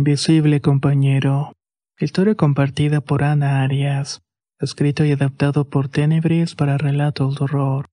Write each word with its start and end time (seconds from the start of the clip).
invisible 0.00 0.62
compañero. 0.62 1.52
Historia 1.98 2.34
compartida 2.34 3.02
por 3.02 3.22
Ana 3.22 3.62
Arias. 3.62 4.22
Escrito 4.58 5.04
y 5.04 5.12
adaptado 5.12 5.68
por 5.68 5.90
Tenebris 5.90 6.54
para 6.54 6.78
relatos 6.78 7.36
de 7.36 7.44
horror. 7.44 7.84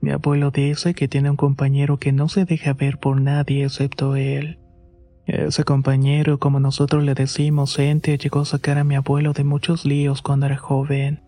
Mi 0.00 0.12
abuelo 0.12 0.52
dice 0.52 0.94
que 0.94 1.08
tiene 1.08 1.30
un 1.30 1.36
compañero 1.36 1.98
que 1.98 2.12
no 2.12 2.28
se 2.28 2.44
deja 2.44 2.74
ver 2.74 2.98
por 2.98 3.20
nadie 3.20 3.64
excepto 3.64 4.14
él. 4.14 4.60
Ese 5.26 5.64
compañero, 5.64 6.38
como 6.38 6.60
nosotros 6.60 7.02
le 7.02 7.14
decimos, 7.14 7.76
ente, 7.80 8.16
llegó 8.18 8.42
a 8.42 8.44
sacar 8.44 8.78
a 8.78 8.84
mi 8.84 8.94
abuelo 8.94 9.32
de 9.32 9.42
muchos 9.42 9.84
líos 9.84 10.22
cuando 10.22 10.46
era 10.46 10.58
joven. 10.58 11.24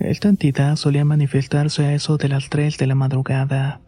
Esta 0.00 0.28
entidad 0.28 0.74
solía 0.74 1.04
manifestarse 1.04 1.84
a 1.84 1.94
eso 1.94 2.16
de 2.16 2.30
las 2.30 2.50
3 2.50 2.78
de 2.78 2.86
la 2.88 2.96
madrugada. 2.96 3.80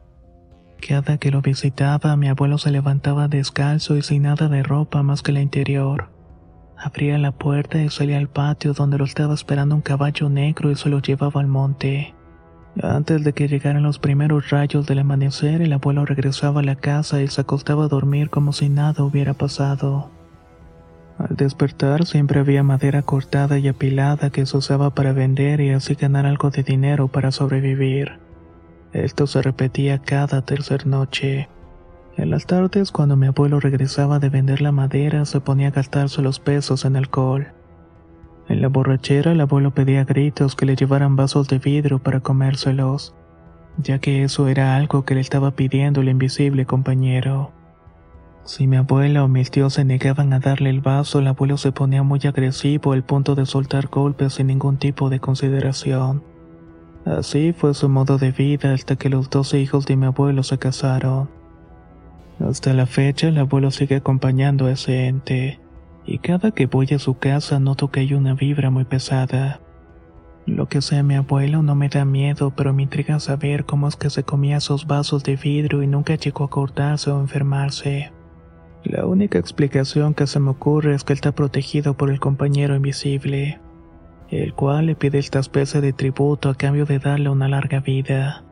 Cada 0.86 1.18
que 1.18 1.30
lo 1.30 1.42
visitaba, 1.42 2.16
mi 2.16 2.28
abuelo 2.28 2.58
se 2.58 2.70
levantaba 2.70 3.28
descalzo 3.28 3.96
y 3.96 4.02
sin 4.02 4.22
nada 4.22 4.48
de 4.48 4.62
ropa 4.62 5.02
más 5.02 5.22
que 5.22 5.32
la 5.32 5.40
interior. 5.40 6.10
Abría 6.76 7.18
la 7.18 7.32
puerta 7.32 7.82
y 7.82 7.88
salía 7.88 8.18
al 8.18 8.28
patio 8.28 8.72
donde 8.72 8.98
lo 8.98 9.04
estaba 9.04 9.34
esperando 9.34 9.74
un 9.74 9.80
caballo 9.80 10.28
negro 10.28 10.70
y 10.70 10.76
se 10.76 10.88
lo 10.88 11.00
llevaba 11.00 11.40
al 11.40 11.48
monte. 11.48 12.14
Antes 12.80 13.24
de 13.24 13.32
que 13.32 13.48
llegaran 13.48 13.82
los 13.82 13.98
primeros 13.98 14.50
rayos 14.50 14.86
del 14.86 15.00
amanecer, 15.00 15.60
el 15.62 15.72
abuelo 15.72 16.04
regresaba 16.04 16.60
a 16.60 16.64
la 16.64 16.76
casa 16.76 17.20
y 17.20 17.26
se 17.26 17.40
acostaba 17.40 17.86
a 17.86 17.88
dormir 17.88 18.30
como 18.30 18.52
si 18.52 18.68
nada 18.68 19.02
hubiera 19.02 19.34
pasado. 19.34 20.10
Al 21.18 21.34
despertar 21.34 22.06
siempre 22.06 22.38
había 22.38 22.62
madera 22.62 23.02
cortada 23.02 23.58
y 23.58 23.66
apilada 23.66 24.30
que 24.30 24.46
se 24.46 24.56
usaba 24.56 24.90
para 24.90 25.12
vender 25.12 25.60
y 25.60 25.70
así 25.70 25.94
ganar 25.94 26.26
algo 26.26 26.50
de 26.50 26.62
dinero 26.62 27.08
para 27.08 27.32
sobrevivir. 27.32 28.20
Esto 28.92 29.26
se 29.26 29.42
repetía 29.42 29.98
cada 29.98 30.42
tercer 30.42 30.86
noche. 30.86 31.48
En 32.16 32.30
las 32.30 32.46
tardes, 32.46 32.90
cuando 32.90 33.16
mi 33.16 33.26
abuelo 33.26 33.60
regresaba 33.60 34.18
de 34.18 34.30
vender 34.30 34.62
la 34.62 34.72
madera, 34.72 35.24
se 35.24 35.40
ponía 35.40 35.68
a 35.68 35.72
gastarse 35.72 36.22
los 36.22 36.40
pesos 36.40 36.84
en 36.84 36.96
alcohol. 36.96 37.48
En 38.48 38.62
la 38.62 38.68
borrachera, 38.68 39.32
el 39.32 39.40
abuelo 39.40 39.72
pedía 39.72 40.00
a 40.00 40.04
gritos 40.04 40.56
que 40.56 40.64
le 40.64 40.74
llevaran 40.74 41.16
vasos 41.16 41.48
de 41.48 41.58
vidrio 41.58 41.98
para 41.98 42.20
comérselos, 42.20 43.14
ya 43.76 43.98
que 43.98 44.24
eso 44.24 44.48
era 44.48 44.74
algo 44.74 45.04
que 45.04 45.14
le 45.14 45.20
estaba 45.20 45.50
pidiendo 45.50 46.00
el 46.00 46.08
invisible 46.08 46.64
compañero. 46.64 47.52
Si 48.44 48.66
mi 48.66 48.78
abuela 48.78 49.22
o 49.22 49.28
mis 49.28 49.50
tíos 49.50 49.74
se 49.74 49.84
negaban 49.84 50.32
a 50.32 50.40
darle 50.40 50.70
el 50.70 50.80
vaso, 50.80 51.18
el 51.18 51.26
abuelo 51.26 51.58
se 51.58 51.70
ponía 51.72 52.02
muy 52.02 52.20
agresivo 52.24 52.92
al 52.92 53.04
punto 53.04 53.34
de 53.34 53.44
soltar 53.44 53.88
golpes 53.88 54.32
sin 54.34 54.46
ningún 54.46 54.78
tipo 54.78 55.10
de 55.10 55.20
consideración. 55.20 56.22
Así 57.08 57.54
fue 57.54 57.72
su 57.72 57.88
modo 57.88 58.18
de 58.18 58.32
vida 58.32 58.74
hasta 58.74 58.96
que 58.96 59.08
los 59.08 59.30
doce 59.30 59.58
hijos 59.58 59.86
de 59.86 59.96
mi 59.96 60.04
abuelo 60.04 60.42
se 60.42 60.58
casaron. 60.58 61.30
Hasta 62.38 62.74
la 62.74 62.84
fecha 62.84 63.28
el 63.28 63.38
abuelo 63.38 63.70
sigue 63.70 63.96
acompañando 63.96 64.66
a 64.66 64.72
ese 64.72 65.06
ente, 65.06 65.58
y 66.04 66.18
cada 66.18 66.50
que 66.50 66.66
voy 66.66 66.86
a 66.94 66.98
su 66.98 67.14
casa 67.18 67.60
noto 67.60 67.90
que 67.90 68.00
hay 68.00 68.12
una 68.12 68.34
vibra 68.34 68.68
muy 68.68 68.84
pesada. 68.84 69.60
Lo 70.44 70.68
que 70.68 70.82
sea 70.82 71.02
mi 71.02 71.14
abuelo 71.14 71.62
no 71.62 71.74
me 71.74 71.88
da 71.88 72.04
miedo, 72.04 72.52
pero 72.54 72.74
me 72.74 72.82
intriga 72.82 73.18
saber 73.20 73.64
cómo 73.64 73.88
es 73.88 73.96
que 73.96 74.10
se 74.10 74.24
comía 74.24 74.58
esos 74.58 74.86
vasos 74.86 75.24
de 75.24 75.36
vidrio 75.36 75.82
y 75.82 75.86
nunca 75.86 76.14
llegó 76.14 76.44
a 76.44 76.50
cortarse 76.50 77.10
o 77.10 77.20
enfermarse. 77.20 78.12
La 78.84 79.06
única 79.06 79.38
explicación 79.38 80.12
que 80.12 80.26
se 80.26 80.40
me 80.40 80.50
ocurre 80.50 80.94
es 80.94 81.04
que 81.04 81.14
él 81.14 81.18
está 81.18 81.32
protegido 81.32 81.94
por 81.96 82.10
el 82.10 82.20
compañero 82.20 82.76
invisible, 82.76 83.60
el 84.30 84.54
cual 84.54 84.86
le 84.86 84.94
pide 84.94 85.18
esta 85.18 85.38
especie 85.38 85.80
de 85.80 85.92
tributo 85.92 86.50
a 86.50 86.54
cambio 86.54 86.84
de 86.84 86.98
darle 86.98 87.30
una 87.30 87.48
larga 87.48 87.80
vida. 87.80 88.44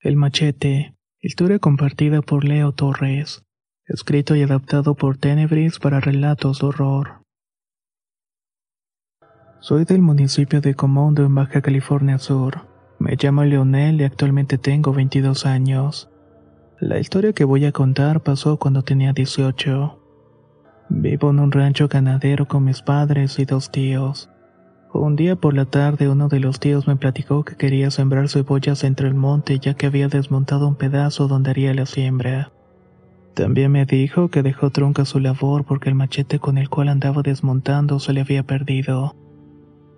El 0.00 0.16
machete, 0.16 0.94
historia 1.20 1.58
compartida 1.58 2.20
por 2.20 2.44
Leo 2.44 2.72
Torres, 2.72 3.42
escrito 3.86 4.36
y 4.36 4.42
adaptado 4.42 4.94
por 4.94 5.16
Tenebris 5.16 5.78
para 5.78 6.00
relatos 6.00 6.58
de 6.58 6.66
horror. 6.66 7.22
Soy 9.60 9.86
del 9.86 10.02
municipio 10.02 10.60
de 10.60 10.74
Comondo 10.74 11.24
en 11.24 11.34
Baja 11.34 11.62
California 11.62 12.18
Sur. 12.18 12.66
Me 12.98 13.16
llamo 13.16 13.44
Leonel 13.44 13.98
y 13.98 14.04
actualmente 14.04 14.58
tengo 14.58 14.92
22 14.92 15.46
años. 15.46 16.10
La 16.80 16.98
historia 16.98 17.32
que 17.32 17.44
voy 17.44 17.64
a 17.66 17.72
contar 17.72 18.20
pasó 18.20 18.56
cuando 18.56 18.82
tenía 18.82 19.12
18. 19.12 19.96
Vivo 20.88 21.30
en 21.30 21.38
un 21.38 21.52
rancho 21.52 21.86
ganadero 21.86 22.48
con 22.48 22.64
mis 22.64 22.82
padres 22.82 23.38
y 23.38 23.44
dos 23.44 23.70
tíos. 23.70 24.28
Un 24.92 25.14
día 25.14 25.36
por 25.36 25.54
la 25.54 25.66
tarde 25.66 26.08
uno 26.08 26.28
de 26.28 26.40
los 26.40 26.58
tíos 26.58 26.88
me 26.88 26.96
platicó 26.96 27.44
que 27.44 27.54
quería 27.54 27.92
sembrar 27.92 28.28
cebollas 28.28 28.82
entre 28.82 29.06
el 29.06 29.14
monte 29.14 29.60
ya 29.60 29.74
que 29.74 29.86
había 29.86 30.08
desmontado 30.08 30.66
un 30.66 30.74
pedazo 30.74 31.28
donde 31.28 31.50
haría 31.50 31.72
la 31.74 31.86
siembra. 31.86 32.50
También 33.34 33.70
me 33.70 33.86
dijo 33.86 34.28
que 34.28 34.42
dejó 34.42 34.70
trunca 34.70 35.04
su 35.04 35.20
labor 35.20 35.64
porque 35.64 35.88
el 35.90 35.94
machete 35.94 36.40
con 36.40 36.58
el 36.58 36.68
cual 36.68 36.88
andaba 36.88 37.22
desmontando 37.22 38.00
se 38.00 38.12
le 38.12 38.20
había 38.20 38.42
perdido. 38.42 39.14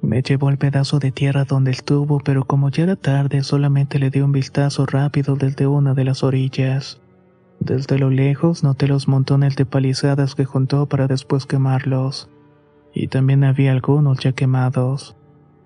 Me 0.03 0.23
llevó 0.23 0.51
el 0.51 0.59
pedazo 0.59 0.99
de 0.99 1.11
tierra 1.11 1.45
donde 1.45 1.71
estuvo, 1.71 2.21
pero 2.21 2.45
como 2.45 2.71
ya 2.71 2.85
era 2.85 2.97
tarde, 2.97 3.43
solamente 3.43 3.99
le 3.99 4.11
di 4.11 4.21
un 4.21 4.33
vistazo 4.33 4.87
rápido 4.87 5.37
desde 5.37 5.67
una 5.67 5.95
de 5.95 6.05
las 6.05 6.23
orillas. 6.23 7.01
Desde 7.61 7.99
lo 7.99 8.11
lejos 8.11 8.63
noté 8.63 8.87
los 8.87 9.09
montones 9.09 9.57
de 9.57 9.67
palizadas 9.67 10.35
que 10.35 10.45
juntó 10.45 10.87
para 10.87 11.07
después 11.09 11.47
quemarlos. 11.47 12.29
Y 12.95 13.09
también 13.09 13.45
había 13.45 13.73
algunos 13.73 14.19
ya 14.21 14.33
quemados. 14.33 15.17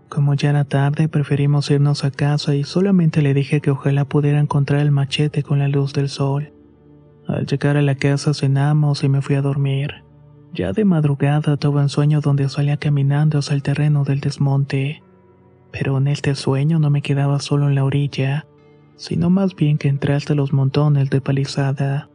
Como 0.09 0.35
ya 0.35 0.51
era 0.51 0.65
tarde, 0.65 1.09
preferimos 1.09 1.71
irnos 1.71 2.05
a 2.05 2.11
casa 2.11 2.55
y 2.55 2.65
solamente 2.65 3.23
le 3.23 3.35
dije 3.35 3.61
que 3.61 3.71
ojalá 3.71 4.05
pudiera 4.05 4.41
encontrar 4.41 4.81
el 4.81 4.91
machete 4.91 5.43
con 5.43 5.59
la 5.59 5.69
luz 5.69 5.93
del 5.93 6.09
sol. 6.09 6.53
Al 7.29 7.47
llegar 7.47 7.77
a 7.77 7.83
la 7.83 7.95
casa 7.95 8.35
cenamos 8.35 9.05
y 9.05 9.09
me 9.09 9.23
fui 9.23 9.37
a 9.37 9.43
dormir. 9.43 10.03
Ya 10.53 10.73
de 10.73 10.85
madrugada 10.85 11.57
tuve 11.57 11.81
un 11.81 11.89
sueño 11.89 12.21
donde 12.21 12.49
salía 12.49 12.77
caminando 12.77 13.39
hacia 13.39 13.55
el 13.55 13.63
terreno 13.63 14.05
del 14.05 14.21
desmonte. 14.21 15.03
Pero 15.71 15.99
en 15.99 16.09
este 16.09 16.35
sueño 16.35 16.79
no 16.79 16.91
me 16.91 17.03
quedaba 17.03 17.39
solo 17.39 17.69
en 17.69 17.77
la 17.77 17.85
orilla, 17.85 18.47
sino 18.97 19.31
más 19.31 19.55
bien 19.55 19.79
que 19.79 19.89
entré 19.89 20.15
hasta 20.15 20.35
los 20.35 20.53
montones 20.53 21.09
de 21.11 21.21
palizada. 21.21 22.09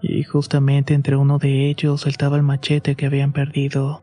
Y 0.00 0.22
justamente 0.22 0.94
entre 0.94 1.16
uno 1.16 1.38
de 1.38 1.68
ellos 1.68 2.06
estaba 2.06 2.36
el 2.36 2.42
machete 2.42 2.94
que 2.94 3.06
habían 3.06 3.32
perdido. 3.32 4.02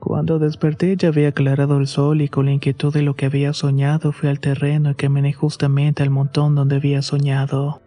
Cuando 0.00 0.38
desperté 0.38 0.96
ya 0.96 1.08
había 1.08 1.28
aclarado 1.28 1.78
el 1.78 1.86
sol 1.86 2.20
y 2.20 2.28
con 2.28 2.46
la 2.46 2.52
inquietud 2.52 2.92
de 2.92 3.02
lo 3.02 3.14
que 3.14 3.26
había 3.26 3.52
soñado 3.52 4.12
fui 4.12 4.28
al 4.28 4.38
terreno 4.38 4.90
y 4.90 4.94
caminé 4.94 5.32
justamente 5.32 6.02
al 6.02 6.10
montón 6.10 6.54
donde 6.54 6.76
había 6.76 7.02
soñado. 7.02 7.80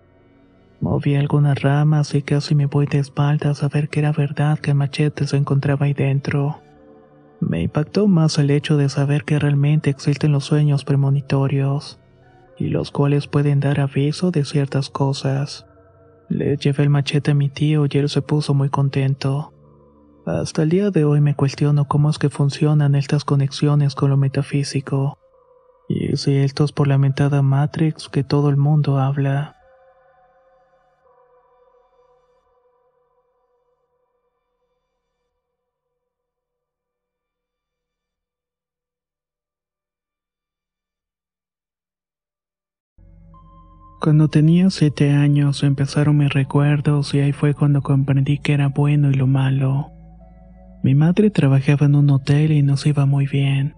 Moví 0.81 1.15
algunas 1.15 1.61
ramas 1.61 2.15
y 2.15 2.23
casi 2.23 2.55
me 2.55 2.65
voy 2.65 2.87
de 2.87 2.97
espaldas 2.97 3.61
a 3.61 3.67
ver 3.67 3.87
que 3.87 3.99
era 3.99 4.11
verdad 4.11 4.57
que 4.57 4.71
el 4.71 4.77
machete 4.77 5.27
se 5.27 5.37
encontraba 5.37 5.85
ahí 5.85 5.93
dentro. 5.93 6.59
Me 7.39 7.61
impactó 7.61 8.07
más 8.07 8.39
el 8.39 8.49
hecho 8.49 8.77
de 8.77 8.89
saber 8.89 9.23
que 9.23 9.37
realmente 9.37 9.91
existen 9.91 10.31
los 10.31 10.45
sueños 10.45 10.83
premonitorios, 10.83 11.99
y 12.57 12.69
los 12.69 12.89
cuales 12.89 13.27
pueden 13.27 13.59
dar 13.59 13.79
aviso 13.79 14.31
de 14.31 14.43
ciertas 14.43 14.89
cosas. 14.89 15.67
Le 16.29 16.57
llevé 16.57 16.83
el 16.83 16.89
machete 16.89 17.31
a 17.31 17.35
mi 17.35 17.49
tío 17.49 17.85
y 17.85 17.97
él 17.97 18.09
se 18.09 18.23
puso 18.23 18.55
muy 18.55 18.69
contento. 18.69 19.53
Hasta 20.25 20.63
el 20.63 20.69
día 20.69 20.89
de 20.89 21.03
hoy 21.03 21.21
me 21.21 21.35
cuestiono 21.35 21.85
cómo 21.85 22.09
es 22.09 22.17
que 22.17 22.29
funcionan 22.29 22.95
estas 22.95 23.23
conexiones 23.23 23.93
con 23.93 24.09
lo 24.09 24.17
metafísico. 24.17 25.19
Y 25.87 26.17
si 26.17 26.37
esto 26.37 26.63
es 26.63 26.71
por 26.71 26.87
la 26.87 26.97
mentada 26.97 27.43
Matrix 27.43 28.09
que 28.09 28.23
todo 28.23 28.49
el 28.49 28.57
mundo 28.57 28.97
habla. 28.97 29.60
Cuando 44.01 44.29
tenía 44.29 44.71
siete 44.71 45.11
años 45.11 45.61
empezaron 45.61 46.17
mis 46.17 46.33
recuerdos 46.33 47.13
y 47.13 47.19
ahí 47.19 47.33
fue 47.33 47.53
cuando 47.53 47.83
comprendí 47.83 48.39
que 48.39 48.53
era 48.53 48.69
bueno 48.69 49.11
y 49.11 49.13
lo 49.13 49.27
malo. 49.27 49.91
Mi 50.81 50.95
madre 50.95 51.29
trabajaba 51.29 51.85
en 51.85 51.93
un 51.93 52.09
hotel 52.09 52.51
y 52.51 52.63
nos 52.63 52.87
iba 52.87 53.05
muy 53.05 53.27
bien. 53.27 53.75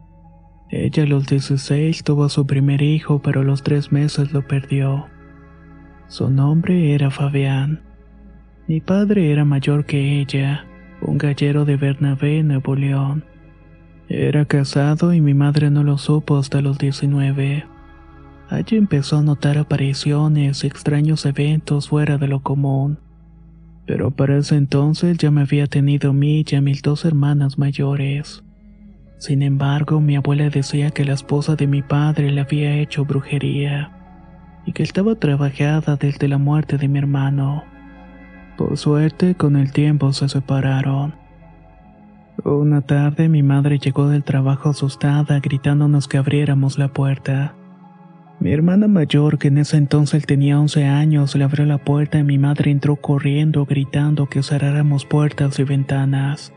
Ella 0.70 1.04
a 1.04 1.08
los 1.08 1.28
16 1.28 2.06
tuvo 2.06 2.24
a 2.24 2.30
su 2.30 2.48
primer 2.48 2.82
hijo, 2.82 3.22
pero 3.22 3.42
a 3.42 3.44
los 3.44 3.64
tres 3.64 3.92
meses 3.92 4.32
lo 4.32 4.48
perdió. 4.48 5.08
Su 6.08 6.30
nombre 6.30 6.94
era 6.94 7.12
Fabián. 7.12 7.82
Mi 8.70 8.80
padre 8.80 9.30
era 9.30 9.44
mayor 9.44 9.86
que 9.86 10.22
ella, 10.22 10.66
un 11.02 11.18
gallero 11.18 11.66
de 11.66 11.76
Bernabé, 11.76 12.44
Nuevo 12.44 12.78
León. 12.78 13.26
Era 14.08 14.46
casado 14.46 15.14
y 15.14 15.20
mi 15.20 15.34
madre 15.34 15.70
no 15.70 15.84
lo 15.84 15.98
supo 15.98 16.38
hasta 16.38 16.62
los 16.62 16.78
19. 16.78 17.73
Allí 18.50 18.78
empezó 18.78 19.18
a 19.18 19.22
notar 19.22 19.58
apariciones 19.58 20.64
extraños 20.64 21.26
eventos 21.26 21.90
fuera 21.90 22.18
de 22.18 22.28
lo 22.28 22.42
común. 22.42 23.00
Pero 23.86 24.12
para 24.12 24.38
ese 24.38 24.56
entonces 24.56 25.18
ya 25.18 25.32
me 25.32 25.42
había 25.42 25.68
tenido 25.68 26.12
a 26.12 26.14
mí 26.14 26.46
y 26.50 26.56
a 26.56 26.62
mis 26.62 26.82
dos 26.82 27.06
hermanas 27.06 27.58
mayores. 27.58 28.44
Sin 29.18 29.42
embargo, 29.42 30.02
mi 30.02 30.16
abuela 30.16 30.50
decía 30.50 30.92
que 30.92 31.06
la 31.06 31.14
esposa 31.14 31.56
de 31.56 31.68
mi 31.68 31.82
padre 31.82 32.32
le 32.32 32.42
había 32.42 32.76
hecho 32.76 33.06
brujería 33.06 33.92
y 34.66 34.74
que 34.74 34.84
estaba 34.84 35.16
trabajada 35.16 35.96
desde 35.96 36.28
la 36.28 36.38
muerte 36.38 36.78
de 36.78 36.88
mi 36.88 37.00
hermano. 37.00 37.64
Por 38.58 38.78
suerte, 38.78 39.36
con 39.36 39.56
el 39.56 39.72
tiempo 39.72 40.14
se 40.14 40.30
separaron. 40.30 41.16
Una 42.44 42.82
tarde 42.82 43.30
mi 43.30 43.44
madre 43.44 43.80
llegó 43.80 44.10
del 44.10 44.24
trabajo 44.24 44.70
asustada 44.70 45.40
gritándonos 45.40 46.08
que 46.08 46.18
abriéramos 46.18 46.78
la 46.78 46.90
puerta. 46.90 47.56
Mi 48.44 48.52
hermana 48.52 48.90
mayor, 48.90 49.38
que 49.38 49.48
en 49.48 49.58
ese 49.58 49.78
entonces 49.78 50.26
tenía 50.26 50.60
11 50.60 50.84
años, 50.84 51.34
le 51.34 51.46
abrió 51.46 51.66
la 51.66 51.78
puerta 51.78 52.20
y 52.20 52.24
mi 52.26 52.38
madre 52.38 52.72
entró 52.72 52.98
corriendo 52.98 53.66
gritando 53.66 54.28
que 54.28 54.44
cerráramos 54.44 55.06
puertas 55.06 55.60
y 55.60 55.64
ventanas. 55.64 56.54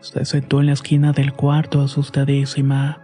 Se 0.00 0.26
sentó 0.26 0.60
en 0.60 0.66
la 0.66 0.74
esquina 0.74 1.12
del 1.14 1.32
cuarto 1.32 1.80
asustadísima. 1.80 3.00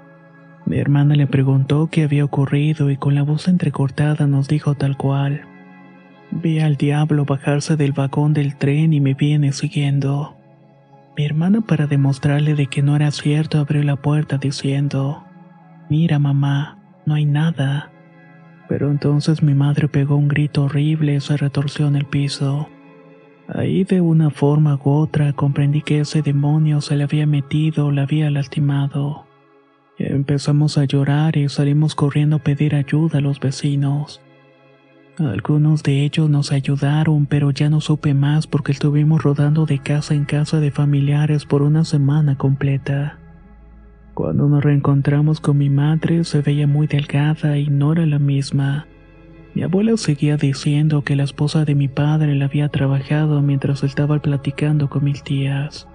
Mi 0.66 0.76
hermana 0.76 1.14
le 1.14 1.26
preguntó 1.26 1.88
qué 1.90 2.02
había 2.02 2.26
ocurrido 2.26 2.90
y 2.90 2.98
con 2.98 3.14
la 3.14 3.22
voz 3.22 3.48
entrecortada 3.48 4.26
nos 4.26 4.48
dijo 4.48 4.74
tal 4.74 4.98
cual. 4.98 5.40
Vi 6.30 6.60
al 6.60 6.76
diablo 6.76 7.24
bajarse 7.24 7.76
del 7.76 7.92
vagón 7.92 8.34
del 8.34 8.56
tren 8.56 8.92
y 8.92 9.00
me 9.00 9.14
viene 9.14 9.52
siguiendo. 9.52 10.36
Mi 11.16 11.24
hermana 11.24 11.62
para 11.62 11.86
demostrarle 11.86 12.54
de 12.54 12.66
que 12.66 12.82
no 12.82 12.96
era 12.96 13.10
cierto 13.12 13.58
abrió 13.60 13.82
la 13.82 13.96
puerta 13.96 14.36
diciendo, 14.36 15.24
Mira 15.88 16.18
mamá, 16.18 16.78
no 17.06 17.14
hay 17.14 17.24
nada. 17.24 17.92
Pero 18.68 18.90
entonces 18.90 19.42
mi 19.42 19.54
madre 19.54 19.88
pegó 19.88 20.16
un 20.16 20.28
grito 20.28 20.64
horrible 20.64 21.14
y 21.14 21.20
se 21.20 21.36
retorció 21.36 21.86
en 21.86 21.96
el 21.96 22.04
piso. 22.04 22.68
Ahí 23.48 23.84
de 23.84 24.00
una 24.00 24.30
forma 24.30 24.78
u 24.82 24.90
otra 24.90 25.32
comprendí 25.32 25.82
que 25.82 26.00
ese 26.00 26.22
demonio 26.22 26.80
se 26.80 26.96
le 26.96 27.04
había 27.04 27.26
metido 27.26 27.86
o 27.86 27.92
la 27.92 28.02
había 28.02 28.30
lastimado. 28.30 29.24
Empezamos 29.98 30.76
a 30.78 30.84
llorar 30.84 31.36
y 31.36 31.48
salimos 31.48 31.94
corriendo 31.94 32.36
a 32.36 32.38
pedir 32.40 32.74
ayuda 32.74 33.18
a 33.18 33.22
los 33.22 33.40
vecinos. 33.40 34.20
Algunos 35.18 35.82
de 35.82 36.04
ellos 36.04 36.28
nos 36.28 36.52
ayudaron, 36.52 37.24
pero 37.24 37.50
ya 37.50 37.70
no 37.70 37.80
supe 37.80 38.12
más 38.12 38.46
porque 38.46 38.72
estuvimos 38.72 39.22
rodando 39.22 39.64
de 39.64 39.78
casa 39.78 40.14
en 40.14 40.26
casa 40.26 40.60
de 40.60 40.70
familiares 40.70 41.46
por 41.46 41.62
una 41.62 41.84
semana 41.84 42.36
completa. 42.36 43.18
Cuando 44.16 44.48
nos 44.48 44.64
reencontramos 44.64 45.42
con 45.42 45.58
mi 45.58 45.68
madre 45.68 46.24
se 46.24 46.40
veía 46.40 46.66
muy 46.66 46.86
delgada 46.86 47.58
y 47.58 47.66
no 47.66 47.92
era 47.92 48.06
la 48.06 48.18
misma. 48.18 48.86
Mi 49.54 49.62
abuela 49.62 49.94
seguía 49.98 50.38
diciendo 50.38 51.02
que 51.02 51.16
la 51.16 51.24
esposa 51.24 51.66
de 51.66 51.74
mi 51.74 51.88
padre 51.88 52.34
la 52.34 52.46
había 52.46 52.70
trabajado 52.70 53.42
mientras 53.42 53.84
estaba 53.84 54.18
platicando 54.20 54.88
con 54.88 55.04
mis 55.04 55.22
tías. 55.22 55.86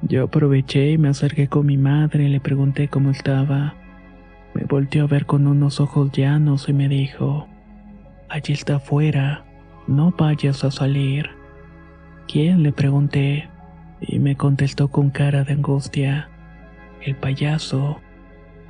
Yo 0.00 0.24
aproveché 0.24 0.92
y 0.92 0.96
me 0.96 1.10
acerqué 1.10 1.48
con 1.48 1.66
mi 1.66 1.76
madre 1.76 2.24
y 2.24 2.28
le 2.28 2.40
pregunté 2.40 2.88
cómo 2.88 3.10
estaba. 3.10 3.74
Me 4.54 4.64
volteó 4.64 5.04
a 5.04 5.08
ver 5.08 5.26
con 5.26 5.46
unos 5.46 5.80
ojos 5.80 6.10
llanos 6.12 6.66
y 6.70 6.72
me 6.72 6.88
dijo, 6.88 7.46
Allí 8.30 8.54
está 8.54 8.76
afuera, 8.76 9.44
no 9.86 10.14
vayas 10.16 10.64
a 10.64 10.70
salir. 10.70 11.28
¿Quién? 12.26 12.62
le 12.62 12.72
pregunté, 12.72 13.50
y 14.00 14.18
me 14.18 14.34
contestó 14.34 14.88
con 14.88 15.10
cara 15.10 15.44
de 15.44 15.52
angustia. 15.52 16.30
El 17.02 17.16
payaso. 17.16 18.00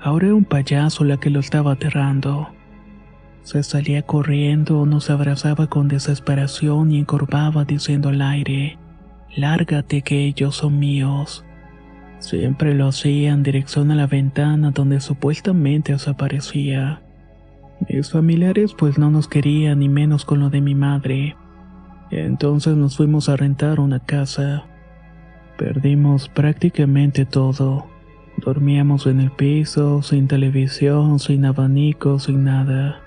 Ahora 0.01 0.27
era 0.27 0.35
un 0.35 0.45
payaso 0.45 1.05
la 1.05 1.19
que 1.19 1.31
lo 1.31 1.41
estaba 1.41 1.73
aterrando. 1.73 2.49
Se 3.43 3.63
salía 3.63 4.03
corriendo, 4.03 4.85
nos 4.85 5.11
abrazaba 5.11 5.69
con 5.69 5.89
desesperación 5.89 6.93
y 6.93 6.99
encorvaba 6.99 7.65
diciendo 7.65 8.11
al 8.11 8.21
aire, 8.21 8.79
Lárgate 9.35 10.03
que 10.03 10.25
ellos 10.25 10.57
son 10.57 10.79
míos. 10.79 11.45
Siempre 12.19 12.75
lo 12.75 12.89
hacía 12.89 13.33
en 13.33 13.43
dirección 13.43 13.91
a 13.91 13.95
la 13.95 14.07
ventana 14.07 14.71
donde 14.71 15.01
supuestamente 15.01 15.93
desaparecía. 15.93 17.03
Mis 17.89 18.11
familiares 18.11 18.75
pues 18.77 18.99
no 18.99 19.11
nos 19.11 19.29
querían 19.29 19.79
ni 19.79 19.89
menos 19.89 20.25
con 20.25 20.41
lo 20.41 20.51
de 20.51 20.61
mi 20.61 20.75
madre. 20.75 21.37
Entonces 22.11 22.77
nos 22.77 22.97
fuimos 22.97 23.29
a 23.29 23.37
rentar 23.37 23.81
una 23.81 24.01
casa. 24.01 24.65
Perdimos 25.57 26.29
prácticamente 26.29 27.25
todo. 27.25 27.87
Dormíamos 28.45 29.07
en 29.07 29.21
el 29.21 29.33
piso, 29.33 30.01
sin 30.03 30.29
televisión, 30.29 31.19
sin 31.19 31.45
abanico, 31.45 32.21
sin 32.21 32.45
nada. 32.45 33.01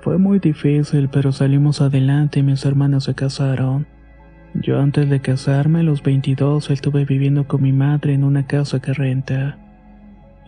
Fue 0.00 0.16
muy 0.16 0.38
difícil, 0.38 1.10
pero 1.10 1.30
salimos 1.30 1.82
adelante 1.82 2.40
y 2.40 2.42
mis 2.42 2.64
hermanas 2.64 3.04
se 3.04 3.14
casaron. 3.14 3.86
Yo 4.54 4.80
antes 4.80 5.10
de 5.10 5.20
casarme, 5.20 5.80
a 5.80 5.82
los 5.82 6.02
22, 6.02 6.70
estuve 6.70 7.04
viviendo 7.04 7.46
con 7.46 7.62
mi 7.62 7.72
madre 7.72 8.14
en 8.14 8.24
una 8.24 8.46
casa 8.46 8.80
que 8.80 8.94
renta. 8.94 9.58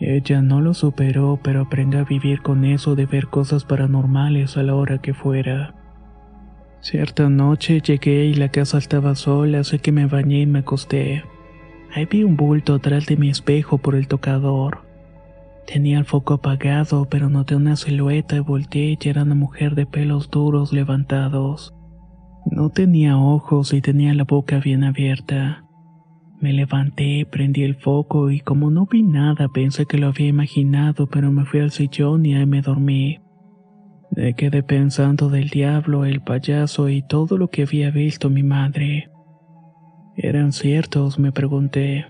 Ella 0.00 0.40
no 0.40 0.62
lo 0.62 0.72
superó, 0.72 1.38
pero 1.42 1.60
aprendió 1.60 2.00
a 2.00 2.04
vivir 2.04 2.40
con 2.40 2.64
eso 2.64 2.96
de 2.96 3.04
ver 3.04 3.26
cosas 3.26 3.64
paranormales 3.64 4.56
a 4.56 4.62
la 4.62 4.74
hora 4.74 4.98
que 4.98 5.12
fuera. 5.12 5.74
Cierta 6.80 7.28
noche 7.28 7.82
llegué 7.82 8.24
y 8.24 8.34
la 8.34 8.48
casa 8.48 8.78
estaba 8.78 9.14
sola, 9.16 9.60
así 9.60 9.78
que 9.78 9.92
me 9.92 10.06
bañé 10.06 10.40
y 10.40 10.46
me 10.46 10.60
acosté. 10.60 11.24
Ahí 11.94 12.06
vi 12.06 12.24
un 12.24 12.36
bulto 12.36 12.74
atrás 12.74 13.04
de 13.06 13.18
mi 13.18 13.28
espejo 13.28 13.76
por 13.76 13.94
el 13.94 14.08
tocador. 14.08 14.82
Tenía 15.66 15.98
el 15.98 16.06
foco 16.06 16.34
apagado, 16.34 17.06
pero 17.10 17.28
noté 17.28 17.54
una 17.54 17.76
silueta 17.76 18.36
y 18.36 18.40
volteé 18.40 18.98
y 18.98 19.08
era 19.08 19.22
una 19.22 19.34
mujer 19.34 19.74
de 19.74 19.84
pelos 19.84 20.30
duros 20.30 20.72
levantados. 20.72 21.74
No 22.50 22.70
tenía 22.70 23.18
ojos 23.18 23.72
y 23.74 23.82
tenía 23.82 24.14
la 24.14 24.24
boca 24.24 24.58
bien 24.58 24.84
abierta. 24.84 25.64
Me 26.40 26.52
levanté, 26.52 27.26
prendí 27.30 27.62
el 27.62 27.76
foco 27.76 28.30
y 28.30 28.40
como 28.40 28.70
no 28.70 28.86
vi 28.86 29.02
nada 29.02 29.48
pensé 29.48 29.86
que 29.86 29.98
lo 29.98 30.08
había 30.08 30.26
imaginado, 30.28 31.06
pero 31.06 31.30
me 31.30 31.44
fui 31.44 31.60
al 31.60 31.70
sillón 31.70 32.26
y 32.26 32.34
ahí 32.34 32.46
me 32.46 32.62
dormí. 32.62 33.20
Me 34.16 34.34
quedé 34.34 34.62
pensando 34.62 35.28
del 35.28 35.50
diablo, 35.50 36.04
el 36.04 36.20
payaso 36.20 36.88
y 36.88 37.02
todo 37.02 37.38
lo 37.38 37.48
que 37.48 37.62
había 37.62 37.90
visto 37.90 38.28
mi 38.28 38.42
madre. 38.42 39.11
¿Eran 40.16 40.52
ciertos? 40.52 41.18
me 41.18 41.32
pregunté. 41.32 42.06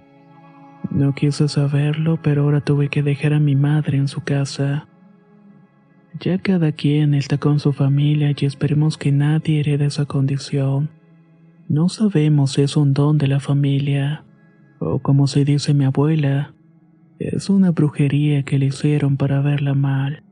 No 0.91 1.15
quise 1.15 1.49
saberlo, 1.49 2.21
pero 2.23 2.43
ahora 2.43 2.61
tuve 2.61 2.89
que 2.89 3.03
dejar 3.03 3.33
a 3.33 3.41
mi 3.41 3.55
madre 3.55 3.99
en 3.99 4.09
su 4.09 4.23
casa. 4.23 4.89
Ya 6.21 6.39
cada 6.39 6.73
quien 6.73 7.15
está 7.15 7.39
con 7.39 7.61
su 7.61 7.73
familia 7.73 8.35
y 8.37 8.45
esperemos 8.45 8.99
que 8.99 9.13
nadie 9.13 9.61
herede 9.61 9.87
esa 9.87 10.05
condición. 10.05 10.91
No 11.69 11.89
sabemos 11.89 12.53
si 12.53 12.63
es 12.63 12.77
un 12.77 12.93
don 12.93 13.19
de 13.19 13.29
la 13.29 13.41
familia, 13.41 14.25
o 14.79 14.99
como 14.99 15.27
se 15.27 15.45
dice 15.45 15.73
mi 15.73 15.85
abuela, 15.85 16.55
es 17.19 17.49
una 17.49 17.71
brujería 17.71 18.43
que 18.43 18.59
le 18.59 18.67
hicieron 18.67 19.17
para 19.17 19.41
verla 19.41 19.75
mal. 19.75 20.25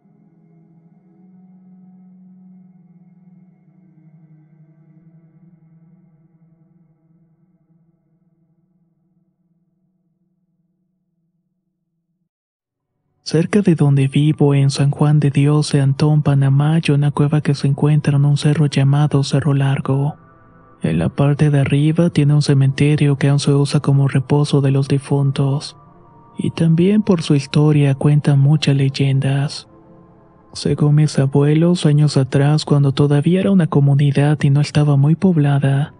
Cerca 13.30 13.62
de 13.62 13.76
donde 13.76 14.08
vivo, 14.08 14.56
en 14.56 14.70
San 14.70 14.90
Juan 14.90 15.20
de 15.20 15.30
Dios 15.30 15.70
de 15.70 15.80
Antón, 15.80 16.22
Panamá, 16.22 16.74
hay 16.74 16.92
una 16.92 17.12
cueva 17.12 17.42
que 17.42 17.54
se 17.54 17.68
encuentra 17.68 18.16
en 18.16 18.24
un 18.24 18.36
cerro 18.36 18.66
llamado 18.66 19.22
Cerro 19.22 19.54
Largo. 19.54 20.16
En 20.82 20.98
la 20.98 21.10
parte 21.10 21.48
de 21.48 21.60
arriba 21.60 22.10
tiene 22.10 22.34
un 22.34 22.42
cementerio 22.42 23.18
que 23.18 23.28
aún 23.28 23.38
se 23.38 23.52
usa 23.52 23.78
como 23.78 24.08
reposo 24.08 24.60
de 24.60 24.72
los 24.72 24.88
difuntos. 24.88 25.76
Y 26.38 26.50
también 26.50 27.02
por 27.02 27.22
su 27.22 27.36
historia 27.36 27.94
cuenta 27.94 28.34
muchas 28.34 28.74
leyendas. 28.74 29.68
Según 30.52 30.96
mis 30.96 31.16
abuelos, 31.16 31.86
años 31.86 32.16
atrás, 32.16 32.64
cuando 32.64 32.90
todavía 32.90 33.38
era 33.38 33.52
una 33.52 33.68
comunidad 33.68 34.38
y 34.42 34.50
no 34.50 34.60
estaba 34.60 34.96
muy 34.96 35.14
poblada, 35.14 35.94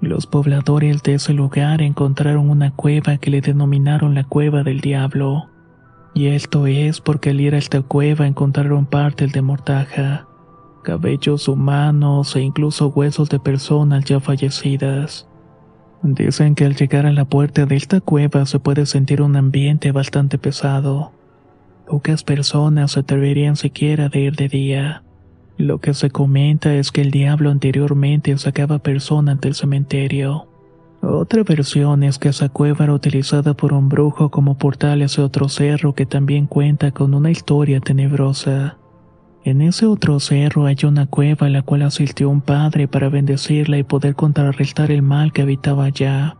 los 0.00 0.26
pobladores 0.26 1.02
de 1.02 1.16
ese 1.16 1.34
lugar 1.34 1.82
encontraron 1.82 2.48
una 2.48 2.70
cueva 2.70 3.18
que 3.18 3.30
le 3.30 3.42
denominaron 3.42 4.14
la 4.14 4.24
Cueva 4.24 4.62
del 4.62 4.80
Diablo. 4.80 5.51
Y 6.14 6.26
esto 6.26 6.66
es 6.66 7.00
porque 7.00 7.30
al 7.30 7.40
ir 7.40 7.54
a 7.54 7.58
esta 7.58 7.80
cueva 7.82 8.26
encontraron 8.26 8.86
partes 8.86 9.32
de 9.32 9.42
mortaja. 9.42 10.26
cabellos 10.84 11.46
humanos 11.46 12.34
e 12.34 12.40
incluso 12.40 12.88
huesos 12.88 13.28
de 13.28 13.38
personas 13.38 14.04
ya 14.04 14.18
fallecidas. 14.18 15.28
Dicen 16.02 16.56
que 16.56 16.64
al 16.64 16.74
llegar 16.74 17.06
a 17.06 17.12
la 17.12 17.24
puerta 17.24 17.64
de 17.64 17.76
esta 17.76 18.00
cueva 18.00 18.44
se 18.46 18.58
puede 18.58 18.86
sentir 18.86 19.22
un 19.22 19.36
ambiente 19.36 19.92
bastante 19.92 20.38
pesado. 20.38 21.12
Pocas 21.86 22.24
personas 22.24 22.92
se 22.92 23.00
atreverían 23.00 23.54
siquiera 23.54 24.08
de 24.08 24.20
ir 24.20 24.34
de 24.34 24.48
día. 24.48 25.04
Lo 25.56 25.78
que 25.78 25.94
se 25.94 26.10
comenta 26.10 26.74
es 26.74 26.90
que 26.90 27.02
el 27.02 27.12
diablo 27.12 27.50
anteriormente 27.50 28.36
sacaba 28.38 28.80
personas 28.80 29.40
del 29.40 29.54
cementerio. 29.54 30.48
Otra 31.02 31.42
versión 31.42 32.04
es 32.04 32.18
que 32.18 32.28
esa 32.28 32.48
cueva 32.48 32.84
era 32.84 32.94
utilizada 32.94 33.54
por 33.54 33.72
un 33.72 33.88
brujo 33.88 34.30
como 34.30 34.56
portal 34.56 35.02
hacia 35.02 35.24
otro 35.24 35.48
cerro 35.48 35.94
que 35.94 36.06
también 36.06 36.46
cuenta 36.46 36.92
con 36.92 37.12
una 37.12 37.32
historia 37.32 37.80
tenebrosa. 37.80 38.78
En 39.42 39.62
ese 39.62 39.86
otro 39.86 40.20
cerro 40.20 40.66
hay 40.66 40.76
una 40.84 41.06
cueva 41.06 41.48
a 41.48 41.50
la 41.50 41.62
cual 41.62 41.82
asistió 41.82 42.30
un 42.30 42.40
padre 42.40 42.86
para 42.86 43.08
bendecirla 43.08 43.78
y 43.78 43.82
poder 43.82 44.14
contrarrestar 44.14 44.92
el 44.92 45.02
mal 45.02 45.32
que 45.32 45.42
habitaba 45.42 45.86
allá. 45.86 46.36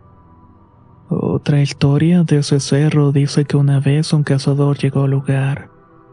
Otra 1.09 1.61
historia 1.61 2.23
de 2.23 2.39
ese 2.39 2.61
cerro 2.61 3.11
dice 3.11 3.45
que 3.45 3.57
una 3.57 3.81
vez 3.81 4.13
un 4.13 4.23
cazador 4.23 4.79
llegó 4.79 5.03
al 5.03 5.11
lugar 5.11 5.71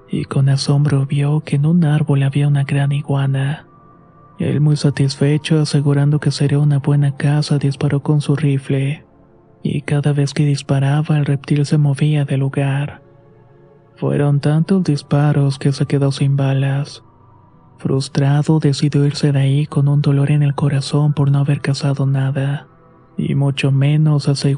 y 0.10 0.26
con 0.26 0.50
asombro 0.50 1.06
vio 1.06 1.42
que 1.42 1.58
en 1.58 1.68
un 1.68 1.86
árbol 1.86 2.24
había 2.24 2.48
una 2.48 2.64
gran 2.64 2.92
iguana. 2.94 3.69
Él 4.40 4.62
muy 4.62 4.78
satisfecho, 4.78 5.60
asegurando 5.60 6.20
que 6.20 6.32
sería 6.32 6.60
una 6.60 6.80
buena 6.80 7.18
caza, 7.18 7.58
disparó 7.58 8.02
con 8.02 8.22
su 8.22 8.38
rifle, 8.38 9.06
y 9.62 9.82
cada 9.82 10.14
vez 10.14 10.34
que 10.34 10.46
disparaba 10.46 11.18
el 11.18 11.26
reptil 11.26 11.66
se 11.66 11.78
movía 11.78 12.24
del 12.24 12.40
lugar. 12.40 13.02
Fueron 13.98 14.40
tantos 14.40 14.86
disparos 14.86 15.60
que 15.60 15.74
se 15.74 15.86
quedó 15.86 16.14
sin 16.14 16.38
balas. 16.38 17.04
Frustrado, 17.80 18.60
decidió 18.60 19.06
irse 19.06 19.34
de 19.34 19.40
ahí 19.40 19.66
con 19.66 19.90
un 19.90 20.02
dolor 20.02 20.32
en 20.32 20.42
el 20.42 20.56
corazón 20.56 21.14
por 21.14 21.32
no 21.32 21.40
haber 21.40 21.60
cazado 21.60 22.06
nada, 22.06 22.68
y 23.18 23.36
mucho 23.36 23.74
menos 23.74 24.30
a 24.30 24.32
esa 24.32 24.50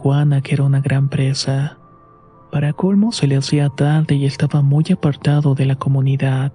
que 0.44 0.54
era 0.54 0.64
una 0.64 0.82
gran 0.82 1.10
presa. 1.10 1.80
Para 2.52 2.74
colmo 2.74 3.12
se 3.12 3.26
le 3.26 3.38
hacía 3.38 3.70
tarde 3.70 4.14
y 4.14 4.26
estaba 4.26 4.62
muy 4.62 4.86
apartado 4.94 5.56
de 5.56 5.66
la 5.66 5.76
comunidad. 5.76 6.52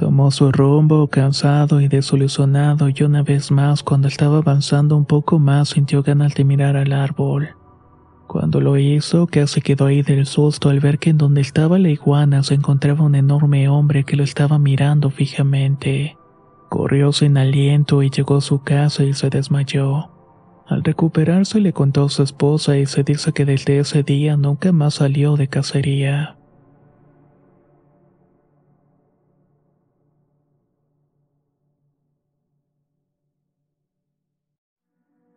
Tomó 0.00 0.30
su 0.30 0.50
rumbo 0.50 1.08
cansado 1.08 1.78
y 1.82 1.86
desilusionado 1.86 2.88
y 2.88 3.02
una 3.02 3.22
vez 3.22 3.50
más 3.50 3.82
cuando 3.82 4.08
estaba 4.08 4.38
avanzando 4.38 4.96
un 4.96 5.04
poco 5.04 5.38
más 5.38 5.68
sintió 5.68 6.02
ganas 6.02 6.34
de 6.34 6.42
mirar 6.42 6.74
al 6.78 6.94
árbol. 6.94 7.50
Cuando 8.26 8.62
lo 8.62 8.78
hizo, 8.78 9.26
casi 9.26 9.60
quedó 9.60 9.84
ahí 9.84 10.00
del 10.00 10.24
susto 10.24 10.70
al 10.70 10.80
ver 10.80 10.98
que 10.98 11.10
en 11.10 11.18
donde 11.18 11.42
estaba 11.42 11.78
la 11.78 11.90
iguana 11.90 12.42
se 12.42 12.54
encontraba 12.54 13.04
un 13.04 13.14
enorme 13.14 13.68
hombre 13.68 14.04
que 14.04 14.16
lo 14.16 14.24
estaba 14.24 14.58
mirando 14.58 15.10
fijamente. 15.10 16.16
Corrió 16.70 17.12
sin 17.12 17.36
aliento 17.36 18.02
y 18.02 18.08
llegó 18.08 18.38
a 18.38 18.40
su 18.40 18.62
casa 18.62 19.04
y 19.04 19.12
se 19.12 19.28
desmayó. 19.28 20.08
Al 20.66 20.82
recuperarse 20.82 21.60
le 21.60 21.74
contó 21.74 22.04
a 22.04 22.08
su 22.08 22.22
esposa 22.22 22.78
y 22.78 22.86
se 22.86 23.04
dice 23.04 23.34
que 23.34 23.44
desde 23.44 23.80
ese 23.80 24.02
día 24.02 24.38
nunca 24.38 24.72
más 24.72 24.94
salió 24.94 25.36
de 25.36 25.48
cacería. 25.48 26.39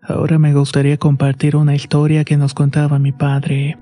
Ahora 0.06 0.38
me 0.38 0.54
gustaría 0.54 0.98
compartir 0.98 1.56
una 1.56 1.76
historia 1.76 2.26
que 2.26 2.36
nos 2.36 2.54
contaba 2.54 3.00
mi 3.00 3.14
padre. 3.14 3.78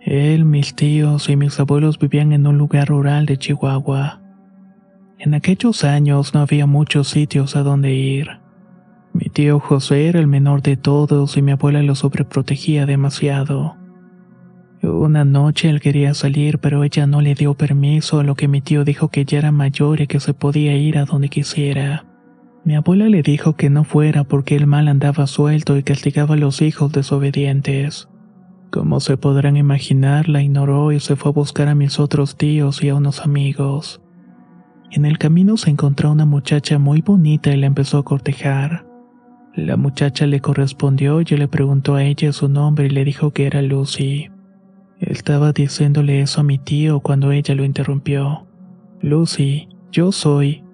Él, 0.00 0.44
mis 0.44 0.76
tíos 0.76 1.28
y 1.28 1.34
mis 1.34 1.58
abuelos 1.58 1.98
vivían 1.98 2.32
en 2.32 2.46
un 2.46 2.58
lugar 2.58 2.88
rural 2.88 3.26
de 3.26 3.36
Chihuahua. 3.36 4.20
En 5.18 5.34
aquellos 5.34 5.82
años 5.82 6.32
no 6.32 6.40
había 6.40 6.66
muchos 6.66 7.08
sitios 7.08 7.56
a 7.56 7.64
donde 7.64 7.92
ir. 7.92 8.38
Mi 9.12 9.28
tío 9.28 9.58
José 9.58 10.06
era 10.06 10.20
el 10.20 10.28
menor 10.28 10.62
de 10.62 10.76
todos 10.76 11.36
y 11.36 11.42
mi 11.42 11.50
abuela 11.50 11.82
lo 11.82 11.96
sobreprotegía 11.96 12.86
demasiado. 12.86 13.76
Una 14.82 15.24
noche 15.24 15.68
él 15.68 15.80
quería 15.80 16.14
salir 16.14 16.60
pero 16.60 16.84
ella 16.84 17.08
no 17.08 17.20
le 17.20 17.34
dio 17.34 17.54
permiso 17.54 18.20
a 18.20 18.22
lo 18.22 18.36
que 18.36 18.46
mi 18.46 18.60
tío 18.60 18.84
dijo 18.84 19.08
que 19.08 19.24
ya 19.24 19.38
era 19.38 19.50
mayor 19.50 20.00
y 20.00 20.06
que 20.06 20.20
se 20.20 20.34
podía 20.34 20.76
ir 20.76 20.98
a 20.98 21.04
donde 21.04 21.28
quisiera. 21.30 22.04
Mi 22.66 22.74
abuela 22.74 23.08
le 23.08 23.22
dijo 23.22 23.54
que 23.54 23.70
no 23.70 23.84
fuera 23.84 24.24
porque 24.24 24.56
el 24.56 24.66
mal 24.66 24.88
andaba 24.88 25.28
suelto 25.28 25.76
y 25.76 25.84
castigaba 25.84 26.34
a 26.34 26.36
los 26.36 26.62
hijos 26.62 26.90
desobedientes. 26.90 28.08
Como 28.72 28.98
se 28.98 29.16
podrán 29.16 29.56
imaginar, 29.56 30.28
la 30.28 30.42
ignoró 30.42 30.90
y 30.90 30.98
se 30.98 31.14
fue 31.14 31.30
a 31.30 31.32
buscar 31.32 31.68
a 31.68 31.76
mis 31.76 32.00
otros 32.00 32.36
tíos 32.36 32.82
y 32.82 32.88
a 32.88 32.96
unos 32.96 33.20
amigos. 33.20 34.02
En 34.90 35.04
el 35.04 35.16
camino 35.16 35.56
se 35.56 35.70
encontró 35.70 36.10
una 36.10 36.24
muchacha 36.24 36.80
muy 36.80 37.02
bonita 37.02 37.54
y 37.54 37.56
la 37.56 37.68
empezó 37.68 37.98
a 37.98 38.04
cortejar. 38.04 38.84
La 39.54 39.76
muchacha 39.76 40.26
le 40.26 40.40
correspondió 40.40 41.20
y 41.20 41.24
le 41.24 41.46
preguntó 41.46 41.94
a 41.94 42.02
ella 42.02 42.32
su 42.32 42.48
nombre 42.48 42.86
y 42.86 42.90
le 42.90 43.04
dijo 43.04 43.30
que 43.30 43.46
era 43.46 43.62
Lucy. 43.62 44.28
Estaba 44.98 45.52
diciéndole 45.52 46.20
eso 46.20 46.40
a 46.40 46.44
mi 46.44 46.58
tío 46.58 46.98
cuando 46.98 47.30
ella 47.30 47.54
lo 47.54 47.64
interrumpió. 47.64 48.48
Lucy, 49.00 49.68
yo 49.92 50.10
soy, 50.10 50.64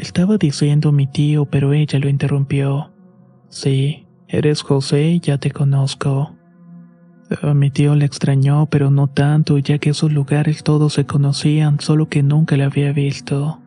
estaba 0.00 0.36
diciendo 0.38 0.92
mi 0.92 1.06
tío, 1.06 1.44
pero 1.44 1.72
ella 1.72 1.98
lo 1.98 2.08
interrumpió. 2.08 2.92
Sí, 3.48 4.06
eres 4.28 4.62
José 4.62 5.20
ya 5.20 5.38
te 5.38 5.50
conozco. 5.50 6.34
A 7.42 7.54
mi 7.54 7.70
tío 7.70 7.94
le 7.94 8.06
extrañó, 8.06 8.66
pero 8.66 8.90
no 8.90 9.06
tanto, 9.06 9.58
ya 9.58 9.78
que 9.78 9.90
esos 9.90 10.12
lugares 10.12 10.64
todos 10.64 10.94
se 10.94 11.06
conocían, 11.06 11.78
solo 11.78 12.08
que 12.08 12.22
nunca 12.22 12.56
la 12.56 12.66
había 12.66 12.92
visto. 12.92 13.60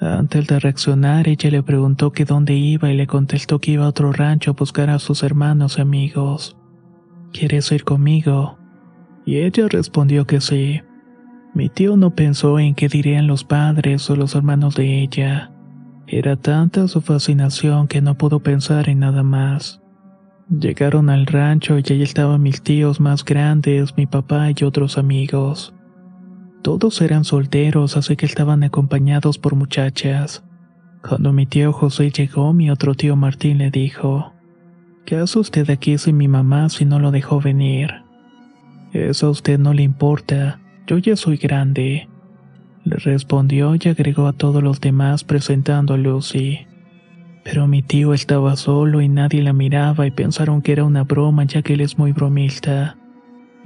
Antes 0.00 0.46
de 0.46 0.60
reaccionar, 0.60 1.28
ella 1.28 1.50
le 1.50 1.62
preguntó 1.62 2.12
que 2.12 2.24
dónde 2.24 2.54
iba 2.54 2.90
y 2.90 2.96
le 2.96 3.06
contestó 3.06 3.58
que 3.58 3.72
iba 3.72 3.84
a 3.84 3.88
otro 3.88 4.12
rancho 4.12 4.52
a 4.52 4.54
buscar 4.54 4.90
a 4.90 4.98
sus 4.98 5.22
hermanos 5.22 5.76
y 5.78 5.82
amigos. 5.82 6.56
¿Quieres 7.32 7.70
ir 7.72 7.84
conmigo? 7.84 8.58
Y 9.26 9.38
ella 9.38 9.66
respondió 9.68 10.26
que 10.26 10.40
sí. 10.40 10.80
Mi 11.54 11.68
tío 11.68 11.96
no 11.96 12.14
pensó 12.14 12.58
en 12.58 12.74
qué 12.74 12.88
dirían 12.88 13.26
los 13.26 13.44
padres 13.44 14.08
o 14.10 14.16
los 14.16 14.34
hermanos 14.34 14.74
de 14.76 15.02
ella. 15.02 15.50
Era 16.06 16.36
tanta 16.36 16.88
su 16.88 17.00
fascinación 17.00 17.88
que 17.88 18.00
no 18.00 18.16
pudo 18.16 18.40
pensar 18.40 18.88
en 18.88 19.00
nada 19.00 19.22
más. 19.22 19.82
Llegaron 20.48 21.10
al 21.10 21.26
rancho 21.26 21.78
y 21.78 21.82
allí 21.82 22.02
estaban 22.02 22.42
mis 22.42 22.62
tíos 22.62 23.00
más 23.00 23.24
grandes, 23.24 23.96
mi 23.96 24.06
papá 24.06 24.48
y 24.56 24.64
otros 24.64 24.96
amigos. 24.96 25.74
Todos 26.62 27.00
eran 27.02 27.24
solteros, 27.24 27.96
así 27.96 28.16
que 28.16 28.26
estaban 28.26 28.62
acompañados 28.62 29.38
por 29.38 29.54
muchachas. 29.54 30.44
Cuando 31.06 31.32
mi 31.32 31.46
tío 31.46 31.72
José 31.72 32.10
llegó, 32.10 32.52
mi 32.52 32.70
otro 32.70 32.94
tío 32.94 33.14
Martín 33.14 33.58
le 33.58 33.70
dijo, 33.70 34.32
¿Qué 35.04 35.16
hace 35.16 35.38
usted 35.38 35.70
aquí 35.70 35.96
sin 35.98 36.16
mi 36.16 36.28
mamá 36.28 36.68
si 36.68 36.84
no 36.84 36.98
lo 36.98 37.10
dejó 37.10 37.40
venir? 37.40 38.02
Eso 38.92 39.28
a 39.28 39.30
usted 39.30 39.58
no 39.58 39.72
le 39.72 39.82
importa. 39.82 40.60
Yo 40.88 40.96
ya 40.96 41.16
soy 41.16 41.36
grande. 41.36 42.08
Le 42.84 42.96
respondió 42.96 43.74
y 43.74 43.88
agregó 43.90 44.26
a 44.26 44.32
todos 44.32 44.62
los 44.62 44.80
demás 44.80 45.22
presentando 45.22 45.92
a 45.92 45.98
Lucy. 45.98 46.60
Pero 47.44 47.66
mi 47.66 47.82
tío 47.82 48.14
estaba 48.14 48.56
solo 48.56 49.02
y 49.02 49.08
nadie 49.10 49.42
la 49.42 49.52
miraba 49.52 50.06
y 50.06 50.10
pensaron 50.10 50.62
que 50.62 50.72
era 50.72 50.84
una 50.84 51.04
broma 51.04 51.44
ya 51.44 51.60
que 51.60 51.74
él 51.74 51.82
es 51.82 51.98
muy 51.98 52.12
bromista. 52.12 52.96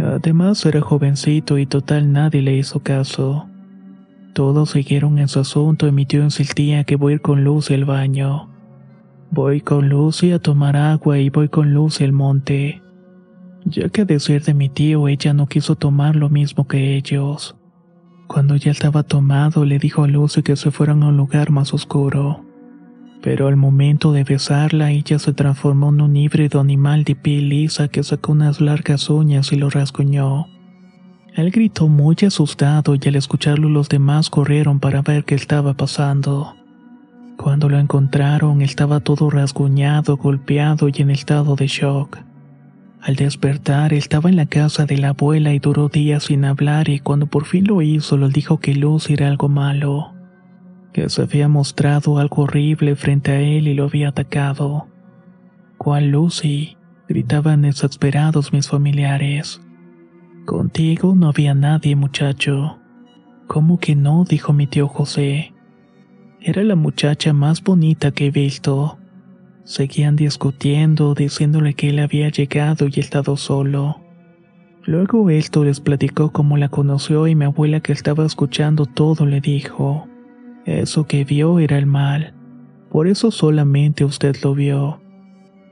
Además 0.00 0.66
era 0.66 0.80
jovencito 0.80 1.58
y 1.58 1.66
total 1.66 2.10
nadie 2.10 2.42
le 2.42 2.56
hizo 2.56 2.80
caso. 2.80 3.48
Todos 4.32 4.70
siguieron 4.70 5.20
en 5.20 5.28
su 5.28 5.38
asunto 5.38 5.86
y 5.86 5.92
mi 5.92 6.06
tío 6.06 6.24
insistía 6.24 6.82
que 6.82 6.96
voy 6.96 7.12
a 7.12 7.14
ir 7.14 7.22
con 7.22 7.44
Lucy 7.44 7.74
al 7.74 7.84
baño. 7.84 8.50
Voy 9.30 9.60
con 9.60 9.88
Lucy 9.88 10.32
a 10.32 10.40
tomar 10.40 10.76
agua 10.76 11.20
y 11.20 11.30
voy 11.30 11.48
con 11.48 11.72
Lucy 11.72 12.02
al 12.02 12.12
monte 12.12 12.81
ya 13.64 13.88
que 13.88 14.04
decir 14.04 14.42
de 14.42 14.54
mi 14.54 14.68
tío 14.68 15.08
ella 15.08 15.32
no 15.32 15.46
quiso 15.46 15.76
tomar 15.76 16.16
lo 16.16 16.28
mismo 16.28 16.66
que 16.66 16.96
ellos. 16.96 17.56
Cuando 18.26 18.56
ya 18.56 18.70
estaba 18.70 19.02
tomado 19.02 19.64
le 19.64 19.78
dijo 19.78 20.04
a 20.04 20.08
Lucy 20.08 20.42
que 20.42 20.56
se 20.56 20.70
fueran 20.70 21.02
a 21.02 21.08
un 21.08 21.16
lugar 21.16 21.50
más 21.50 21.74
oscuro. 21.74 22.44
Pero 23.20 23.46
al 23.46 23.56
momento 23.56 24.12
de 24.12 24.24
besarla 24.24 24.90
ella 24.90 25.18
se 25.18 25.32
transformó 25.32 25.90
en 25.90 26.00
un 26.00 26.16
híbrido 26.16 26.60
animal 26.60 27.04
de 27.04 27.14
piel 27.14 27.50
lisa 27.50 27.88
que 27.88 28.02
sacó 28.02 28.32
unas 28.32 28.60
largas 28.60 29.08
uñas 29.10 29.52
y 29.52 29.56
lo 29.56 29.70
rasguñó. 29.70 30.46
Él 31.34 31.50
gritó 31.50 31.88
muy 31.88 32.16
asustado 32.26 32.94
y 32.94 33.08
al 33.08 33.16
escucharlo 33.16 33.68
los 33.68 33.88
demás 33.88 34.28
corrieron 34.28 34.80
para 34.80 35.02
ver 35.02 35.24
qué 35.24 35.34
estaba 35.34 35.74
pasando. 35.74 36.54
Cuando 37.36 37.68
lo 37.68 37.78
encontraron 37.78 38.60
estaba 38.60 39.00
todo 39.00 39.30
rasguñado, 39.30 40.16
golpeado 40.16 40.88
y 40.88 41.02
en 41.02 41.10
estado 41.10 41.56
de 41.56 41.66
shock. 41.66 42.18
Al 43.02 43.16
despertar 43.16 43.92
estaba 43.92 44.30
en 44.30 44.36
la 44.36 44.46
casa 44.46 44.86
de 44.86 44.96
la 44.96 45.08
abuela 45.08 45.52
y 45.52 45.58
duró 45.58 45.88
días 45.88 46.24
sin 46.24 46.44
hablar 46.44 46.88
y 46.88 47.00
cuando 47.00 47.26
por 47.26 47.46
fin 47.46 47.66
lo 47.66 47.82
hizo 47.82 48.16
le 48.16 48.28
dijo 48.28 48.60
que 48.60 48.76
Lucy 48.76 49.14
era 49.14 49.26
algo 49.26 49.48
malo, 49.48 50.12
que 50.92 51.08
se 51.08 51.22
había 51.22 51.48
mostrado 51.48 52.18
algo 52.18 52.42
horrible 52.42 52.94
frente 52.94 53.32
a 53.32 53.40
él 53.40 53.66
y 53.66 53.74
lo 53.74 53.84
había 53.86 54.10
atacado. 54.10 54.86
¿Cuál 55.78 56.10
Lucy? 56.10 56.76
gritaban 57.08 57.62
desesperados 57.62 58.52
mis 58.52 58.68
familiares. 58.68 59.60
Contigo 60.46 61.16
no 61.16 61.28
había 61.28 61.54
nadie, 61.54 61.96
muchacho. 61.96 62.78
¿Cómo 63.48 63.80
que 63.80 63.96
no? 63.96 64.24
dijo 64.24 64.52
mi 64.52 64.68
tío 64.68 64.86
José. 64.86 65.52
Era 66.40 66.62
la 66.62 66.76
muchacha 66.76 67.32
más 67.32 67.64
bonita 67.64 68.12
que 68.12 68.26
he 68.26 68.30
visto. 68.30 68.98
Seguían 69.64 70.16
discutiendo, 70.16 71.14
diciéndole 71.14 71.74
que 71.74 71.90
él 71.90 72.00
había 72.00 72.28
llegado 72.30 72.88
y 72.88 72.98
estado 72.98 73.36
solo. 73.36 74.00
Luego 74.84 75.30
esto 75.30 75.62
les 75.62 75.80
platicó 75.80 76.32
cómo 76.32 76.56
la 76.56 76.68
conoció 76.68 77.28
y 77.28 77.36
mi 77.36 77.44
abuela 77.44 77.80
que 77.80 77.92
estaba 77.92 78.26
escuchando 78.26 78.86
todo 78.86 79.26
le 79.26 79.40
dijo, 79.40 80.08
eso 80.66 81.06
que 81.06 81.24
vio 81.24 81.60
era 81.60 81.78
el 81.78 81.86
mal, 81.86 82.34
por 82.90 83.06
eso 83.06 83.30
solamente 83.30 84.04
usted 84.04 84.36
lo 84.42 84.54
vio. 84.54 85.00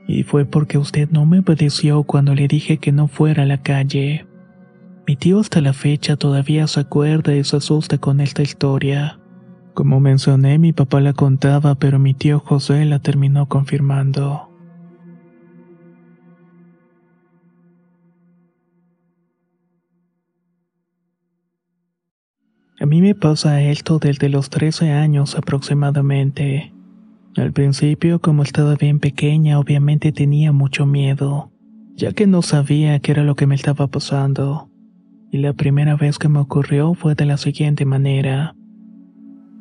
Y 0.07 0.23
fue 0.23 0.45
porque 0.45 0.77
usted 0.77 1.09
no 1.11 1.25
me 1.25 1.39
obedeció 1.39 2.03
cuando 2.03 2.33
le 2.33 2.47
dije 2.47 2.77
que 2.77 2.91
no 2.91 3.07
fuera 3.07 3.43
a 3.43 3.45
la 3.45 3.61
calle. 3.61 4.25
Mi 5.05 5.15
tío 5.15 5.39
hasta 5.39 5.61
la 5.61 5.73
fecha 5.73 6.15
todavía 6.15 6.65
se 6.67 6.79
acuerda 6.79 7.35
y 7.35 7.43
se 7.43 7.57
asusta 7.57 7.97
con 7.97 8.21
esta 8.21 8.41
historia. 8.41 9.20
Como 9.73 9.99
mencioné, 9.99 10.59
mi 10.59 10.73
papá 10.73 10.99
la 10.99 11.13
contaba, 11.13 11.75
pero 11.75 11.97
mi 11.97 12.13
tío 12.13 12.39
José 12.39 12.83
la 12.85 12.99
terminó 12.99 13.47
confirmando. 13.47 14.49
A 22.81 22.85
mí 22.85 22.99
me 22.99 23.15
pasa 23.15 23.61
esto 23.61 23.99
desde 23.99 24.27
los 24.27 24.49
13 24.49 24.91
años 24.91 25.35
aproximadamente. 25.35 26.73
Al 27.37 27.53
principio, 27.53 28.19
como 28.19 28.43
estaba 28.43 28.75
bien 28.75 28.99
pequeña, 28.99 29.59
obviamente 29.59 30.11
tenía 30.11 30.51
mucho 30.51 30.85
miedo, 30.85 31.51
ya 31.95 32.11
que 32.11 32.27
no 32.27 32.41
sabía 32.41 32.99
qué 32.99 33.11
era 33.11 33.23
lo 33.23 33.35
que 33.35 33.47
me 33.47 33.55
estaba 33.55 33.87
pasando. 33.87 34.69
Y 35.31 35.37
la 35.37 35.53
primera 35.53 35.95
vez 35.95 36.17
que 36.17 36.27
me 36.27 36.39
ocurrió 36.39 36.93
fue 36.93 37.15
de 37.15 37.25
la 37.25 37.37
siguiente 37.37 37.85
manera. 37.85 38.55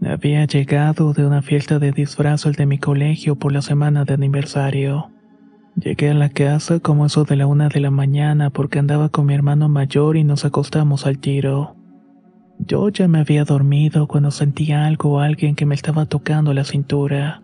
Había 0.04 0.46
llegado 0.46 1.12
de 1.12 1.26
una 1.26 1.42
fiesta 1.42 1.78
de 1.78 1.92
disfraces 1.92 2.56
de 2.56 2.64
mi 2.64 2.78
colegio 2.78 3.36
por 3.36 3.52
la 3.52 3.60
semana 3.60 4.06
de 4.06 4.14
aniversario. 4.14 5.10
Llegué 5.76 6.10
a 6.10 6.14
la 6.14 6.30
casa 6.30 6.80
como 6.80 7.04
eso 7.04 7.24
de 7.24 7.36
la 7.36 7.46
una 7.46 7.68
de 7.68 7.80
la 7.80 7.90
mañana 7.90 8.48
porque 8.48 8.78
andaba 8.78 9.10
con 9.10 9.26
mi 9.26 9.34
hermano 9.34 9.68
mayor 9.68 10.16
y 10.16 10.24
nos 10.24 10.46
acostamos 10.46 11.06
al 11.06 11.18
tiro. 11.18 11.76
Yo 12.58 12.88
ya 12.88 13.08
me 13.08 13.20
había 13.20 13.44
dormido 13.44 14.06
cuando 14.06 14.30
sentí 14.30 14.72
algo 14.72 15.12
o 15.12 15.20
alguien 15.20 15.54
que 15.54 15.66
me 15.66 15.74
estaba 15.74 16.06
tocando 16.06 16.54
la 16.54 16.64
cintura. 16.64 17.42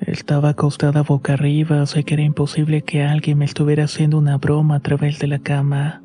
Estaba 0.00 0.50
acostada 0.50 1.02
boca 1.02 1.34
arriba, 1.34 1.84
sé 1.84 2.02
que 2.02 2.14
era 2.14 2.22
imposible 2.22 2.82
que 2.82 3.02
alguien 3.02 3.38
me 3.38 3.44
estuviera 3.44 3.84
haciendo 3.84 4.16
una 4.16 4.38
broma 4.38 4.76
a 4.76 4.80
través 4.80 5.18
de 5.18 5.26
la 5.26 5.38
cama. 5.38 6.02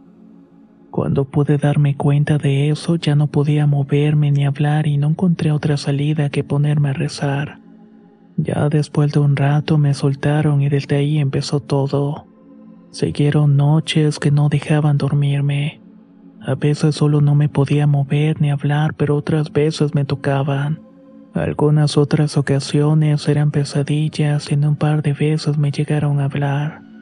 Cuando 0.93 1.25
pude 1.25 1.57
darme 1.57 1.97
cuenta 1.97 2.37
de 2.37 2.69
eso 2.69 2.97
ya 2.97 3.15
no 3.15 3.25
podía 3.25 3.65
moverme 3.65 4.29
ni 4.29 4.45
hablar 4.45 4.85
y 4.85 4.97
no 4.97 5.07
encontré 5.07 5.51
otra 5.51 5.75
salida 5.75 6.29
que 6.29 6.43
ponerme 6.43 6.89
a 6.89 6.93
rezar. 6.93 7.57
Ya 8.37 8.69
después 8.69 9.11
de 9.11 9.17
un 9.17 9.35
rato 9.35 9.79
me 9.79 9.95
soltaron 9.95 10.61
y 10.61 10.69
desde 10.69 10.97
ahí 10.97 11.17
empezó 11.17 11.61
todo. 11.61 12.27
Siguieron 12.91 13.57
noches 13.57 14.19
que 14.19 14.29
no 14.29 14.49
dejaban 14.49 14.99
dormirme. 14.99 15.81
A 16.39 16.53
veces 16.53 16.93
solo 16.93 17.21
no 17.21 17.33
me 17.33 17.49
podía 17.49 17.87
mover 17.87 18.39
ni 18.39 18.51
hablar, 18.51 18.93
pero 18.93 19.15
otras 19.15 19.51
veces 19.51 19.95
me 19.95 20.05
tocaban. 20.05 20.79
Algunas 21.33 21.97
otras 21.97 22.37
ocasiones 22.37 23.27
eran 23.27 23.49
pesadillas 23.49 24.51
y 24.51 24.53
en 24.53 24.63
un 24.63 24.75
par 24.75 25.01
de 25.01 25.13
veces 25.13 25.57
me 25.57 25.71
llegaron 25.71 26.19
a 26.19 26.25
hablar. 26.25 26.92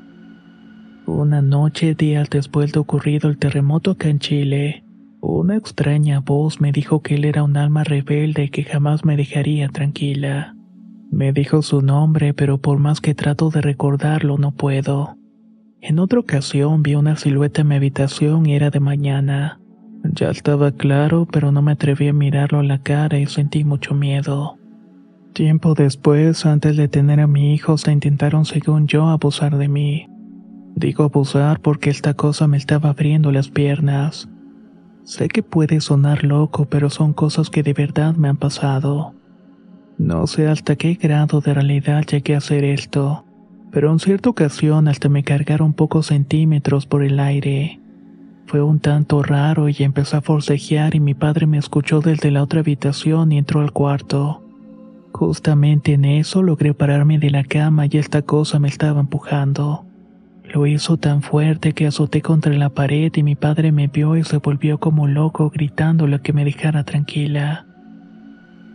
Una 1.06 1.42
noche, 1.42 1.96
días 1.96 2.30
después 2.30 2.72
de 2.72 2.80
ocurrido 2.80 3.30
el 3.30 3.38
terremoto 3.38 3.92
acá 3.92 4.10
en 4.10 4.20
Chile, 4.20 4.84
una 5.20 5.58
extraña 5.58 6.20
voz 6.20 6.62
me 6.62 6.72
dijo 6.72 7.02
que 7.02 7.16
él 7.16 7.26
era 7.26 7.44
un 7.44 7.58
alma 7.58 7.84
rebelde 7.84 8.46
y 8.46 8.50
que 8.50 8.64
jamás 8.64 9.04
me 9.06 9.18
dejaría 9.18 9.70
tranquila. 9.70 10.56
Me 11.12 11.34
dijo 11.34 11.62
su 11.62 11.82
nombre, 11.82 12.34
pero 12.34 12.60
por 12.60 12.80
más 12.80 13.02
que 13.02 13.14
trato 13.14 13.50
de 13.50 13.62
recordarlo 13.62 14.38
no 14.38 14.52
puedo. 14.52 15.18
En 15.82 16.00
otra 16.00 16.20
ocasión 16.20 16.84
vi 16.84 16.96
una 16.96 17.16
silueta 17.16 17.62
en 17.62 17.68
mi 17.68 17.76
habitación 17.76 18.46
y 18.46 18.56
era 18.56 18.70
de 18.70 18.80
mañana. 18.80 19.60
Ya 20.04 20.30
estaba 20.30 20.72
claro, 20.72 21.28
pero 21.32 21.52
no 21.52 21.62
me 21.62 21.74
atreví 21.74 22.08
a 22.08 22.14
mirarlo 22.14 22.60
a 22.60 22.64
la 22.64 22.80
cara 22.80 23.20
y 23.20 23.26
sentí 23.26 23.64
mucho 23.64 23.94
miedo. 23.94 24.58
Tiempo 25.34 25.74
después, 25.74 26.46
antes 26.46 26.78
de 26.78 26.88
tener 26.88 27.20
a 27.20 27.28
mi 27.28 27.54
hijo, 27.54 27.78
se 27.78 27.92
intentaron, 27.92 28.46
según 28.46 28.88
yo, 28.88 29.08
abusar 29.08 29.58
de 29.58 29.68
mí. 29.68 30.08
Digo 30.76 31.04
abusar 31.04 31.60
porque 31.60 31.90
esta 31.90 32.14
cosa 32.14 32.48
me 32.48 32.58
estaba 32.58 32.90
abriendo 32.90 33.32
las 33.32 33.50
piernas. 33.50 34.30
Sé 35.04 35.28
que 35.28 35.44
puede 35.44 35.82
sonar 35.82 36.24
loco, 36.24 36.66
pero 36.66 36.90
son 36.90 37.14
cosas 37.14 37.50
que 37.50 37.64
de 37.64 37.74
verdad 37.74 38.16
me 38.16 38.30
han 38.30 38.38
pasado. 38.38 39.14
No 39.98 40.28
sé 40.28 40.48
hasta 40.48 40.76
qué 40.76 40.96
grado 40.96 41.42
de 41.42 41.54
realidad 41.54 42.06
llegué 42.06 42.36
a 42.36 42.40
hacer 42.40 42.64
esto 42.64 43.26
pero 43.72 43.92
en 43.92 44.00
cierta 44.00 44.30
ocasión 44.30 44.88
hasta 44.88 45.10
me 45.10 45.24
cargaron 45.24 45.74
pocos 45.74 46.08
centímetros 46.08 46.86
por 46.86 47.04
el 47.04 47.20
aire. 47.20 47.80
Fue 48.46 48.62
un 48.62 48.80
tanto 48.82 49.24
raro 49.24 49.70
y 49.70 49.76
empecé 49.80 50.18
a 50.18 50.22
forcejear 50.22 50.94
y 50.94 51.00
mi 51.00 51.14
padre 51.14 51.48
me 51.48 51.58
escuchó 51.58 52.02
desde 52.02 52.32
la 52.32 52.44
otra 52.44 52.60
habitación 52.60 53.32
y 53.32 53.38
entró 53.38 53.62
al 53.62 53.72
cuarto. 53.72 54.44
Justamente 55.14 55.94
en 55.94 56.04
eso 56.04 56.44
logré 56.44 56.74
pararme 56.74 57.18
de 57.18 57.32
la 57.32 57.46
cama 57.46 57.86
y 57.86 57.98
esta 57.98 58.22
cosa 58.22 58.60
me 58.60 58.68
estaba 58.68 59.00
empujando. 59.00 59.86
Lo 60.54 60.68
hizo 60.68 60.98
tan 60.98 61.22
fuerte 61.22 61.74
que 61.74 61.88
azoté 61.88 62.22
contra 62.22 62.54
la 62.54 62.70
pared 62.70 63.12
y 63.16 63.24
mi 63.24 63.36
padre 63.36 63.72
me 63.72 63.88
vio 63.88 64.18
y 64.18 64.24
se 64.24 64.38
volvió 64.38 64.80
como 64.80 65.08
loco 65.08 65.50
gritándole 65.50 66.20
que 66.22 66.34
me 66.34 66.44
dejara 66.44 66.84
tranquila. 66.84 67.66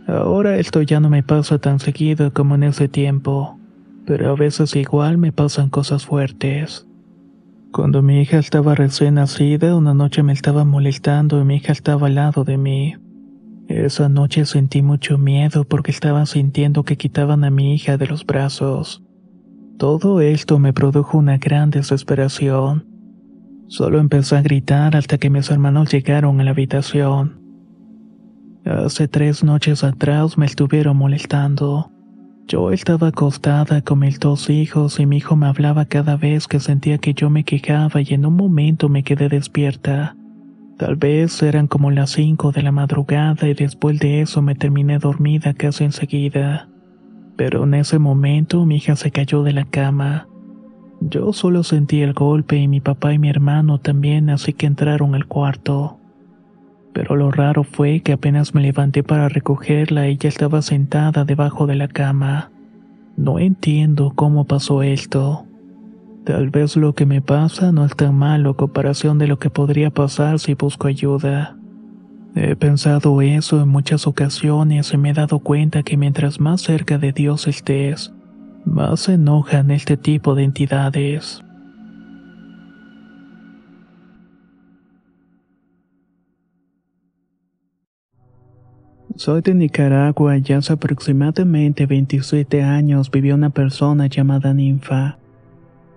Ahora 0.07 0.57
esto 0.57 0.81
ya 0.81 0.99
no 0.99 1.09
me 1.09 1.23
pasa 1.23 1.59
tan 1.59 1.79
seguido 1.79 2.33
como 2.33 2.55
en 2.55 2.63
ese 2.63 2.87
tiempo 2.87 3.57
pero 4.07 4.31
a 4.31 4.35
veces 4.35 4.73
igual 4.77 5.17
me 5.17 5.33
pasan 5.33 5.69
cosas 5.69 6.05
fuertes. 6.05 6.87
Cuando 7.73 8.01
mi 8.01 8.21
hija 8.21 8.39
estaba 8.39 8.73
recién 8.73 9.15
nacida, 9.15 9.75
una 9.75 9.93
noche 9.93 10.23
me 10.23 10.31
estaba 10.31 10.63
molestando 10.63 11.41
y 11.41 11.43
mi 11.43 11.57
hija 11.57 11.73
estaba 11.73 12.07
al 12.07 12.15
lado 12.15 12.45
de 12.45 12.57
mí. 12.57 12.95
Esa 13.67 14.07
noche 14.07 14.45
sentí 14.45 14.81
mucho 14.81 15.17
miedo 15.17 15.65
porque 15.65 15.91
estaba 15.91 16.25
sintiendo 16.25 16.83
que 16.83 16.95
quitaban 16.95 17.43
a 17.43 17.49
mi 17.49 17.75
hija 17.75 17.97
de 17.97 18.07
los 18.07 18.25
brazos. 18.25 19.03
Todo 19.77 20.21
esto 20.21 20.57
me 20.57 20.73
produjo 20.73 21.19
una 21.19 21.37
gran 21.37 21.69
desesperación. 21.69 22.87
Solo 23.67 23.99
empecé 23.99 24.35
a 24.35 24.41
gritar 24.41 24.95
hasta 24.95 25.19
que 25.19 25.29
mis 25.29 25.51
hermanos 25.51 25.91
llegaron 25.91 26.41
a 26.41 26.43
la 26.43 26.51
habitación. 26.51 27.39
Hace 28.65 29.07
tres 29.07 29.43
noches 29.43 29.83
atrás 29.83 30.35
me 30.35 30.47
estuvieron 30.47 30.97
molestando. 30.97 31.91
Yo 32.47 32.71
estaba 32.71 33.09
acostada 33.09 33.83
con 33.83 33.99
mis 33.99 34.19
dos 34.19 34.49
hijos 34.49 34.99
y 34.99 35.05
mi 35.05 35.17
hijo 35.17 35.35
me 35.35 35.45
hablaba 35.45 35.85
cada 35.85 36.17
vez 36.17 36.47
que 36.47 36.59
sentía 36.59 36.97
que 36.97 37.13
yo 37.13 37.29
me 37.29 37.43
quejaba 37.43 38.01
y 38.01 38.15
en 38.15 38.25
un 38.25 38.35
momento 38.35 38.89
me 38.89 39.03
quedé 39.03 39.29
despierta. 39.29 40.15
Tal 40.77 40.95
vez 40.95 41.43
eran 41.43 41.67
como 41.67 41.91
las 41.91 42.11
cinco 42.11 42.51
de 42.51 42.63
la 42.63 42.71
madrugada 42.71 43.47
y 43.47 43.53
después 43.53 43.99
de 43.99 44.21
eso 44.21 44.41
me 44.41 44.55
terminé 44.55 44.97
dormida 44.97 45.53
casi 45.53 45.83
enseguida. 45.83 46.67
Pero 47.37 47.63
en 47.63 47.75
ese 47.75 47.99
momento 47.99 48.65
mi 48.65 48.77
hija 48.77 48.95
se 48.95 49.11
cayó 49.11 49.43
de 49.43 49.53
la 49.53 49.65
cama. 49.65 50.27
Yo 50.99 51.31
solo 51.31 51.63
sentí 51.63 52.01
el 52.01 52.13
golpe 52.13 52.57
y 52.57 52.67
mi 52.67 52.81
papá 52.81 53.13
y 53.13 53.19
mi 53.19 53.29
hermano 53.29 53.79
también, 53.79 54.29
así 54.29 54.53
que 54.53 54.65
entraron 54.65 55.15
al 55.15 55.27
cuarto 55.27 55.97
pero 56.97 57.15
lo 57.15 57.29
raro 57.29 57.63
fue 57.63 57.99
que 57.99 58.13
apenas 58.13 58.55
me 58.55 58.61
levanté 58.61 59.03
para 59.03 59.29
recogerla 59.29 60.07
ella 60.07 60.27
estaba 60.27 60.63
sentada 60.63 61.25
debajo 61.25 61.67
de 61.67 61.75
la 61.75 61.87
cama. 61.87 62.49
No 63.15 63.37
entiendo 63.37 64.13
cómo 64.15 64.45
pasó 64.45 64.81
esto. 64.81 65.45
Tal 66.25 66.49
vez 66.49 66.75
lo 66.75 66.93
que 66.93 67.05
me 67.05 67.21
pasa 67.21 67.71
no 67.71 67.85
es 67.85 67.95
tan 67.95 68.15
malo 68.15 68.49
a 68.49 68.57
comparación 68.57 69.19
de 69.19 69.27
lo 69.27 69.37
que 69.37 69.51
podría 69.51 69.91
pasar 69.91 70.39
si 70.39 70.55
busco 70.55 70.87
ayuda. 70.87 71.56
He 72.35 72.55
pensado 72.55 73.21
eso 73.21 73.61
en 73.61 73.69
muchas 73.69 74.05
ocasiones 74.07 74.93
y 74.93 74.97
me 74.97 75.09
he 75.09 75.13
dado 75.13 75.39
cuenta 75.39 75.83
que 75.83 75.97
mientras 75.97 76.39
más 76.39 76.61
cerca 76.61 76.97
de 76.97 77.11
Dios 77.11 77.47
estés, 77.47 78.13
más 78.65 79.01
se 79.01 79.13
enojan 79.13 79.71
este 79.71 79.97
tipo 79.97 80.35
de 80.35 80.43
entidades. 80.43 81.43
Soy 89.17 89.41
de 89.41 89.55
Nicaragua 89.55 90.37
y 90.37 90.53
hace 90.53 90.73
aproximadamente 90.73 91.87
27 91.87 92.61
años 92.61 93.09
vivió 93.09 93.33
una 93.33 93.49
persona 93.49 94.05
llamada 94.05 94.53
Ninfa. 94.53 95.17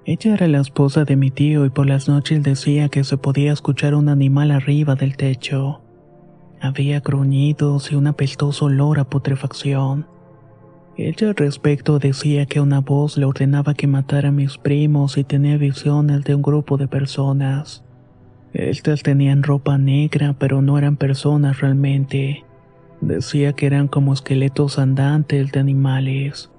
Ella 0.07 0.33
era 0.33 0.49
la 0.49 0.61
esposa 0.61 1.05
de 1.05 1.17
mi 1.17 1.31
tío 1.31 1.67
y 1.67 1.71
por 1.71 1.87
las 1.87 2.09
noches 2.09 2.43
decía 2.43 2.89
que 2.89 3.05
se 3.05 3.19
podía 3.19 3.53
escuchar 3.53 3.95
un 3.95 4.09
animal 4.09 4.51
arriba 4.51 4.95
del 4.95 5.19
techo. 5.19 5.83
Había 6.61 7.01
gruñidos 7.01 7.91
y 7.91 7.95
un 7.95 8.07
apestoso 8.07 8.67
olor 8.67 9.01
a 9.01 9.05
putrefacción. 9.05 10.07
Ella 10.97 11.29
al 11.29 11.37
respecto 11.37 11.99
decía 11.99 12.47
que 12.47 12.61
una 12.61 12.81
voz 12.81 13.17
le 13.17 13.25
ordenaba 13.25 13.75
que 13.75 13.87
matara 13.87 14.29
a 14.29 14.33
mis 14.33 14.59
primos 14.59 15.17
y 15.17 15.25
tenía 15.25 15.57
visiones 15.57 16.25
de 16.25 16.35
un 16.35 16.43
grupo 16.43 16.77
de 16.77 16.89
personas. 16.89 17.85
Estas 18.53 19.03
tenían 19.03 19.43
ropa 19.43 19.79
negra 19.79 20.35
pero 20.39 20.61
no 20.61 20.77
eran 20.77 20.97
personas 20.97 21.61
realmente 21.61 22.45
Decía 23.01 23.55
que 23.55 23.67
eran 23.67 23.89
como 23.89 24.13
esqueletos 24.13 24.79
andantes 24.79 25.53
de 25.53 25.61
animales. 25.61 26.51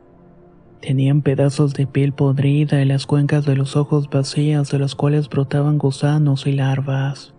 Tenían 0.82 1.22
pedazos 1.22 1.76
de 1.76 1.86
piel 1.86 2.14
podrida 2.14 2.82
y 2.82 2.86
las 2.86 3.06
cuencas 3.06 3.46
de 3.46 3.56
los 3.56 3.76
ojos 3.76 4.10
vacías 4.10 4.72
de 4.72 4.80
los 4.80 4.96
cuales 4.96 5.30
brotaban 5.30 5.78
gusanos 5.78 6.48
y 6.48 6.54
larvas. 6.54 7.36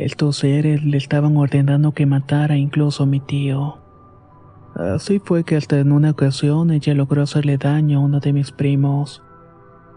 Estos 0.00 0.38
seres 0.38 0.82
le 0.82 0.96
estaban 0.96 1.36
ordenando 1.36 1.92
que 1.92 2.06
matara 2.06 2.56
incluso 2.56 3.02
a 3.02 3.06
mi 3.06 3.20
tío. 3.20 3.76
Así 4.74 5.18
fue 5.18 5.44
que 5.44 5.56
hasta 5.56 5.78
en 5.78 5.92
una 5.92 6.12
ocasión 6.12 6.70
ella 6.70 6.94
logró 6.94 7.20
hacerle 7.20 7.58
daño 7.58 7.98
a 7.98 8.02
uno 8.02 8.18
de 8.18 8.32
mis 8.32 8.50
primos, 8.50 9.22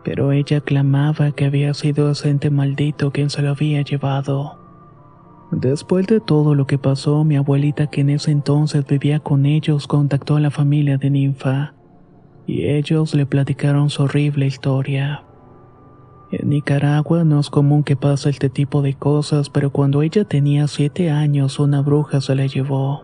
pero 0.04 0.34
ella 0.34 0.60
clamaba 0.60 1.32
que 1.32 1.46
había 1.46 1.74
sido 1.74 2.12
ese 2.12 2.32
ente 2.32 2.50
maldito 2.50 3.12
quien 3.12 3.30
se 3.30 3.44
lo 3.44 3.52
había 3.52 3.82
llevado. 3.82 4.60
Después 5.52 6.06
de 6.08 6.20
todo 6.20 6.54
lo 6.54 6.68
que 6.68 6.78
pasó, 6.78 7.24
mi 7.24 7.38
abuelita 7.38 7.88
que 7.88 8.02
en 8.02 8.10
ese 8.10 8.32
entonces 8.32 8.86
vivía 8.86 9.22
con 9.22 9.46
ellos 9.46 9.88
contactó 9.88 10.36
a 10.36 10.42
la 10.42 10.52
familia 10.52 10.98
de 10.98 11.12
Ninfa, 11.12 11.76
y 12.46 12.66
ellos 12.66 13.16
le 13.16 13.26
platicaron 13.26 13.89
su 13.89 14.04
horrible 14.04 14.48
historia. 14.48 15.24
En 16.36 16.50
Nicaragua 16.50 17.24
no 17.24 17.39
es 17.39 17.52
común 17.52 17.84
que 17.84 17.96
pase 17.96 18.32
este 18.32 18.50
tipo 18.50 18.82
de 18.82 18.96
cosas, 18.96 19.52
pero 19.52 19.69
cuando 19.69 20.02
ella 20.02 20.26
tenía 20.26 20.67
siete 20.67 21.12
años 21.12 21.60
una 21.60 21.84
bruja 21.84 22.22
se 22.22 22.34
la 22.34 22.48
llevó. 22.48 23.04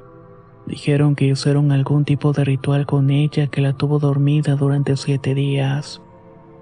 Dijeron 0.65 1.15
que 1.15 1.28
hicieron 1.28 1.72
algún 1.72 2.06
tipo 2.06 2.34
de 2.34 2.44
ritual 2.44 2.88
con 2.88 3.12
ella 3.12 3.46
que 3.46 3.62
la 3.62 3.74
tuvo 3.74 4.00
dormida 4.00 4.56
durante 4.56 4.98
siete 4.98 5.36
días. 5.36 6.02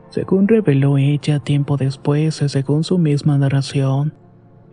Según 0.10 0.49
reveló 0.49 0.97
ella 0.97 1.39
tiempo 1.39 1.77
después 1.77 2.41
y 2.41 2.49
según 2.49 2.84
su 2.84 2.97
misma 2.97 3.38
narración, 3.38 4.13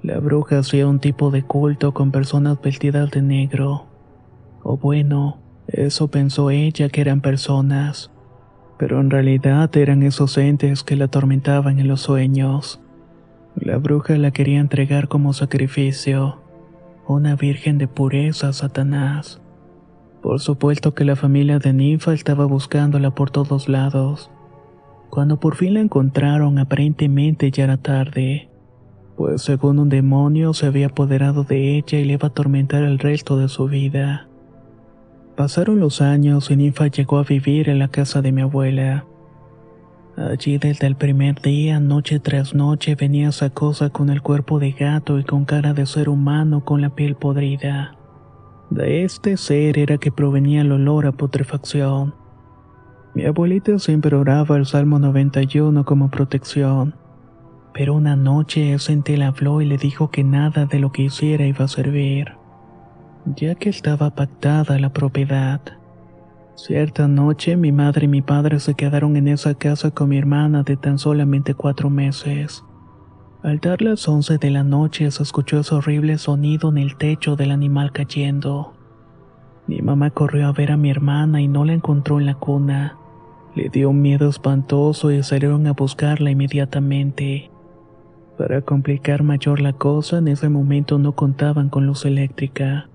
la 0.02 0.18
bruja 0.18 0.58
hacía 0.58 0.88
un 0.88 0.98
tipo 0.98 1.30
de 1.30 1.44
culto 1.44 1.94
con 1.94 2.10
personas 2.10 2.60
vestidas 2.60 3.08
de 3.12 3.22
negro. 3.22 3.86
O 4.64 4.76
bueno, 4.76 5.38
eso 5.68 6.08
pensó 6.08 6.50
ella 6.50 6.88
que 6.88 7.02
eran 7.02 7.20
personas 7.20 8.10
pero 8.78 9.00
en 9.00 9.10
realidad 9.10 9.74
eran 9.76 10.02
esos 10.02 10.36
entes 10.38 10.82
que 10.82 10.96
la 10.96 11.06
atormentaban 11.06 11.78
en 11.78 11.88
los 11.88 12.00
sueños. 12.00 12.80
La 13.54 13.78
bruja 13.78 14.16
la 14.16 14.32
quería 14.32 14.60
entregar 14.60 15.08
como 15.08 15.32
sacrificio, 15.32 16.40
una 17.06 17.36
virgen 17.36 17.78
de 17.78 17.86
pureza 17.86 18.48
a 18.48 18.52
Satanás. 18.52 19.40
Por 20.22 20.40
supuesto 20.40 20.94
que 20.94 21.04
la 21.04 21.16
familia 21.16 21.58
de 21.58 21.72
Ninfa 21.72 22.14
estaba 22.14 22.46
buscándola 22.46 23.14
por 23.14 23.30
todos 23.30 23.68
lados. 23.68 24.30
Cuando 25.10 25.38
por 25.38 25.54
fin 25.54 25.74
la 25.74 25.80
encontraron, 25.80 26.58
aparentemente 26.58 27.50
ya 27.50 27.64
era 27.64 27.76
tarde, 27.76 28.48
pues 29.16 29.42
según 29.42 29.78
un 29.78 29.88
demonio 29.88 30.54
se 30.54 30.66
había 30.66 30.86
apoderado 30.86 31.44
de 31.44 31.76
ella 31.76 31.98
y 32.00 32.04
le 32.04 32.14
iba 32.14 32.26
a 32.26 32.30
atormentar 32.30 32.82
el 32.82 32.98
resto 32.98 33.38
de 33.38 33.48
su 33.48 33.66
vida. 33.66 34.28
Pasaron 35.36 35.80
los 35.80 36.00
años 36.00 36.48
y 36.52 36.56
Ninfa 36.56 36.86
llegó 36.86 37.18
a 37.18 37.24
vivir 37.24 37.68
en 37.68 37.80
la 37.80 37.88
casa 37.88 38.22
de 38.22 38.30
mi 38.30 38.42
abuela. 38.42 39.04
Allí 40.16 40.58
desde 40.58 40.86
el 40.86 40.94
primer 40.94 41.40
día, 41.42 41.80
noche 41.80 42.20
tras 42.20 42.54
noche, 42.54 42.94
venía 42.94 43.30
esa 43.30 43.50
cosa 43.50 43.90
con 43.90 44.10
el 44.10 44.22
cuerpo 44.22 44.60
de 44.60 44.70
gato 44.70 45.18
y 45.18 45.24
con 45.24 45.44
cara 45.44 45.74
de 45.74 45.86
ser 45.86 46.08
humano 46.08 46.64
con 46.64 46.80
la 46.80 46.90
piel 46.90 47.16
podrida. 47.16 47.96
De 48.70 49.02
este 49.02 49.36
ser 49.36 49.76
era 49.76 49.98
que 49.98 50.12
provenía 50.12 50.60
el 50.60 50.70
olor 50.70 51.04
a 51.06 51.12
putrefacción. 51.12 52.14
Mi 53.16 53.24
abuelita 53.24 53.80
siempre 53.80 54.14
oraba 54.14 54.56
el 54.56 54.66
Salmo 54.66 55.00
91 55.00 55.84
como 55.84 56.12
protección, 56.12 56.94
pero 57.72 57.94
una 57.94 58.14
noche 58.14 58.72
ese 58.72 58.92
ente 58.92 59.16
le 59.16 59.24
habló 59.24 59.60
y 59.60 59.64
le 59.66 59.78
dijo 59.78 60.12
que 60.12 60.22
nada 60.22 60.66
de 60.66 60.78
lo 60.78 60.92
que 60.92 61.02
hiciera 61.02 61.44
iba 61.44 61.64
a 61.64 61.68
servir 61.68 62.43
ya 63.26 63.54
que 63.54 63.70
estaba 63.70 64.10
pactada 64.10 64.78
la 64.78 64.92
propiedad. 64.92 65.60
Cierta 66.56 67.08
noche 67.08 67.56
mi 67.56 67.72
madre 67.72 68.04
y 68.04 68.08
mi 68.08 68.22
padre 68.22 68.60
se 68.60 68.74
quedaron 68.74 69.16
en 69.16 69.28
esa 69.28 69.54
casa 69.54 69.90
con 69.90 70.10
mi 70.10 70.18
hermana 70.18 70.62
de 70.62 70.76
tan 70.76 70.98
solamente 70.98 71.54
cuatro 71.54 71.90
meses. 71.90 72.64
Al 73.42 73.58
dar 73.58 73.82
las 73.82 74.08
once 74.08 74.38
de 74.38 74.50
la 74.50 74.64
noche 74.64 75.10
se 75.10 75.22
escuchó 75.22 75.60
ese 75.60 75.74
horrible 75.74 76.16
sonido 76.16 76.70
en 76.70 76.78
el 76.78 76.96
techo 76.96 77.36
del 77.36 77.50
animal 77.50 77.92
cayendo. 77.92 78.74
Mi 79.66 79.80
mamá 79.80 80.10
corrió 80.10 80.46
a 80.46 80.52
ver 80.52 80.72
a 80.72 80.76
mi 80.76 80.90
hermana 80.90 81.40
y 81.40 81.48
no 81.48 81.64
la 81.64 81.72
encontró 81.72 82.20
en 82.20 82.26
la 82.26 82.34
cuna. 82.34 82.96
Le 83.54 83.68
dio 83.68 83.90
un 83.90 84.00
miedo 84.00 84.28
espantoso 84.28 85.10
y 85.10 85.22
salieron 85.22 85.66
a 85.66 85.72
buscarla 85.72 86.30
inmediatamente. 86.30 87.50
Para 88.38 88.62
complicar 88.62 89.22
mayor 89.22 89.60
la 89.60 89.72
cosa, 89.72 90.18
en 90.18 90.28
ese 90.28 90.48
momento 90.48 90.98
no 90.98 91.12
contaban 91.12 91.68
con 91.68 91.86
luz 91.86 92.04
eléctrica. 92.04 92.88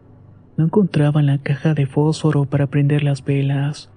No 0.60 0.66
encontraban 0.66 1.26
la 1.26 1.38
caja 1.38 1.74
de 1.74 1.86
fósforo 1.86 2.44
para 2.44 2.68
prender 2.68 3.02
las 3.02 3.24
velas. 3.24 3.90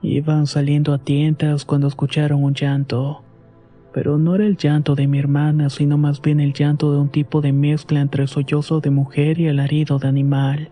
Iban 0.00 0.46
saliendo 0.46 0.94
a 0.94 0.98
tientas 0.98 1.66
cuando 1.66 1.88
escucharon 1.88 2.42
un 2.42 2.54
llanto. 2.54 3.22
Pero 3.92 4.16
no 4.16 4.34
era 4.34 4.46
el 4.46 4.56
llanto 4.56 4.94
de 4.94 5.06
mi 5.06 5.18
hermana, 5.18 5.68
sino 5.68 5.98
más 5.98 6.22
bien 6.22 6.40
el 6.40 6.54
llanto 6.54 6.90
de 6.90 7.00
un 7.00 7.10
tipo 7.10 7.42
de 7.42 7.52
mezcla 7.52 8.00
entre 8.00 8.22
el 8.22 8.28
sollozo 8.28 8.80
de 8.80 8.88
mujer 8.88 9.38
y 9.38 9.44
el 9.48 9.58
alarido 9.58 9.98
de 9.98 10.08
animal. 10.08 10.70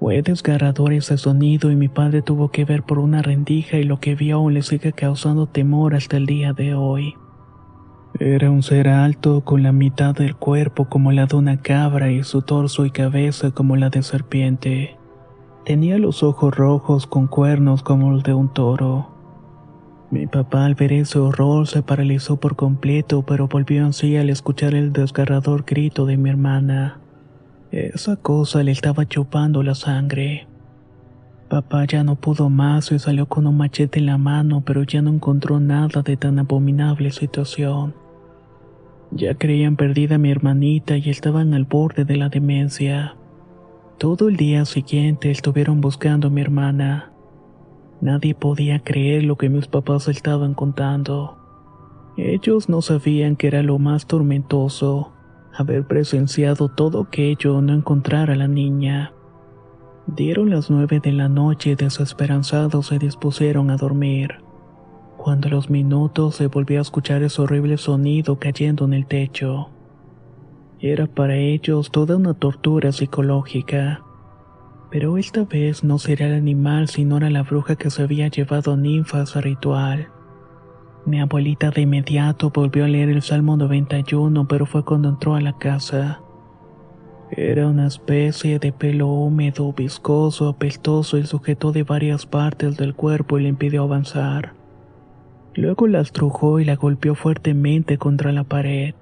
Fue 0.00 0.22
desgarrador 0.22 0.94
ese 0.94 1.18
sonido 1.18 1.70
y 1.70 1.76
mi 1.76 1.88
padre 1.88 2.22
tuvo 2.22 2.50
que 2.50 2.64
ver 2.64 2.84
por 2.84 3.00
una 3.00 3.20
rendija 3.20 3.76
y 3.76 3.84
lo 3.84 4.00
que 4.00 4.14
vio 4.14 4.36
aún 4.36 4.54
le 4.54 4.62
sigue 4.62 4.94
causando 4.94 5.46
temor 5.46 5.94
hasta 5.94 6.16
el 6.16 6.24
día 6.24 6.54
de 6.54 6.74
hoy. 6.74 7.16
Era 8.20 8.50
un 8.50 8.62
ser 8.62 8.88
alto 8.88 9.40
con 9.40 9.62
la 9.62 9.72
mitad 9.72 10.14
del 10.14 10.36
cuerpo 10.36 10.84
como 10.84 11.12
la 11.12 11.24
de 11.24 11.34
una 11.36 11.56
cabra 11.56 12.10
y 12.12 12.22
su 12.22 12.42
torso 12.42 12.84
y 12.84 12.90
cabeza 12.90 13.52
como 13.52 13.74
la 13.76 13.88
de 13.88 14.02
serpiente. 14.02 14.98
Tenía 15.64 15.96
los 15.96 16.22
ojos 16.22 16.54
rojos 16.54 17.06
con 17.06 17.26
cuernos 17.26 17.82
como 17.82 18.10
los 18.10 18.22
de 18.22 18.34
un 18.34 18.52
toro. 18.52 19.08
Mi 20.10 20.26
papá 20.26 20.66
al 20.66 20.74
ver 20.74 20.92
ese 20.92 21.18
horror 21.18 21.66
se 21.66 21.82
paralizó 21.82 22.36
por 22.38 22.54
completo, 22.54 23.22
pero 23.22 23.48
volvió 23.48 23.82
en 23.86 23.94
sí 23.94 24.16
al 24.18 24.28
escuchar 24.28 24.74
el 24.74 24.92
desgarrador 24.92 25.64
grito 25.64 26.04
de 26.04 26.18
mi 26.18 26.28
hermana. 26.28 27.00
Esa 27.70 28.16
cosa 28.16 28.62
le 28.62 28.72
estaba 28.72 29.06
chupando 29.06 29.62
la 29.62 29.74
sangre. 29.74 30.46
Papá 31.48 31.86
ya 31.86 32.04
no 32.04 32.16
pudo 32.16 32.50
más 32.50 32.92
y 32.92 32.98
salió 32.98 33.24
con 33.26 33.46
un 33.46 33.56
machete 33.56 34.00
en 34.00 34.06
la 34.06 34.18
mano, 34.18 34.62
pero 34.66 34.82
ya 34.82 35.00
no 35.00 35.10
encontró 35.10 35.60
nada 35.60 36.02
de 36.02 36.18
tan 36.18 36.38
abominable 36.38 37.10
situación. 37.10 38.01
Ya 39.14 39.34
creían 39.34 39.76
perdida 39.76 40.14
a 40.14 40.18
mi 40.18 40.30
hermanita 40.30 40.96
y 40.96 41.10
estaban 41.10 41.52
al 41.52 41.64
borde 41.64 42.04
de 42.04 42.16
la 42.16 42.30
demencia. 42.30 43.16
Todo 43.98 44.28
el 44.28 44.36
día 44.36 44.64
siguiente 44.64 45.30
estuvieron 45.30 45.82
buscando 45.82 46.28
a 46.28 46.30
mi 46.30 46.40
hermana. 46.40 47.12
Nadie 48.00 48.34
podía 48.34 48.80
creer 48.80 49.24
lo 49.24 49.36
que 49.36 49.50
mis 49.50 49.66
papás 49.66 50.08
estaban 50.08 50.54
contando. 50.54 51.36
Ellos 52.16 52.70
no 52.70 52.80
sabían 52.80 53.36
que 53.36 53.48
era 53.48 53.62
lo 53.62 53.78
más 53.78 54.06
tormentoso, 54.06 55.12
haber 55.54 55.86
presenciado 55.86 56.68
todo 56.68 57.02
aquello 57.02 57.60
no 57.60 57.74
encontrar 57.74 58.30
a 58.30 58.34
la 58.34 58.48
niña. 58.48 59.12
Dieron 60.06 60.50
las 60.50 60.70
nueve 60.70 61.00
de 61.00 61.12
la 61.12 61.28
noche 61.28 61.70
y 61.70 61.74
desesperanzados 61.74 62.86
se 62.86 62.98
dispusieron 62.98 63.70
a 63.70 63.76
dormir. 63.76 64.38
Cuando 65.22 65.48
los 65.48 65.70
minutos 65.70 66.34
se 66.34 66.48
volvió 66.48 66.80
a 66.80 66.82
escuchar 66.82 67.22
ese 67.22 67.40
horrible 67.40 67.76
sonido 67.76 68.40
cayendo 68.40 68.86
en 68.86 68.92
el 68.92 69.06
techo. 69.06 69.70
Era 70.80 71.06
para 71.06 71.36
ellos 71.36 71.92
toda 71.92 72.16
una 72.16 72.34
tortura 72.34 72.90
psicológica. 72.90 74.02
Pero 74.90 75.18
esta 75.18 75.44
vez 75.44 75.84
no 75.84 76.00
sería 76.00 76.26
el 76.26 76.34
animal, 76.34 76.88
sino 76.88 77.18
era 77.18 77.30
la 77.30 77.44
bruja 77.44 77.76
que 77.76 77.88
se 77.88 78.02
había 78.02 78.26
llevado 78.26 78.72
a 78.72 78.76
ninfas 78.76 79.36
a 79.36 79.40
ritual. 79.40 80.08
Mi 81.06 81.20
abuelita 81.20 81.70
de 81.70 81.82
inmediato 81.82 82.50
volvió 82.50 82.84
a 82.84 82.88
leer 82.88 83.08
el 83.08 83.22
Salmo 83.22 83.56
91, 83.56 84.48
pero 84.48 84.66
fue 84.66 84.84
cuando 84.84 85.08
entró 85.08 85.36
a 85.36 85.40
la 85.40 85.56
casa. 85.56 86.20
Era 87.30 87.68
una 87.68 87.86
especie 87.86 88.58
de 88.58 88.72
pelo 88.72 89.06
húmedo, 89.06 89.72
viscoso, 89.72 90.48
apestoso 90.48 91.16
y 91.16 91.26
sujetó 91.26 91.70
de 91.70 91.84
varias 91.84 92.26
partes 92.26 92.76
del 92.76 92.96
cuerpo 92.96 93.38
y 93.38 93.44
le 93.44 93.50
impidió 93.50 93.84
avanzar. 93.84 94.60
Luego 95.54 95.86
la 95.86 96.00
estrujó 96.00 96.60
y 96.60 96.64
la 96.64 96.76
golpeó 96.76 97.14
fuertemente 97.14 97.98
contra 97.98 98.32
la 98.32 98.44
pared. 98.44 98.94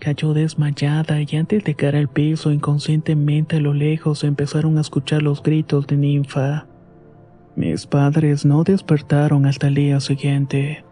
Cayó 0.00 0.34
desmayada 0.34 1.20
y 1.20 1.36
antes 1.36 1.64
de 1.64 1.74
caer 1.74 1.96
al 1.96 2.08
piso 2.08 2.50
inconscientemente 2.50 3.56
a 3.56 3.60
lo 3.60 3.74
lejos 3.74 4.24
empezaron 4.24 4.78
a 4.78 4.80
escuchar 4.80 5.22
los 5.22 5.42
gritos 5.42 5.86
de 5.86 5.96
ninfa. 5.96 6.66
Mis 7.56 7.86
padres 7.86 8.44
no 8.44 8.64
despertaron 8.64 9.46
hasta 9.46 9.68
el 9.68 9.74
día 9.74 10.00
siguiente. 10.00 10.84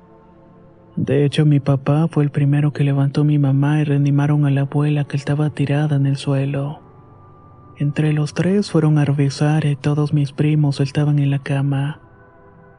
De 0.97 1.25
hecho, 1.25 1.45
mi 1.45 1.61
papá 1.61 2.09
fue 2.09 2.25
el 2.25 2.31
primero 2.31 2.73
que 2.73 2.83
levantó 2.83 3.21
a 3.21 3.25
mi 3.25 3.39
mamá 3.39 3.81
y 3.81 3.85
reanimaron 3.85 4.47
a 4.47 4.51
la 4.51 4.63
abuela 4.63 5.05
que 5.05 5.17
estaba 5.17 5.51
tirada 5.51 5.97
en 5.97 6.07
el 6.07 6.17
suelo. 6.17 6.81
Entre 7.79 8.13
los 8.13 8.35
tres 8.35 8.71
fueron 8.71 8.99
a 8.99 9.05
revisar 9.05 9.67
y 9.67 9.77
todos 9.77 10.13
mis 10.13 10.33
primos 10.33 10.81
estaban 10.81 11.19
en 11.19 11.31
la 11.31 11.41
cama 11.41 12.06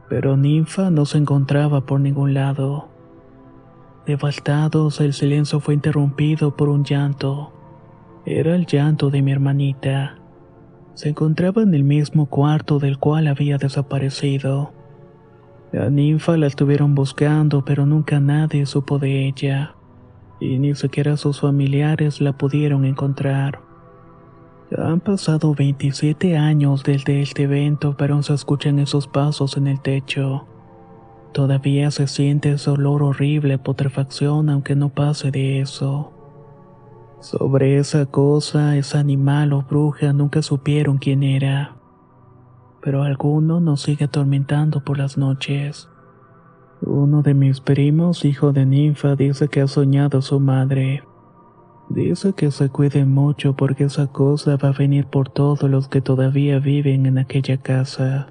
pero 0.10 0.38
Ninfa 0.38 0.90
no 0.90 1.06
se 1.06 1.18
encontraba 1.18 1.86
por 1.86 2.00
ningún 2.00 2.34
lado. 2.34 2.88
Devastados, 4.06 5.02
el 5.02 5.14
silencio 5.14 5.60
fue 5.60 5.74
interrumpido 5.74 6.56
por 6.56 6.70
un 6.70 6.86
llanto. 6.86 7.54
Era 8.26 8.56
el 8.56 8.66
llanto 8.66 9.10
de 9.10 9.22
mi 9.22 9.32
hermanita. 9.32 10.18
Se 10.94 11.10
encontraba 11.10 11.62
en 11.62 11.74
el 11.74 11.84
mismo 11.84 12.28
cuarto 12.28 12.80
del 12.80 12.98
cual 12.98 13.28
había 13.28 13.58
desaparecido. 13.58 14.74
La 15.74 15.90
ninfa 15.90 16.38
la 16.38 16.48
estuvieron 16.48 16.96
buscando, 16.96 17.66
pero 17.66 17.86
nunca 17.86 18.22
nadie 18.22 18.66
supo 18.66 19.00
de 19.00 19.28
ella, 19.28 19.76
y 20.40 20.58
ni 20.60 20.74
siquiera 20.76 21.18
sus 21.18 21.42
familiares 21.42 22.22
la 22.22 22.38
pudieron 22.38 22.86
encontrar. 22.86 23.67
Han 24.76 25.00
pasado 25.00 25.54
27 25.54 26.36
años 26.36 26.84
desde 26.84 27.22
este 27.22 27.44
evento, 27.44 27.96
pero 27.98 28.16
aún 28.16 28.24
se 28.24 28.34
escuchan 28.34 28.80
esos 28.80 29.08
pasos 29.08 29.56
en 29.56 29.68
el 29.68 29.80
techo. 29.80 30.46
Todavía 31.32 31.90
se 31.90 32.08
siente 32.08 32.52
ese 32.52 32.70
olor 32.72 33.02
horrible, 33.02 33.60
putrefacción, 33.60 34.50
aunque 34.50 34.76
no 34.76 34.90
pase 34.90 35.32
de 35.32 35.62
eso. 35.62 36.12
Sobre 37.22 37.78
esa 37.78 38.08
cosa, 38.08 38.76
ese 38.76 38.98
animal 38.98 39.54
o 39.54 39.62
bruja 39.62 40.12
nunca 40.12 40.42
supieron 40.42 40.98
quién 40.98 41.24
era. 41.24 41.78
Pero 42.82 43.04
alguno 43.04 43.62
nos 43.62 43.84
sigue 43.84 44.06
atormentando 44.06 44.84
por 44.84 44.98
las 44.98 45.18
noches. 45.18 45.90
Uno 46.82 47.22
de 47.22 47.34
mis 47.34 47.62
primos, 47.62 48.26
hijo 48.26 48.52
de 48.52 48.66
ninfa, 48.66 49.16
dice 49.16 49.48
que 49.48 49.62
ha 49.62 49.68
soñado 49.68 50.20
a 50.20 50.22
su 50.22 50.40
madre. 50.40 51.04
Dice 51.90 52.34
que 52.34 52.52
se 52.52 52.70
cuide 52.70 53.06
mucho 53.06 53.54
porque 53.54 53.86
esa 53.86 54.08
cosa 54.08 54.58
va 54.58 54.70
a 54.70 54.78
venir 54.78 55.06
por 55.06 55.30
todos 55.30 55.70
los 55.70 55.88
que 55.88 56.02
todavía 56.02 56.60
viven 56.60 57.06
en 57.06 57.18
aquella 57.18 57.58
casa. 57.58 58.28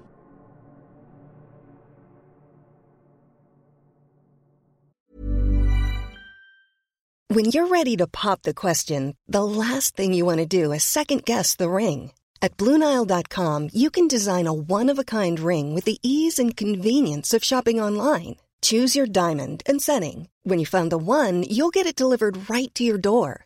When 7.29 7.47
you're 7.47 7.67
ready 7.67 7.97
to 7.97 8.07
pop 8.07 8.43
the 8.43 8.55
question, 8.55 9.15
the 9.29 9.45
last 9.45 9.97
thing 9.97 10.15
you 10.15 10.25
want 10.25 10.39
to 10.39 10.47
do 10.47 10.73
is 10.73 10.85
second 10.85 11.25
guess 11.25 11.55
the 11.57 11.69
ring. 11.69 12.13
At 12.41 12.57
Bluenile.com, 12.57 13.71
you 13.73 13.91
can 13.91 14.07
design 14.07 14.47
a 14.47 14.53
one 14.53 14.89
of 14.89 14.99
a 14.99 15.05
kind 15.05 15.41
ring 15.41 15.75
with 15.75 15.85
the 15.85 15.99
ease 16.03 16.39
and 16.39 16.57
convenience 16.57 17.35
of 17.35 17.43
shopping 17.45 17.81
online. 17.81 18.37
Choose 18.63 18.97
your 18.97 19.07
diamond 19.07 19.63
and 19.67 19.83
setting. 19.83 20.29
When 20.45 20.59
you 20.59 20.67
find 20.67 20.91
the 20.91 20.99
one, 20.99 21.43
you'll 21.43 21.71
get 21.71 21.87
it 21.87 21.97
delivered 21.97 22.49
right 22.49 22.73
to 22.75 22.85
your 22.85 22.99
door. 22.99 23.46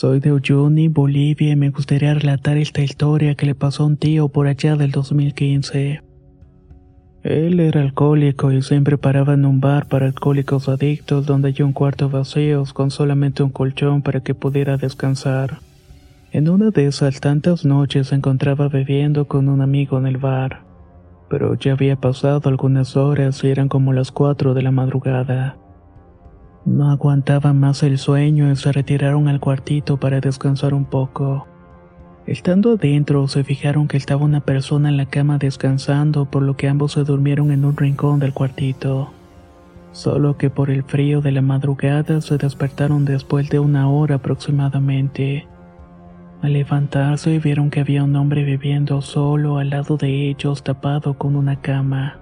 Soy 0.00 0.18
de 0.18 0.32
Uyuni, 0.32 0.88
Bolivia, 0.88 1.50
y 1.50 1.56
me 1.56 1.68
gustaría 1.68 2.14
relatar 2.14 2.56
esta 2.56 2.80
historia 2.80 3.34
que 3.34 3.44
le 3.44 3.54
pasó 3.54 3.82
a 3.82 3.86
un 3.86 3.98
tío 3.98 4.30
por 4.30 4.46
allá 4.46 4.74
del 4.74 4.92
2015. 4.92 6.00
Él 7.22 7.60
era 7.60 7.82
alcohólico 7.82 8.50
y 8.50 8.62
siempre 8.62 8.96
paraba 8.96 9.34
en 9.34 9.44
un 9.44 9.60
bar 9.60 9.88
para 9.88 10.06
alcohólicos 10.06 10.70
adictos 10.70 11.26
donde 11.26 11.48
hay 11.48 11.60
un 11.60 11.74
cuarto 11.74 12.08
vacío 12.08 12.64
con 12.72 12.90
solamente 12.90 13.42
un 13.42 13.50
colchón 13.50 14.00
para 14.00 14.20
que 14.20 14.34
pudiera 14.34 14.78
descansar. 14.78 15.58
En 16.32 16.48
una 16.48 16.70
de 16.70 16.86
esas 16.86 17.20
tantas 17.20 17.66
noches 17.66 18.06
se 18.06 18.14
encontraba 18.14 18.68
bebiendo 18.68 19.26
con 19.26 19.50
un 19.50 19.60
amigo 19.60 19.98
en 19.98 20.06
el 20.06 20.16
bar, 20.16 20.62
pero 21.28 21.56
ya 21.56 21.72
había 21.72 21.96
pasado 21.96 22.48
algunas 22.48 22.96
horas 22.96 23.44
y 23.44 23.48
eran 23.48 23.68
como 23.68 23.92
las 23.92 24.12
cuatro 24.12 24.54
de 24.54 24.62
la 24.62 24.70
madrugada. 24.70 25.58
No 26.70 26.88
aguantaba 26.88 27.52
más 27.52 27.82
el 27.82 27.98
sueño 27.98 28.48
y 28.48 28.54
se 28.54 28.70
retiraron 28.70 29.26
al 29.26 29.40
cuartito 29.40 29.96
para 29.96 30.20
descansar 30.20 30.72
un 30.72 30.84
poco. 30.84 31.48
Estando 32.28 32.74
adentro, 32.74 33.26
se 33.26 33.42
fijaron 33.42 33.88
que 33.88 33.96
estaba 33.96 34.24
una 34.24 34.40
persona 34.40 34.88
en 34.88 34.96
la 34.96 35.06
cama 35.06 35.36
descansando, 35.38 36.26
por 36.26 36.44
lo 36.44 36.56
que 36.56 36.68
ambos 36.68 36.92
se 36.92 37.02
durmieron 37.02 37.50
en 37.50 37.64
un 37.64 37.76
rincón 37.76 38.20
del 38.20 38.32
cuartito. 38.32 39.10
Solo 39.90 40.36
que 40.36 40.48
por 40.48 40.70
el 40.70 40.84
frío 40.84 41.20
de 41.20 41.32
la 41.32 41.42
madrugada 41.42 42.20
se 42.20 42.38
despertaron 42.38 43.04
después 43.04 43.50
de 43.50 43.58
una 43.58 43.90
hora 43.90 44.14
aproximadamente. 44.14 45.48
Al 46.40 46.52
levantarse 46.52 47.40
vieron 47.40 47.70
que 47.70 47.80
había 47.80 48.04
un 48.04 48.14
hombre 48.14 48.44
viviendo 48.44 49.02
solo 49.02 49.58
al 49.58 49.70
lado 49.70 49.96
de 49.96 50.28
ellos 50.28 50.62
tapado 50.62 51.14
con 51.14 51.34
una 51.34 51.60
cama. 51.60 52.19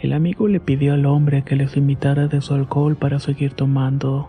El 0.00 0.12
amigo 0.12 0.48
le 0.48 0.60
pidió 0.60 0.94
al 0.94 1.06
hombre 1.06 1.42
que 1.42 1.56
les 1.56 1.76
invitara 1.76 2.28
de 2.28 2.40
su 2.40 2.54
alcohol 2.54 2.96
para 2.96 3.18
seguir 3.18 3.54
tomando. 3.54 4.28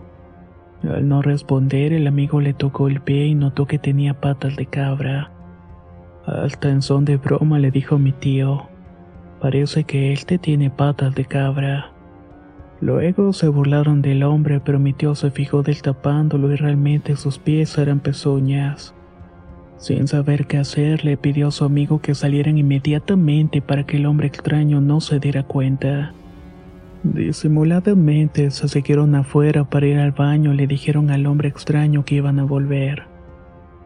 Al 0.82 1.08
no 1.08 1.22
responder, 1.22 1.92
el 1.92 2.06
amigo 2.06 2.40
le 2.40 2.54
tocó 2.54 2.88
el 2.88 3.00
pie 3.00 3.26
y 3.26 3.34
notó 3.34 3.66
que 3.66 3.78
tenía 3.78 4.20
patas 4.20 4.56
de 4.56 4.66
cabra. 4.66 5.30
Hasta 6.26 6.70
en 6.70 6.82
son 6.82 7.04
de 7.04 7.18
broma 7.18 7.58
le 7.58 7.70
dijo 7.70 7.98
mi 7.98 8.12
tío, 8.12 8.68
parece 9.40 9.84
que 9.84 10.12
este 10.12 10.38
tiene 10.38 10.70
patas 10.70 11.14
de 11.14 11.24
cabra. 11.24 11.92
Luego 12.80 13.32
se 13.32 13.48
burlaron 13.48 14.02
del 14.02 14.22
hombre, 14.24 14.60
pero 14.60 14.78
mi 14.78 14.92
tío 14.92 15.14
se 15.14 15.30
fijó 15.30 15.62
tapándolo 15.62 16.52
y 16.52 16.56
realmente 16.56 17.16
sus 17.16 17.38
pies 17.38 17.78
eran 17.78 18.00
pezuñas. 18.00 18.95
Sin 19.78 20.08
saber 20.08 20.46
qué 20.46 20.56
hacer, 20.56 21.04
le 21.04 21.16
pidió 21.16 21.48
a 21.48 21.50
su 21.50 21.64
amigo 21.64 22.00
que 22.00 22.14
salieran 22.14 22.56
inmediatamente 22.56 23.60
para 23.60 23.84
que 23.84 23.98
el 23.98 24.06
hombre 24.06 24.26
extraño 24.26 24.80
no 24.80 25.00
se 25.00 25.20
diera 25.20 25.42
cuenta. 25.42 26.14
Disimuladamente 27.02 28.50
se 28.50 28.68
siguieron 28.68 29.14
afuera 29.14 29.64
para 29.64 29.86
ir 29.86 29.98
al 29.98 30.12
baño 30.12 30.54
y 30.54 30.56
le 30.56 30.66
dijeron 30.66 31.10
al 31.10 31.26
hombre 31.26 31.48
extraño 31.48 32.04
que 32.04 32.16
iban 32.16 32.38
a 32.40 32.44
volver. 32.44 33.04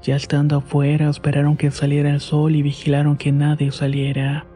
Ya 0.03 0.17
estando 0.17 0.57
afuera, 0.57 1.11
esperaron 1.11 1.57
que 1.57 1.71
saliera 1.71 2.11
el 2.11 2.21
sol 2.21 2.55
y 2.55 2.63
vigilaron 2.63 3.17
que 3.17 3.33
nadie 3.33 3.73
saliera. 3.73 4.47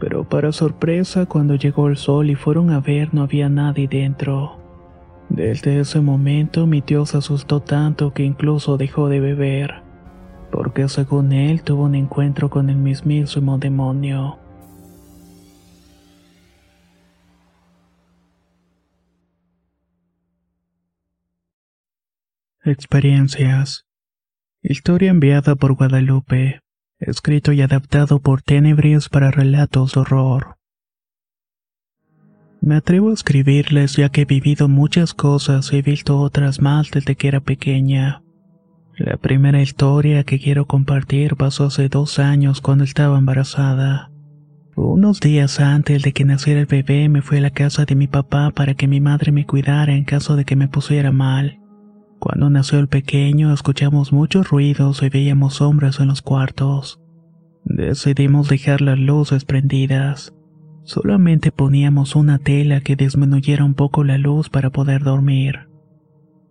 Pero 0.00 0.28
para 0.28 0.50
sorpresa, 0.50 1.26
cuando 1.26 1.54
llegó 1.54 1.86
el 1.86 1.96
sol 1.96 2.30
y 2.30 2.34
fueron 2.34 2.70
a 2.70 2.80
ver, 2.80 3.12
no 3.12 3.22
había 3.22 3.48
nadie 3.48 3.86
dentro. 3.86 4.56
Desde 5.28 5.78
ese 5.78 6.00
momento 6.00 6.66
mi 6.66 6.80
tío 6.80 7.06
se 7.06 7.18
asustó 7.18 7.60
tanto 7.60 8.12
que 8.12 8.24
incluso 8.24 8.78
dejó 8.78 9.08
de 9.08 9.20
beber 9.20 9.91
porque 10.52 10.86
según 10.88 11.32
él 11.32 11.62
tuvo 11.62 11.84
un 11.84 11.94
encuentro 11.94 12.50
con 12.50 12.68
el 12.68 12.76
mismísimo 12.76 13.58
demonio. 13.58 14.38
Experiencias. 22.64 23.86
Historia 24.62 25.10
enviada 25.10 25.56
por 25.56 25.74
Guadalupe. 25.74 26.60
Escrito 27.00 27.50
y 27.52 27.62
adaptado 27.62 28.20
por 28.20 28.42
Tenebris 28.42 29.08
para 29.08 29.32
relatos 29.32 29.94
de 29.94 30.00
horror. 30.00 30.58
Me 32.60 32.76
atrevo 32.76 33.10
a 33.10 33.14
escribirles 33.14 33.96
ya 33.96 34.10
que 34.10 34.20
he 34.20 34.24
vivido 34.24 34.68
muchas 34.68 35.14
cosas 35.14 35.72
y 35.72 35.78
he 35.78 35.82
visto 35.82 36.20
otras 36.20 36.60
más 36.60 36.92
desde 36.92 37.16
que 37.16 37.26
era 37.26 37.40
pequeña. 37.40 38.21
La 39.04 39.16
primera 39.16 39.60
historia 39.60 40.22
que 40.22 40.38
quiero 40.38 40.66
compartir 40.66 41.34
pasó 41.34 41.64
hace 41.64 41.88
dos 41.88 42.20
años 42.20 42.60
cuando 42.60 42.84
estaba 42.84 43.18
embarazada. 43.18 44.12
Unos 44.76 45.18
días 45.18 45.58
antes 45.58 46.04
de 46.04 46.12
que 46.12 46.24
naciera 46.24 46.60
el 46.60 46.66
bebé 46.66 47.08
me 47.08 47.20
fui 47.20 47.38
a 47.38 47.40
la 47.40 47.50
casa 47.50 47.84
de 47.84 47.96
mi 47.96 48.06
papá 48.06 48.52
para 48.54 48.74
que 48.74 48.86
mi 48.86 49.00
madre 49.00 49.32
me 49.32 49.44
cuidara 49.44 49.92
en 49.92 50.04
caso 50.04 50.36
de 50.36 50.44
que 50.44 50.54
me 50.54 50.68
pusiera 50.68 51.10
mal. 51.10 51.58
Cuando 52.20 52.48
nació 52.48 52.78
el 52.78 52.86
pequeño 52.86 53.52
escuchamos 53.52 54.12
muchos 54.12 54.48
ruidos 54.48 55.02
y 55.02 55.08
veíamos 55.08 55.54
sombras 55.54 55.98
en 55.98 56.06
los 56.06 56.22
cuartos. 56.22 57.00
Decidimos 57.64 58.48
dejar 58.48 58.82
las 58.82 59.00
luces 59.00 59.44
prendidas. 59.44 60.32
Solamente 60.84 61.50
poníamos 61.50 62.14
una 62.14 62.38
tela 62.38 62.82
que 62.82 62.94
disminuyera 62.94 63.64
un 63.64 63.74
poco 63.74 64.04
la 64.04 64.16
luz 64.16 64.48
para 64.48 64.70
poder 64.70 65.02
dormir. 65.02 65.71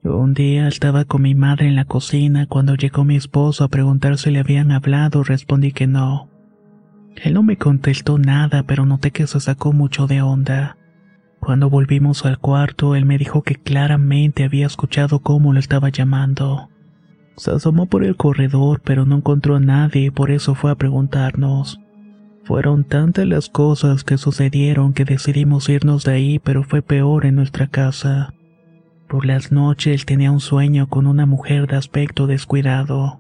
Un 0.04 0.34
día 0.34 0.68
estaba 0.68 1.06
con 1.06 1.22
mi 1.22 1.36
madre 1.36 1.68
en 1.68 1.76
la 1.76 1.86
cocina 1.86 2.48
cuando 2.48 2.74
llegó 2.74 3.04
mi 3.04 3.16
esposo 3.16 3.64
a 3.64 3.68
preguntar 3.68 4.18
si 4.18 4.32
le 4.32 4.40
habían 4.40 4.72
hablado, 4.72 5.24
respondí 5.24 5.74
que 5.74 5.86
no. 5.86 6.28
Él 7.18 7.36
no 7.36 7.44
me 7.44 7.58
contestó 7.58 8.18
nada, 8.18 8.64
pero 8.64 8.88
noté 8.88 9.12
que 9.12 9.28
se 9.28 9.40
sacó 9.40 9.74
mucho 9.74 10.08
de 10.08 10.24
onda. 10.24 10.76
Cuando 11.40 11.70
volvimos 11.70 12.26
al 12.26 12.40
cuarto, 12.40 12.96
él 12.96 13.06
me 13.06 13.20
dijo 13.20 13.44
que 13.44 13.56
claramente 13.56 14.44
había 14.44 14.66
escuchado 14.66 15.20
cómo 15.20 15.54
lo 15.54 15.60
estaba 15.60 15.90
llamando. 15.90 16.70
Se 17.38 17.52
asomó 17.52 17.86
por 17.86 18.04
el 18.04 18.16
corredor, 18.16 18.82
pero 18.84 19.06
no 19.06 19.18
encontró 19.18 19.58
a 19.58 19.60
nadie 19.60 20.06
y 20.06 20.10
por 20.10 20.32
eso 20.32 20.56
fue 20.56 20.72
a 20.72 20.76
preguntarnos. 20.76 21.80
Fueron 22.44 22.86
tantas 22.86 23.28
las 23.28 23.50
cosas 23.50 24.04
que 24.04 24.18
sucedieron 24.18 24.94
que 24.94 25.06
decidimos 25.06 25.70
irnos 25.70 26.06
de 26.06 26.14
ahí, 26.14 26.40
pero 26.40 26.64
fue 26.64 26.82
peor 26.82 27.28
en 27.28 27.36
nuestra 27.36 27.68
casa. 27.68 28.34
Por 29.12 29.26
las 29.26 29.52
noches 29.52 30.06
tenía 30.06 30.32
un 30.32 30.40
sueño 30.40 30.88
con 30.88 31.06
una 31.06 31.26
mujer 31.26 31.68
de 31.68 31.76
aspecto 31.76 32.28
descuidado. 32.28 33.20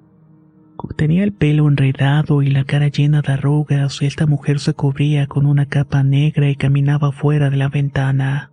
Tenía 0.95 1.25
el 1.25 1.34
pelo 1.34 1.67
enredado 1.67 2.41
y 2.41 2.49
la 2.49 2.63
cara 2.63 2.88
llena 2.88 3.21
de 3.21 3.34
arrugas 3.34 4.01
y 4.01 4.06
esta 4.06 4.25
mujer 4.25 4.62
se 4.62 4.73
cubría 4.73 5.27
con 5.27 5.45
una 5.45 5.65
capa 5.65 6.01
negra 6.01 6.49
y 6.49 6.56
caminaba 6.56 7.12
fuera 7.12 7.49
de 7.49 7.58
la 7.58 7.67
ventana. 7.67 8.51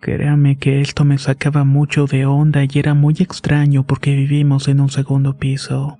Créame 0.00 0.56
que 0.56 0.80
esto 0.80 1.04
me 1.04 1.18
sacaba 1.18 1.64
mucho 1.64 2.06
de 2.06 2.24
onda 2.24 2.64
y 2.64 2.70
era 2.72 2.94
muy 2.94 3.16
extraño 3.18 3.82
porque 3.82 4.14
vivimos 4.14 4.66
en 4.68 4.80
un 4.80 4.88
segundo 4.88 5.36
piso. 5.36 5.98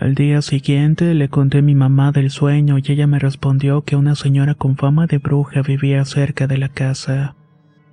Al 0.00 0.16
día 0.16 0.42
siguiente 0.42 1.14
le 1.14 1.28
conté 1.28 1.58
a 1.58 1.62
mi 1.62 1.76
mamá 1.76 2.10
del 2.10 2.30
sueño 2.30 2.78
y 2.78 2.82
ella 2.90 3.06
me 3.06 3.20
respondió 3.20 3.82
que 3.82 3.94
una 3.94 4.16
señora 4.16 4.56
con 4.56 4.76
fama 4.76 5.06
de 5.06 5.18
bruja 5.18 5.62
vivía 5.62 6.04
cerca 6.04 6.48
de 6.48 6.58
la 6.58 6.68
casa 6.68 7.36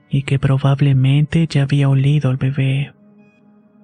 y 0.10 0.24
que 0.24 0.40
probablemente 0.40 1.48
ya 1.50 1.64
había 1.64 1.90
olido 1.90 2.30
al 2.30 2.38
bebé. 2.38 2.94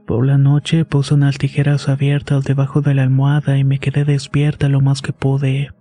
Por 0.06 0.26
la 0.26 0.38
noche 0.38 0.84
puse 0.86 1.14
unas 1.14 1.38
tijeras 1.38 1.88
abiertas 1.88 2.44
debajo 2.44 2.82
de 2.82 2.94
la 2.94 3.04
almohada 3.04 3.58
y 3.58 3.64
me 3.64 3.80
quedé 3.80 4.04
despierta 4.04 4.68
lo 4.68 4.82
más 4.82 5.02
que 5.02 5.14
pude. 5.14 5.72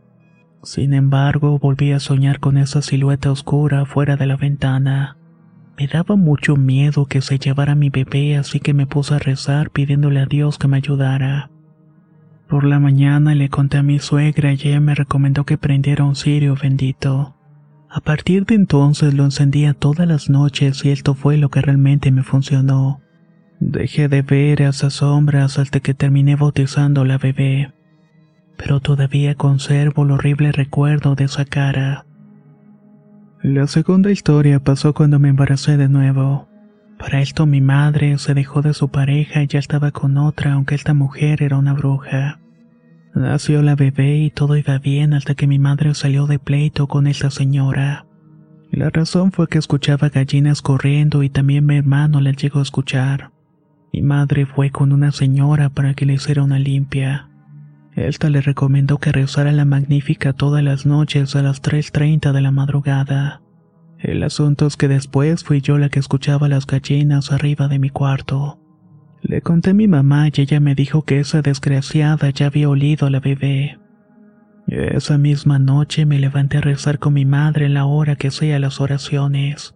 Sin 0.63 0.93
embargo, 0.93 1.59
volví 1.59 1.93
a 1.93 2.01
soñar 2.01 2.39
con 2.39 2.59
esa 2.59 2.83
silueta 2.83 3.33
oscura 3.33 3.87
fuera 3.87 4.17
de 4.17 4.27
la 4.27 4.37
ventana. 4.37 5.17
Me 5.79 5.87
daba 5.87 6.17
mucho 6.17 6.57
miedo 6.57 7.07
que 7.07 7.23
se 7.23 7.39
llevara 7.39 7.75
mi 7.75 7.89
bebé, 7.89 8.37
así 8.37 8.61
que 8.61 8.75
me 8.75 8.87
puse 8.87 9.15
a 9.15 9.19
rezar 9.19 9.71
pidiéndole 9.71 10.21
a 10.21 10.27
Dios 10.27 10.59
que 10.59 10.69
me 10.69 10.77
ayudara. 10.77 11.51
Por 12.49 12.65
la 12.65 12.79
mañana 12.79 13.35
le 13.35 13.49
conté 13.49 13.79
a 13.79 13.83
mi 13.83 13.99
suegra 13.99 14.53
y 14.53 14.57
ella 14.57 14.81
me 14.81 14.95
recomendó 14.95 15.45
que 15.45 15.57
prendiera 15.57 16.05
un 16.05 16.17
cirio 16.17 16.55
bendito. 16.61 17.35
A 17.93 18.01
partir 18.01 18.47
de 18.47 18.55
entonces 18.55 19.15
lo 19.15 19.25
encendía 19.25 19.75
todas 19.75 20.07
las 20.07 20.31
noches 20.31 20.85
y 20.85 20.91
esto 20.91 21.15
fue 21.15 21.37
lo 21.37 21.49
que 21.49 21.61
realmente 21.61 22.13
me 22.13 22.23
funcionó. 22.23 23.01
Dejé 23.59 24.09
de 24.09 24.23
ver 24.23 24.63
esas 24.63 24.95
sombras 24.95 25.59
hasta 25.59 25.81
que 25.81 25.93
terminé 25.93 26.37
bautizando 26.37 27.05
la 27.05 27.19
bebé. 27.19 27.73
Pero 28.57 28.79
todavía 28.79 29.35
conservo 29.35 30.05
el 30.05 30.13
horrible 30.13 30.53
recuerdo 30.53 31.17
de 31.17 31.25
esa 31.25 31.45
cara. 31.45 32.07
La 33.43 33.67
segunda 33.67 34.11
historia 34.11 34.61
pasó 34.61 34.95
cuando 34.95 35.19
me 35.19 35.29
embaracé 35.29 35.77
de 35.77 35.89
nuevo. 35.89 36.49
Para 36.97 37.21
esto 37.21 37.47
mi 37.47 37.61
madre 37.61 38.19
se 38.19 38.35
dejó 38.35 38.63
de 38.63 38.75
su 38.75 38.91
pareja 38.91 39.43
y 39.43 39.47
ya 39.49 39.59
estaba 39.59 39.91
con 39.91 40.17
otra, 40.17 40.53
aunque 40.53 40.75
esta 40.75 40.95
mujer 40.95 41.43
era 41.43 41.57
una 41.57 41.73
bruja. 41.73 42.40
Nació 43.15 43.63
la 43.63 43.75
bebé 43.75 44.19
y 44.19 44.31
todo 44.31 44.57
iba 44.57 44.79
bien 44.79 45.15
hasta 45.15 45.35
que 45.35 45.47
mi 45.47 45.59
madre 45.59 45.95
salió 45.95 46.27
de 46.27 46.39
pleito 46.39 46.87
con 46.87 47.07
esta 47.07 47.31
señora. 47.31 48.07
La 48.71 48.89
razón 48.89 49.33
fue 49.33 49.49
que 49.49 49.59
escuchaba 49.59 50.11
gallinas 50.11 50.63
corriendo 50.63 51.23
y 51.25 51.31
también 51.31 51.67
mi 51.67 51.77
hermano 51.77 52.21
la 52.21 52.31
llegó 52.31 52.61
a 52.61 52.63
escuchar. 52.63 53.33
Mi 53.93 54.03
madre 54.03 54.47
fue 54.47 54.71
con 54.71 54.93
una 54.93 55.11
señora 55.11 55.71
para 55.71 55.95
que 55.95 56.07
le 56.07 56.15
hiciera 56.15 56.45
una 56.45 56.61
limpia. 56.61 57.29
Esta 57.97 58.31
le 58.31 58.41
recomendó 58.41 58.99
que 58.99 59.11
rezara 59.11 59.51
la 59.51 59.65
magnífica 59.65 60.33
todas 60.33 60.63
las 60.63 60.87
noches 60.87 61.35
a 61.35 61.43
las 61.43 61.61
3.30 61.61 62.33
de 62.33 62.41
la 62.41 62.53
madrugada. 62.53 63.43
El 63.99 64.23
asunto 64.23 64.67
es 64.67 64.77
que 64.77 64.87
después 64.87 65.43
fui 65.43 65.61
yo 65.61 65.77
la 65.77 65.89
que 65.89 65.99
escuchaba 65.99 66.49
las 66.49 66.67
gallinas 66.67 67.33
arriba 67.33 67.67
de 67.67 67.81
mi 67.81 67.91
cuarto. 67.91 68.59
Le 69.23 69.43
conté 69.43 69.71
a 69.71 69.75
mi 69.75 69.87
mamá 69.87 70.29
y 70.29 70.41
ella 70.41 70.61
me 70.61 70.75
dijo 70.75 71.03
que 71.03 71.21
esa 71.21 71.43
desgraciada 71.43 72.31
ya 72.31 72.47
había 72.47 72.69
olido 72.69 73.07
a 73.07 73.11
la 73.11 73.21
bebé. 73.21 73.79
Esa 74.67 75.19
misma 75.19 75.59
noche 75.59 76.07
me 76.07 76.19
levanté 76.19 76.59
a 76.59 76.61
rezar 76.61 76.99
con 76.99 77.15
mi 77.15 77.25
madre 77.25 77.67
en 77.67 77.75
la 77.75 77.87
hora 77.87 78.17
que 78.17 78.31
sea 78.31 78.59
las 78.59 78.81
oraciones. 78.81 79.75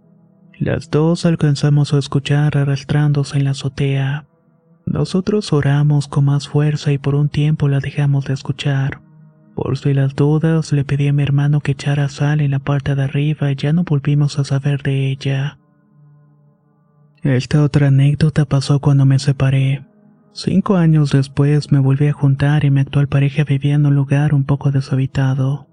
Las 0.58 0.88
dos 0.90 1.26
alcanzamos 1.26 1.92
a 1.92 1.98
escuchar 1.98 2.56
arrastrándose 2.56 3.38
en 3.38 3.44
la 3.44 3.50
azotea. 3.50 4.26
Nosotros 4.86 5.52
oramos 5.52 6.06
con 6.06 6.26
más 6.26 6.48
fuerza 6.48 6.92
y 6.92 6.98
por 6.98 7.14
un 7.16 7.28
tiempo 7.28 7.68
la 7.68 7.80
dejamos 7.80 8.26
de 8.26 8.34
escuchar. 8.34 9.00
Por 9.54 9.78
si 9.78 9.94
las 9.94 10.14
dudas, 10.14 10.72
le 10.72 10.84
pedí 10.84 11.08
a 11.08 11.12
mi 11.12 11.22
hermano 11.22 11.60
que 11.60 11.72
echara 11.72 12.08
sal 12.08 12.40
en 12.40 12.52
la 12.52 12.58
parte 12.58 12.94
de 12.94 13.02
arriba 13.02 13.50
y 13.50 13.56
ya 13.56 13.72
no 13.72 13.84
volvimos 13.84 14.38
a 14.38 14.44
saber 14.44 14.82
de 14.82 15.10
ella. 15.10 15.58
Esta 17.24 17.62
otra 17.62 17.86
anécdota 17.88 18.44
pasó 18.44 18.80
cuando 18.80 19.06
me 19.06 19.18
separé. 19.18 19.82
Cinco 20.34 20.76
años 20.76 21.10
después 21.10 21.72
me 21.72 21.78
volví 21.78 22.06
a 22.08 22.12
juntar 22.12 22.66
y 22.66 22.70
mi 22.70 22.80
actual 22.80 23.08
pareja 23.08 23.44
vivía 23.44 23.76
en 23.76 23.86
un 23.86 23.94
lugar 23.94 24.34
un 24.34 24.44
poco 24.44 24.70
deshabitado. 24.70 25.66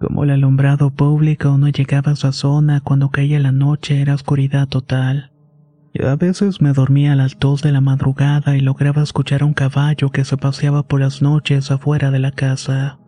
Como 0.00 0.24
el 0.24 0.30
alumbrado 0.30 0.90
público 0.90 1.56
no 1.58 1.68
llegaba 1.68 2.10
a 2.10 2.14
esa 2.14 2.32
zona, 2.32 2.80
cuando 2.80 3.10
caía 3.10 3.38
la 3.38 3.52
noche 3.52 4.00
era 4.00 4.14
oscuridad 4.14 4.66
total. 4.66 5.30
A 6.04 6.16
veces 6.16 6.60
me 6.60 6.72
dormía 6.72 7.12
a 7.12 7.16
las 7.16 7.38
dos 7.38 7.62
de 7.62 7.70
la 7.70 7.80
madrugada 7.80 8.56
y 8.56 8.60
lograba 8.60 9.02
escuchar 9.02 9.42
a 9.42 9.46
un 9.46 9.54
caballo 9.54 10.10
que 10.10 10.24
se 10.24 10.36
paseaba 10.36 10.82
por 10.82 10.98
las 10.98 11.22
noches 11.22 11.70
afuera 11.70 12.10
de 12.10 12.18
la 12.18 12.32
casa. 12.32 12.98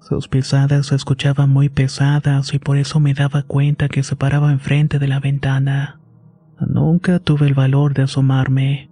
Sus 0.00 0.26
pisadas 0.28 0.86
se 0.86 0.94
escuchaban 0.94 1.50
muy 1.50 1.68
pesadas 1.68 2.54
y 2.54 2.58
por 2.58 2.78
eso 2.78 2.98
me 2.98 3.12
daba 3.12 3.42
cuenta 3.42 3.88
que 3.88 4.02
se 4.02 4.16
paraba 4.16 4.52
enfrente 4.52 4.98
de 4.98 5.08
la 5.08 5.20
ventana. 5.20 5.99
Nunca 6.66 7.18
tuve 7.18 7.46
el 7.46 7.54
valor 7.54 7.94
de 7.94 8.02
asomarme. 8.02 8.90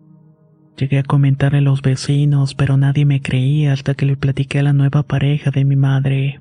Llegué 0.76 1.00
a 1.00 1.02
comentar 1.02 1.54
a 1.54 1.60
los 1.60 1.82
vecinos, 1.82 2.54
pero 2.54 2.76
nadie 2.76 3.04
me 3.04 3.20
creía 3.20 3.72
hasta 3.72 3.94
que 3.94 4.06
le 4.06 4.16
platiqué 4.16 4.60
a 4.60 4.62
la 4.62 4.72
nueva 4.72 5.02
pareja 5.02 5.50
de 5.50 5.64
mi 5.64 5.76
madre. 5.76 6.40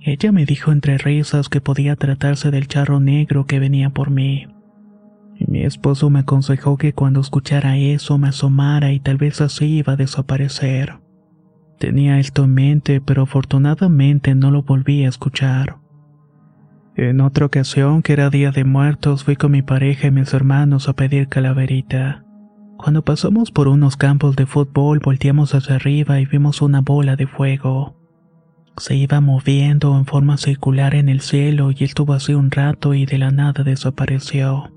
Ella 0.00 0.32
me 0.32 0.44
dijo 0.44 0.72
entre 0.72 0.98
risas 0.98 1.48
que 1.48 1.60
podía 1.60 1.96
tratarse 1.96 2.50
del 2.50 2.68
charro 2.68 3.00
negro 3.00 3.46
que 3.46 3.58
venía 3.58 3.90
por 3.90 4.10
mí. 4.10 4.46
Mi 5.46 5.62
esposo 5.62 6.10
me 6.10 6.20
aconsejó 6.20 6.76
que 6.76 6.92
cuando 6.92 7.20
escuchara 7.20 7.76
eso 7.76 8.18
me 8.18 8.28
asomara 8.28 8.92
y 8.92 9.00
tal 9.00 9.16
vez 9.16 9.40
así 9.40 9.78
iba 9.78 9.94
a 9.94 9.96
desaparecer. 9.96 10.94
Tenía 11.78 12.18
esto 12.18 12.44
en 12.44 12.54
mente, 12.54 13.00
pero 13.00 13.22
afortunadamente 13.22 14.34
no 14.34 14.50
lo 14.50 14.62
volví 14.62 15.04
a 15.04 15.08
escuchar. 15.08 15.76
En 16.98 17.20
otra 17.20 17.46
ocasión, 17.46 18.02
que 18.02 18.12
era 18.12 18.28
Día 18.28 18.50
de 18.50 18.64
Muertos, 18.64 19.22
fui 19.22 19.36
con 19.36 19.52
mi 19.52 19.62
pareja 19.62 20.08
y 20.08 20.10
mis 20.10 20.34
hermanos 20.34 20.88
a 20.88 20.94
pedir 20.94 21.28
calaverita. 21.28 22.24
Cuando 22.76 23.04
pasamos 23.04 23.52
por 23.52 23.68
unos 23.68 23.96
campos 23.96 24.34
de 24.34 24.46
fútbol, 24.46 24.98
volteamos 24.98 25.54
hacia 25.54 25.76
arriba 25.76 26.18
y 26.18 26.26
vimos 26.26 26.60
una 26.60 26.80
bola 26.80 27.14
de 27.14 27.28
fuego. 27.28 27.94
Se 28.78 28.96
iba 28.96 29.20
moviendo 29.20 29.96
en 29.96 30.06
forma 30.06 30.38
circular 30.38 30.96
en 30.96 31.08
el 31.08 31.20
cielo 31.20 31.70
y 31.70 31.84
estuvo 31.84 32.14
así 32.14 32.34
un 32.34 32.50
rato 32.50 32.94
y 32.94 33.06
de 33.06 33.18
la 33.18 33.30
nada 33.30 33.62
desapareció. 33.62 34.72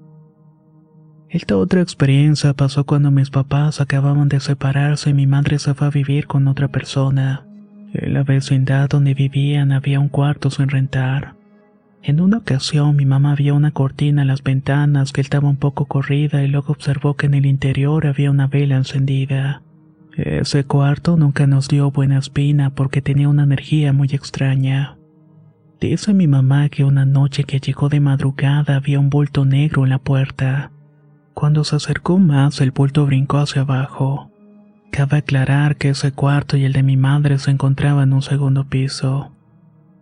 Esta 1.27 1.57
otra 1.57 1.81
experiencia 1.81 2.53
pasó 2.53 2.83
cuando 2.83 3.09
mis 3.09 3.31
papás 3.31 3.81
acababan 3.81 4.29
de 4.29 4.41
separarse 4.41 5.09
y 5.09 5.15
mi 5.15 5.25
madre 5.25 5.57
se 5.57 5.73
fue 5.73 5.87
a 5.87 5.89
vivir 5.89 6.27
con 6.27 6.47
otra 6.47 6.67
persona. 6.67 7.47
En 7.93 8.13
la 8.13 8.21
vecindad 8.21 8.89
donde 8.89 9.15
vivían 9.15 9.71
había 9.71 9.99
un 9.99 10.09
cuarto 10.09 10.51
sin 10.51 10.69
rentar. 10.69 11.40
En 12.03 12.19
una 12.19 12.37
ocasión 12.37 12.95
mi 12.95 13.05
mamá 13.05 13.35
vio 13.35 13.55
una 13.55 13.71
cortina 13.71 14.23
en 14.23 14.27
las 14.27 14.41
ventanas 14.41 15.11
que 15.11 15.21
estaba 15.21 15.47
un 15.47 15.57
poco 15.57 15.85
corrida 15.85 16.43
y 16.43 16.47
luego 16.47 16.73
observó 16.73 17.15
que 17.15 17.27
en 17.27 17.35
el 17.35 17.45
interior 17.45 18.07
había 18.07 18.31
una 18.31 18.47
vela 18.47 18.77
encendida. 18.77 19.61
Ese 20.17 20.63
cuarto 20.63 21.15
nunca 21.15 21.45
nos 21.45 21.67
dio 21.67 21.91
buena 21.91 22.17
espina 22.17 22.71
porque 22.71 23.01
tenía 23.01 23.29
una 23.29 23.43
energía 23.43 23.93
muy 23.93 24.09
extraña. 24.09 24.97
Dice 25.79 26.13
mi 26.13 26.27
mamá 26.27 26.69
que 26.69 26.83
una 26.83 27.05
noche 27.05 27.43
que 27.43 27.59
llegó 27.59 27.87
de 27.87 27.99
madrugada 27.99 28.75
había 28.75 28.99
un 28.99 29.09
bulto 29.09 29.45
negro 29.45 29.83
en 29.83 29.89
la 29.91 29.99
puerta. 29.99 30.71
Cuando 31.33 31.63
se 31.63 31.75
acercó 31.75 32.17
más, 32.17 32.61
el 32.61 32.71
bulto 32.71 33.05
brincó 33.05 33.37
hacia 33.37 33.61
abajo. 33.61 34.31
Cabe 34.91 35.17
aclarar 35.17 35.77
que 35.77 35.89
ese 35.89 36.11
cuarto 36.11 36.57
y 36.57 36.65
el 36.65 36.73
de 36.73 36.83
mi 36.83 36.97
madre 36.97 37.39
se 37.39 37.51
encontraban 37.51 38.09
en 38.09 38.13
un 38.13 38.21
segundo 38.21 38.65
piso. 38.67 39.31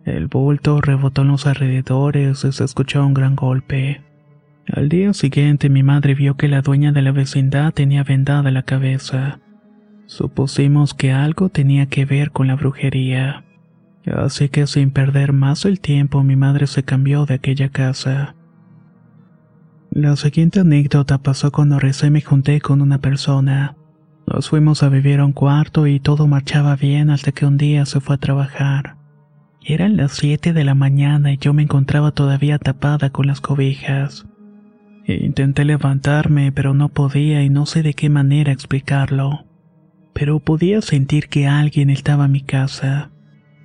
El 0.04 0.28
bulto 0.28 0.80
rebotó 0.80 1.22
en 1.22 1.28
los 1.28 1.46
alrededores 1.46 2.44
y 2.44 2.52
se 2.52 2.64
escuchó 2.64 3.04
un 3.04 3.14
gran 3.14 3.36
golpe. 3.36 4.02
Al 4.72 4.88
día 4.88 5.12
siguiente 5.12 5.68
mi 5.68 5.82
madre 5.82 6.14
vio 6.14 6.36
que 6.36 6.48
la 6.48 6.62
dueña 6.62 6.92
de 6.92 7.02
la 7.02 7.12
vecindad 7.12 7.72
tenía 7.72 8.04
vendada 8.04 8.50
la 8.50 8.62
cabeza. 8.62 9.40
Supusimos 10.06 10.94
que 10.94 11.12
algo 11.12 11.48
tenía 11.48 11.86
que 11.86 12.04
ver 12.04 12.30
con 12.30 12.46
la 12.48 12.56
brujería. 12.56 13.44
Así 14.06 14.48
que 14.48 14.66
sin 14.66 14.90
perder 14.90 15.32
más 15.32 15.64
el 15.64 15.80
tiempo 15.80 16.22
mi 16.22 16.36
madre 16.36 16.66
se 16.66 16.82
cambió 16.82 17.26
de 17.26 17.34
aquella 17.34 17.68
casa. 17.68 18.34
La 19.90 20.16
siguiente 20.16 20.60
anécdota 20.60 21.18
pasó 21.18 21.50
cuando 21.50 21.78
recién 21.78 22.12
me 22.12 22.20
junté 22.20 22.60
con 22.60 22.80
una 22.80 22.98
persona. 22.98 23.76
Nos 24.26 24.48
fuimos 24.48 24.82
a 24.82 24.88
vivir 24.88 25.18
a 25.18 25.26
un 25.26 25.32
cuarto 25.32 25.86
y 25.88 25.98
todo 25.98 26.28
marchaba 26.28 26.76
bien 26.76 27.10
hasta 27.10 27.32
que 27.32 27.44
un 27.44 27.56
día 27.56 27.84
se 27.84 28.00
fue 28.00 28.14
a 28.14 28.18
trabajar. 28.18 28.99
Eran 29.62 29.96
las 29.96 30.12
siete 30.12 30.52
de 30.52 30.64
la 30.64 30.74
mañana 30.74 31.32
y 31.32 31.36
yo 31.36 31.52
me 31.52 31.62
encontraba 31.62 32.12
todavía 32.12 32.58
tapada 32.58 33.10
con 33.10 33.26
las 33.26 33.40
cobijas. 33.40 34.26
Intenté 35.06 35.64
levantarme, 35.64 36.52
pero 36.52 36.72
no 36.72 36.88
podía 36.88 37.42
y 37.42 37.50
no 37.50 37.66
sé 37.66 37.82
de 37.82 37.94
qué 37.94 38.08
manera 38.08 38.52
explicarlo. 38.52 39.44
Pero 40.12 40.40
podía 40.40 40.80
sentir 40.80 41.28
que 41.28 41.46
alguien 41.46 41.90
estaba 41.90 42.24
en 42.26 42.32
mi 42.32 42.40
casa. 42.40 43.10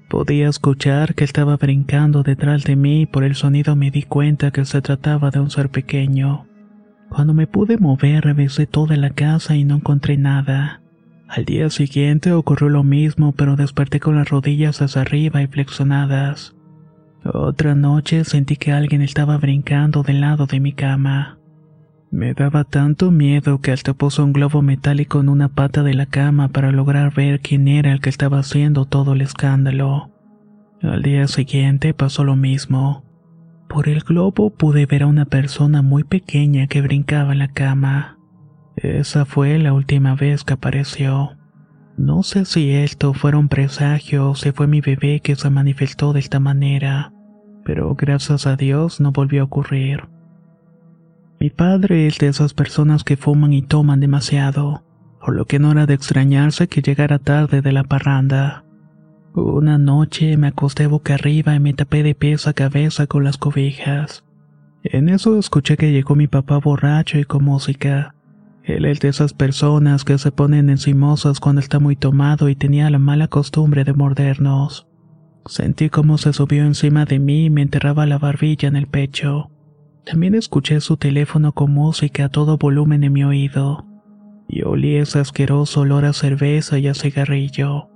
Podía 0.10 0.50
escuchar 0.50 1.16
que 1.16 1.24
estaba 1.24 1.58
brincando 1.58 2.24
detrás 2.24 2.64
de 2.64 2.76
mí 2.76 3.02
y 3.02 3.06
por 3.06 3.24
el 3.24 3.36
sonido 3.36 3.76
me 3.76 3.90
di 3.90 4.04
cuenta 4.04 4.52
que 4.52 4.66
se 4.66 4.82
trataba 4.82 5.32
de 5.32 5.40
un 5.40 5.50
ser 5.50 5.70
pequeño. 5.70 6.46
Cuando 7.10 7.34
me 7.34 7.48
pude 7.48 7.78
mover 7.78 8.24
revisé 8.24 8.68
toda 8.68 8.98
la 8.98 9.12
casa 9.12 9.56
y 9.56 9.64
no 9.64 9.76
encontré 9.76 10.18
nada. 10.18 10.82
Al 11.28 11.46
día 11.46 11.70
siguiente 11.70 12.32
ocurrió 12.32 12.70
lo 12.70 12.84
mismo, 12.84 13.32
pero 13.32 13.56
desperté 13.56 14.00
con 14.00 14.16
las 14.16 14.30
rodillas 14.30 14.82
hacia 14.82 15.02
arriba 15.02 15.42
y 15.42 15.48
flexionadas. 15.48 16.56
Otra 17.24 17.74
noche 17.74 18.24
sentí 18.24 18.56
que 18.56 18.72
alguien 18.72 19.02
estaba 19.02 19.38
brincando 19.38 20.04
del 20.04 20.22
lado 20.22 20.46
de 20.46 20.60
mi 20.60 20.74
cama. 20.74 21.40
Me 22.12 22.34
daba 22.34 22.64
tanto 22.64 23.10
miedo 23.10 23.60
que 23.60 23.72
hasta 23.72 23.94
puso 23.94 24.24
un 24.24 24.32
globo 24.32 24.62
metálico 24.62 25.20
en 25.20 25.30
una 25.30 25.50
pata 25.50 25.82
de 25.82 25.96
la 25.96 26.06
cama 26.06 26.50
para 26.50 26.72
lograr 26.72 27.14
ver 27.14 27.40
quién 27.42 27.68
era 27.68 27.92
el 27.92 28.00
que 28.00 28.10
estaba 28.10 28.40
haciendo 28.40 28.86
todo 28.86 29.14
el 29.14 29.22
escándalo. 29.22 30.12
Al 30.82 31.02
día 31.02 31.28
siguiente 31.28 31.94
pasó 31.96 32.24
lo 32.24 32.36
mismo. 32.36 33.04
Por 33.68 33.90
el 33.90 34.02
globo 34.02 34.52
pude 34.52 34.86
ver 34.86 35.04
a 35.04 35.08
una 35.08 35.26
persona 35.26 35.82
muy 35.82 36.04
pequeña 36.04 36.68
que 36.68 36.82
brincaba 36.82 37.34
en 37.34 37.40
la 37.40 37.48
cama. 37.48 38.15
Esa 38.76 39.26
fue 39.26 39.58
la 39.60 39.74
última 39.74 40.16
vez 40.16 40.44
que 40.44 40.54
apareció. 40.54 41.38
No 41.98 42.24
sé 42.24 42.46
si 42.46 42.72
esto 42.72 43.14
fuera 43.14 43.38
un 43.38 43.48
presagio 43.48 44.32
o 44.32 44.36
si 44.36 44.52
fue 44.52 44.68
mi 44.68 44.82
bebé 44.82 45.22
que 45.22 45.36
se 45.36 45.50
manifestó 45.50 46.14
de 46.14 46.20
esta 46.20 46.40
manera 46.40 47.14
pero 47.66 47.96
gracias 47.96 48.46
a 48.46 48.56
Dios 48.56 49.02
no 49.02 49.12
volvió 49.12 49.42
a 49.42 49.46
ocurrir. 49.46 50.08
Mi 51.40 51.50
padre 51.50 52.08
es 52.08 52.20
de 52.20 52.28
esas 52.28 52.54
personas 52.54 53.04
que 53.04 53.18
fuman 53.18 53.52
y 53.52 53.64
toman 53.64 54.00
demasiado, 54.00 54.84
por 55.20 55.36
lo 55.36 55.46
que 55.46 55.60
no 55.60 55.72
era 55.72 55.86
de 55.86 55.96
extrañarse 55.96 56.68
que 56.68 56.82
llegara 56.82 57.20
tarde 57.20 57.62
de 57.62 57.72
la 57.74 57.84
parranda. 57.84 58.64
Una 59.34 59.78
noche 59.78 60.38
me 60.38 60.48
acosté 60.48 60.88
boca 60.88 61.16
arriba 61.16 61.56
y 61.56 61.60
me 61.60 61.74
tapé 61.74 62.04
de 62.04 62.16
pies 62.16 62.48
a 62.48 62.54
cabeza 62.54 63.08
con 63.08 63.26
las 63.26 63.38
cobijas. 63.38 64.24
En 64.84 65.10
eso 65.10 65.38
escuché 65.38 65.76
que 65.76 65.92
llegó 65.92 66.16
mi 66.16 66.28
papá 66.28 66.60
borracho 66.60 67.18
y 67.18 67.26
con 67.26 67.44
música. 67.44 68.15
Él 68.66 68.86
es 68.86 69.00
de 69.00 69.10
esas 69.10 69.34
personas 69.34 70.04
que 70.04 70.18
se 70.18 70.32
ponen 70.32 70.72
encimosas 70.72 71.40
cuando 71.40 71.62
está 71.62 71.78
muy 71.78 71.96
tomado 71.96 72.50
y 72.50 72.56
tenía 72.56 72.90
la 72.90 72.98
mala 72.98 73.28
costumbre 73.28 73.84
de 73.84 73.94
mordernos. 73.94 74.88
Sentí 75.46 75.92
cómo 75.92 76.18
se 76.18 76.34
subió 76.34 76.64
encima 76.66 77.06
de 77.06 77.20
mí 77.20 77.46
y 77.46 77.50
me 77.52 77.62
enterraba 77.62 78.08
la 78.08 78.18
barbilla 78.18 78.68
en 78.68 78.76
el 78.76 78.88
pecho. 78.88 79.52
También 80.04 80.34
escuché 80.34 80.82
su 80.82 80.98
teléfono 80.98 81.52
con 81.52 81.72
música 81.72 82.26
a 82.26 82.30
todo 82.30 82.58
volumen 82.58 83.04
en 83.04 83.14
mi 83.14 83.24
oído. 83.24 83.86
Y 84.48 84.64
olí 84.64 84.96
ese 84.96 85.20
asqueroso 85.20 85.82
olor 85.82 86.06
a 86.06 86.14
cerveza 86.14 86.80
y 86.80 86.88
a 86.88 86.96
cigarrillo. 86.96 87.90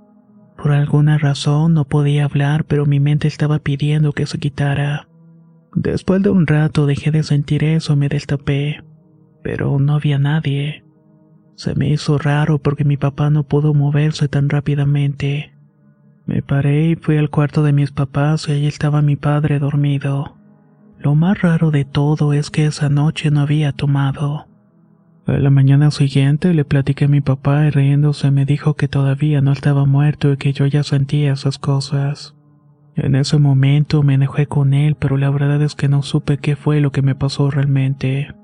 Por 0.56 0.70
alguna 0.70 1.18
razón 1.18 1.74
no 1.74 1.84
podía 1.84 2.26
hablar, 2.26 2.64
pero 2.64 2.86
mi 2.86 3.00
mente 3.00 3.26
estaba 3.26 3.58
pidiendo 3.58 4.12
que 4.12 4.26
se 4.26 4.38
quitara. 4.38 5.08
Después 5.74 6.22
de 6.22 6.30
un 6.30 6.46
rato 6.46 6.86
dejé 6.86 7.10
de 7.10 7.24
sentir 7.24 7.64
eso 7.64 7.94
y 7.94 7.96
me 7.96 8.08
destapé. 8.08 8.84
Pero 9.42 9.78
no 9.78 9.94
había 9.94 10.18
nadie. 10.18 10.84
Se 11.54 11.74
me 11.74 11.88
hizo 11.88 12.18
raro 12.18 12.58
porque 12.58 12.84
mi 12.84 12.96
papá 12.96 13.30
no 13.30 13.44
pudo 13.44 13.74
moverse 13.74 14.28
tan 14.28 14.48
rápidamente. 14.48 15.52
Me 16.26 16.42
paré 16.42 16.90
y 16.90 16.96
fui 16.96 17.16
al 17.16 17.30
cuarto 17.30 17.62
de 17.62 17.72
mis 17.72 17.90
papás 17.90 18.48
y 18.48 18.52
allí 18.52 18.66
estaba 18.66 19.02
mi 19.02 19.16
padre 19.16 19.58
dormido. 19.58 20.36
Lo 20.98 21.14
más 21.14 21.40
raro 21.40 21.70
de 21.70 21.84
todo 21.84 22.32
es 22.32 22.50
que 22.50 22.66
esa 22.66 22.88
noche 22.88 23.30
no 23.30 23.40
había 23.40 23.72
tomado. 23.72 24.46
A 25.26 25.32
la 25.32 25.50
mañana 25.50 25.90
siguiente 25.90 26.54
le 26.54 26.64
platiqué 26.64 27.06
a 27.06 27.08
mi 27.08 27.20
papá 27.20 27.66
y 27.66 27.70
riéndose 27.70 28.30
me 28.30 28.44
dijo 28.44 28.74
que 28.74 28.88
todavía 28.88 29.40
no 29.40 29.52
estaba 29.52 29.84
muerto 29.86 30.32
y 30.32 30.36
que 30.36 30.52
yo 30.52 30.66
ya 30.66 30.82
sentía 30.82 31.32
esas 31.32 31.58
cosas. 31.58 32.34
En 32.96 33.14
ese 33.14 33.38
momento 33.38 34.02
me 34.02 34.14
enojé 34.14 34.46
con 34.46 34.74
él, 34.74 34.96
pero 34.96 35.16
la 35.16 35.30
verdad 35.30 35.62
es 35.62 35.74
que 35.74 35.88
no 35.88 36.02
supe 36.02 36.38
qué 36.38 36.56
fue 36.56 36.80
lo 36.80 36.90
que 36.92 37.02
me 37.02 37.14
pasó 37.14 37.50
realmente. 37.50 38.34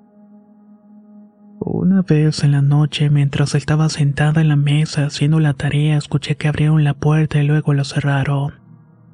Una 1.58 2.02
vez 2.02 2.44
en 2.44 2.52
la 2.52 2.60
noche, 2.60 3.08
mientras 3.08 3.54
estaba 3.54 3.88
sentada 3.88 4.42
en 4.42 4.48
la 4.48 4.56
mesa 4.56 5.06
haciendo 5.06 5.40
la 5.40 5.54
tarea, 5.54 5.96
escuché 5.96 6.36
que 6.36 6.48
abrieron 6.48 6.84
la 6.84 6.92
puerta 6.94 7.42
y 7.42 7.46
luego 7.46 7.72
la 7.72 7.84
cerraron. 7.84 8.54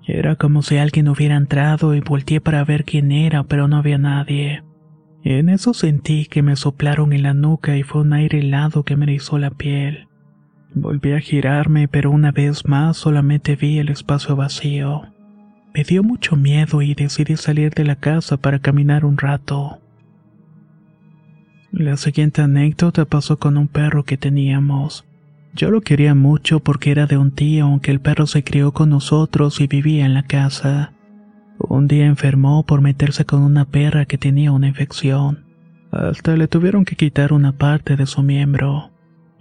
Era 0.06 0.34
como 0.34 0.62
si 0.62 0.78
alguien 0.78 1.08
hubiera 1.08 1.36
entrado 1.36 1.94
y 1.94 2.00
volteé 2.00 2.40
para 2.40 2.64
ver 2.64 2.84
quién 2.84 3.12
era, 3.12 3.44
pero 3.44 3.68
no 3.68 3.76
había 3.76 3.98
nadie. 3.98 4.64
En 5.22 5.48
eso 5.48 5.72
sentí 5.72 6.26
que 6.26 6.42
me 6.42 6.56
soplaron 6.56 7.12
en 7.12 7.22
la 7.22 7.32
nuca 7.32 7.76
y 7.76 7.84
fue 7.84 8.00
un 8.00 8.12
aire 8.12 8.40
helado 8.40 8.82
que 8.82 8.96
me 8.96 9.04
erizó 9.04 9.38
la 9.38 9.50
piel. 9.50 10.08
Volví 10.74 11.12
a 11.12 11.20
girarme, 11.20 11.86
pero 11.86 12.10
una 12.10 12.32
vez 12.32 12.66
más 12.66 12.96
solamente 12.96 13.54
vi 13.54 13.78
el 13.78 13.88
espacio 13.88 14.34
vacío. 14.34 15.02
Me 15.74 15.84
dio 15.84 16.02
mucho 16.02 16.34
miedo 16.34 16.82
y 16.82 16.94
decidí 16.94 17.36
salir 17.36 17.72
de 17.72 17.84
la 17.84 17.96
casa 17.96 18.36
para 18.36 18.58
caminar 18.58 19.04
un 19.04 19.16
rato. 19.16 19.78
La 21.72 21.96
siguiente 21.96 22.42
anécdota 22.42 23.06
pasó 23.06 23.38
con 23.38 23.56
un 23.56 23.66
perro 23.66 24.04
que 24.04 24.18
teníamos. 24.18 25.06
Yo 25.54 25.70
lo 25.70 25.80
quería 25.80 26.14
mucho 26.14 26.60
porque 26.60 26.90
era 26.90 27.06
de 27.06 27.16
un 27.16 27.30
tío, 27.30 27.64
aunque 27.64 27.90
el 27.90 27.98
perro 27.98 28.26
se 28.26 28.44
crió 28.44 28.72
con 28.72 28.90
nosotros 28.90 29.58
y 29.58 29.68
vivía 29.68 30.04
en 30.04 30.12
la 30.12 30.22
casa. 30.22 30.92
Un 31.58 31.88
día 31.88 32.04
enfermó 32.04 32.62
por 32.64 32.82
meterse 32.82 33.24
con 33.24 33.40
una 33.40 33.64
perra 33.64 34.04
que 34.04 34.18
tenía 34.18 34.52
una 34.52 34.68
infección. 34.68 35.46
Hasta 35.90 36.36
le 36.36 36.46
tuvieron 36.46 36.84
que 36.84 36.94
quitar 36.94 37.32
una 37.32 37.52
parte 37.52 37.96
de 37.96 38.04
su 38.04 38.22
miembro. 38.22 38.90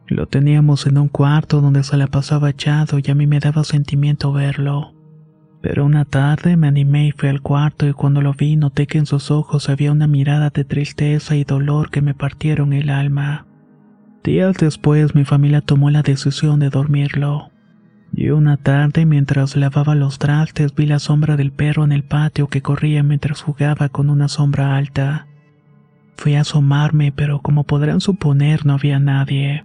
Lo 0.07 0.25
teníamos 0.25 0.87
en 0.87 0.99
un 0.99 1.09
cuarto 1.09 1.59
donde 1.59 1.83
se 1.83 1.97
la 1.97 2.07
pasaba 2.07 2.49
echado 2.49 2.97
y 2.99 3.11
a 3.11 3.15
mí 3.15 3.27
me 3.27 3.41
daba 3.41 3.65
sentimiento 3.65 4.31
verlo. 4.31 4.93
Pero 5.61 5.85
una 5.85 6.05
tarde 6.05 6.57
me 6.57 6.67
animé 6.67 7.07
y 7.07 7.11
fui 7.11 7.29
al 7.29 7.41
cuarto 7.41 7.87
y 7.87 7.93
cuando 7.93 8.21
lo 8.21 8.33
vi 8.33 8.55
noté 8.55 8.87
que 8.87 8.97
en 8.97 9.05
sus 9.05 9.29
ojos 9.29 9.69
había 9.69 9.91
una 9.91 10.07
mirada 10.07 10.49
de 10.49 10.65
tristeza 10.65 11.35
y 11.35 11.43
dolor 11.43 11.91
que 11.91 12.01
me 12.01 12.15
partieron 12.15 12.73
el 12.73 12.89
alma. 12.89 13.45
Días 14.23 14.57
después 14.57 15.13
mi 15.13 15.23
familia 15.23 15.61
tomó 15.61 15.91
la 15.91 16.01
decisión 16.01 16.59
de 16.59 16.69
dormirlo. 16.69 17.51
Y 18.13 18.29
una 18.29 18.57
tarde 18.57 19.05
mientras 19.05 19.55
lavaba 19.55 19.95
los 19.95 20.19
trastes 20.19 20.75
vi 20.75 20.85
la 20.85 20.99
sombra 20.99 21.37
del 21.37 21.51
perro 21.51 21.83
en 21.83 21.91
el 21.91 22.03
patio 22.03 22.47
que 22.47 22.61
corría 22.61 23.03
mientras 23.03 23.41
jugaba 23.41 23.89
con 23.89 24.09
una 24.09 24.27
sombra 24.27 24.75
alta. 24.75 25.27
Fui 26.17 26.35
a 26.35 26.41
asomarme, 26.41 27.11
pero 27.11 27.41
como 27.41 27.63
podrán 27.63 28.01
suponer 28.01 28.65
no 28.65 28.73
había 28.73 28.99
nadie. 28.99 29.63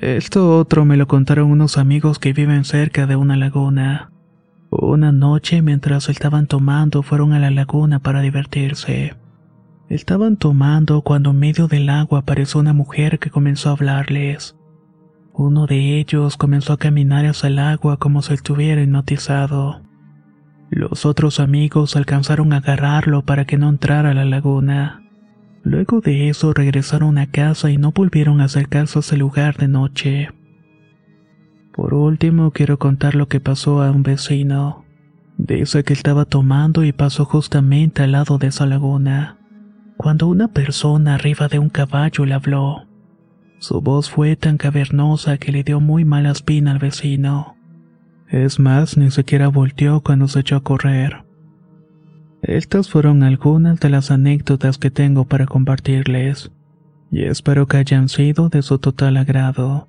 Esto 0.00 0.56
otro 0.56 0.84
me 0.84 0.96
lo 0.96 1.08
contaron 1.08 1.50
unos 1.50 1.78
amigos 1.78 2.18
que 2.18 2.32
viven 2.32 2.64
cerca 2.64 3.06
de 3.06 3.16
una 3.16 3.36
laguna. 3.36 4.10
Una 4.70 5.12
noche, 5.12 5.62
mientras 5.62 6.08
estaban 6.08 6.46
tomando, 6.46 7.02
fueron 7.02 7.32
a 7.32 7.38
la 7.38 7.50
laguna 7.50 8.00
para 8.00 8.20
divertirse. 8.20 9.16
Estaban 9.88 10.36
tomando 10.36 11.00
cuando 11.00 11.30
en 11.30 11.38
medio 11.38 11.68
del 11.68 11.88
agua 11.88 12.20
apareció 12.20 12.60
una 12.60 12.74
mujer 12.74 13.18
que 13.18 13.30
comenzó 13.30 13.70
a 13.70 13.72
hablarles. 13.72 14.56
Uno 15.32 15.66
de 15.66 15.98
ellos 15.98 16.36
comenzó 16.36 16.74
a 16.74 16.78
caminar 16.78 17.24
hacia 17.24 17.48
el 17.48 17.58
agua 17.58 17.96
como 17.96 18.20
si 18.20 18.34
estuviera 18.34 18.82
hipnotizado. 18.82 19.80
Los 20.68 21.06
otros 21.06 21.40
amigos 21.40 21.96
alcanzaron 21.96 22.52
a 22.52 22.58
agarrarlo 22.58 23.24
para 23.24 23.46
que 23.46 23.56
no 23.56 23.70
entrara 23.70 24.10
a 24.10 24.14
la 24.14 24.26
laguna. 24.26 25.02
Luego 25.62 26.00
de 26.00 26.28
eso 26.28 26.52
regresaron 26.52 27.16
a 27.16 27.30
casa 27.30 27.70
y 27.70 27.78
no 27.78 27.92
volvieron 27.92 28.42
a 28.42 28.44
acercarse 28.44 28.98
a 28.98 29.00
ese 29.00 29.16
lugar 29.16 29.56
de 29.56 29.68
noche. 29.68 30.28
Por 31.78 31.94
último, 31.94 32.50
quiero 32.50 32.76
contar 32.80 33.14
lo 33.14 33.28
que 33.28 33.38
pasó 33.38 33.84
a 33.84 33.92
un 33.92 34.02
vecino. 34.02 34.84
Dice 35.36 35.84
que 35.84 35.92
estaba 35.92 36.24
tomando 36.24 36.82
y 36.82 36.90
pasó 36.90 37.24
justamente 37.24 38.02
al 38.02 38.10
lado 38.10 38.36
de 38.36 38.48
esa 38.48 38.66
laguna, 38.66 39.38
cuando 39.96 40.26
una 40.26 40.48
persona 40.48 41.14
arriba 41.14 41.46
de 41.46 41.60
un 41.60 41.68
caballo 41.68 42.26
le 42.26 42.34
habló. 42.34 42.88
Su 43.60 43.80
voz 43.80 44.10
fue 44.10 44.34
tan 44.34 44.56
cavernosa 44.56 45.38
que 45.38 45.52
le 45.52 45.62
dio 45.62 45.78
muy 45.78 46.04
mala 46.04 46.32
espina 46.32 46.72
al 46.72 46.80
vecino. 46.80 47.54
Es 48.28 48.58
más, 48.58 48.96
ni 48.96 49.12
siquiera 49.12 49.46
volteó 49.46 50.00
cuando 50.00 50.26
se 50.26 50.40
echó 50.40 50.56
a 50.56 50.64
correr. 50.64 51.22
Estas 52.42 52.90
fueron 52.90 53.22
algunas 53.22 53.78
de 53.78 53.88
las 53.88 54.10
anécdotas 54.10 54.78
que 54.78 54.90
tengo 54.90 55.26
para 55.26 55.46
compartirles, 55.46 56.50
y 57.12 57.22
espero 57.22 57.68
que 57.68 57.76
hayan 57.76 58.08
sido 58.08 58.48
de 58.48 58.62
su 58.62 58.80
total 58.80 59.16
agrado. 59.16 59.86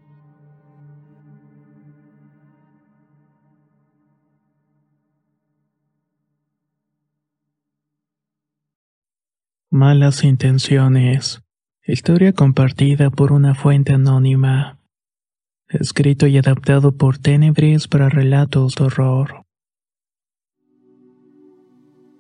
Malas 9.72 10.24
intenciones. 10.24 11.44
Historia 11.86 12.34
compartida 12.34 13.12
por 13.12 13.32
una 13.32 13.54
fuente 13.54 13.94
anónima. 13.94 14.80
Escrito 15.68 16.26
y 16.26 16.40
adaptado 16.40 16.98
por 16.98 17.20
Tenebris 17.20 17.88
para 17.88 18.10
relatos 18.10 18.74
de 18.74 18.86
horror. 18.86 19.46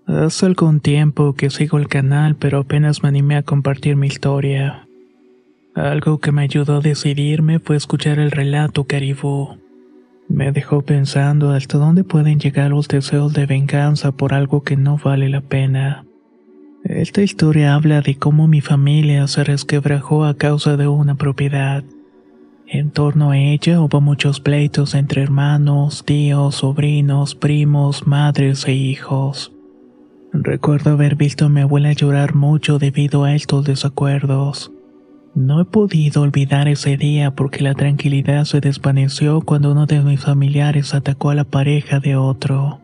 Hace 0.06 0.46
algún 0.46 0.80
tiempo 0.80 1.34
que 1.34 1.50
sigo 1.50 1.80
el 1.80 1.88
canal, 1.88 2.36
pero 2.36 2.60
apenas 2.60 3.02
me 3.02 3.10
animé 3.10 3.36
a 3.36 3.42
compartir 3.42 3.96
mi 3.96 4.06
historia. 4.06 4.88
Algo 5.74 6.20
que 6.20 6.32
me 6.32 6.44
ayudó 6.44 6.78
a 6.78 6.82
decidirme 6.82 7.58
fue 7.58 7.78
escuchar 7.78 8.20
el 8.20 8.30
relato 8.30 8.84
caribú. 8.84 9.58
Me 10.28 10.52
dejó 10.52 10.84
pensando 10.84 11.50
hasta 11.50 11.80
dónde 11.80 12.04
pueden 12.04 12.40
llegar 12.40 12.70
los 12.70 12.88
deseos 12.88 13.34
de 13.34 13.48
venganza 13.48 14.12
por 14.12 14.36
algo 14.36 14.62
que 14.62 14.78
no 14.78 15.00
vale 15.04 15.30
la 15.30 15.42
pena. 15.42 16.06
Esta 16.84 17.22
historia 17.22 17.76
habla 17.76 18.02
de 18.02 18.16
cómo 18.16 18.48
mi 18.48 18.62
familia 18.62 19.28
se 19.28 19.44
resquebrajó 19.44 20.24
a 20.24 20.36
causa 20.36 20.78
de 20.78 20.88
una 20.88 21.16
propiedad. 21.16 21.84
En 22.68 22.92
torno 22.92 23.32
a 23.32 23.38
ella 23.38 23.82
hubo 23.82 24.00
muchos 24.00 24.40
pleitos 24.40 24.96
entre 24.96 25.22
hermanos, 25.22 26.06
tíos, 26.06 26.56
sobrinos, 26.56 27.36
primos, 27.36 28.08
madres 28.08 28.66
e 28.66 28.74
hijos. 28.74 29.52
Recuerdo 30.32 30.92
haber 30.92 31.16
visto 31.16 31.46
a 31.46 31.50
mi 31.50 31.62
abuela 31.62 31.92
llorar 31.92 32.34
mucho 32.34 32.80
debido 32.80 33.24
a 33.24 33.36
estos 33.36 33.66
desacuerdos. 33.66 34.72
No 35.36 35.62
he 35.62 35.66
podido 35.66 36.22
olvidar 36.22 36.68
ese 36.68 36.96
día 36.96 37.32
porque 37.32 37.62
la 37.62 37.74
tranquilidad 37.74 38.46
se 38.46 38.62
desvaneció 38.62 39.42
cuando 39.42 39.72
uno 39.74 39.86
de 39.86 40.02
mis 40.02 40.22
familiares 40.22 40.94
atacó 40.94 41.32
a 41.32 41.36
la 41.36 41.44
pareja 41.44 42.00
de 42.00 42.16
otro. 42.16 42.80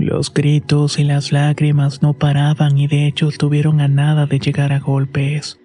Los 0.00 0.32
gritos 0.32 0.98
y 0.98 1.04
las 1.04 1.30
lágrimas 1.30 2.00
no 2.00 2.14
paraban 2.14 2.78
y 2.78 2.86
de 2.86 3.06
hecho 3.06 3.28
estuvieron 3.28 3.82
a 3.82 3.88
nada 3.88 4.24
de 4.24 4.38
llegar 4.38 4.72
a 4.72 4.80
golpes. 4.80 5.60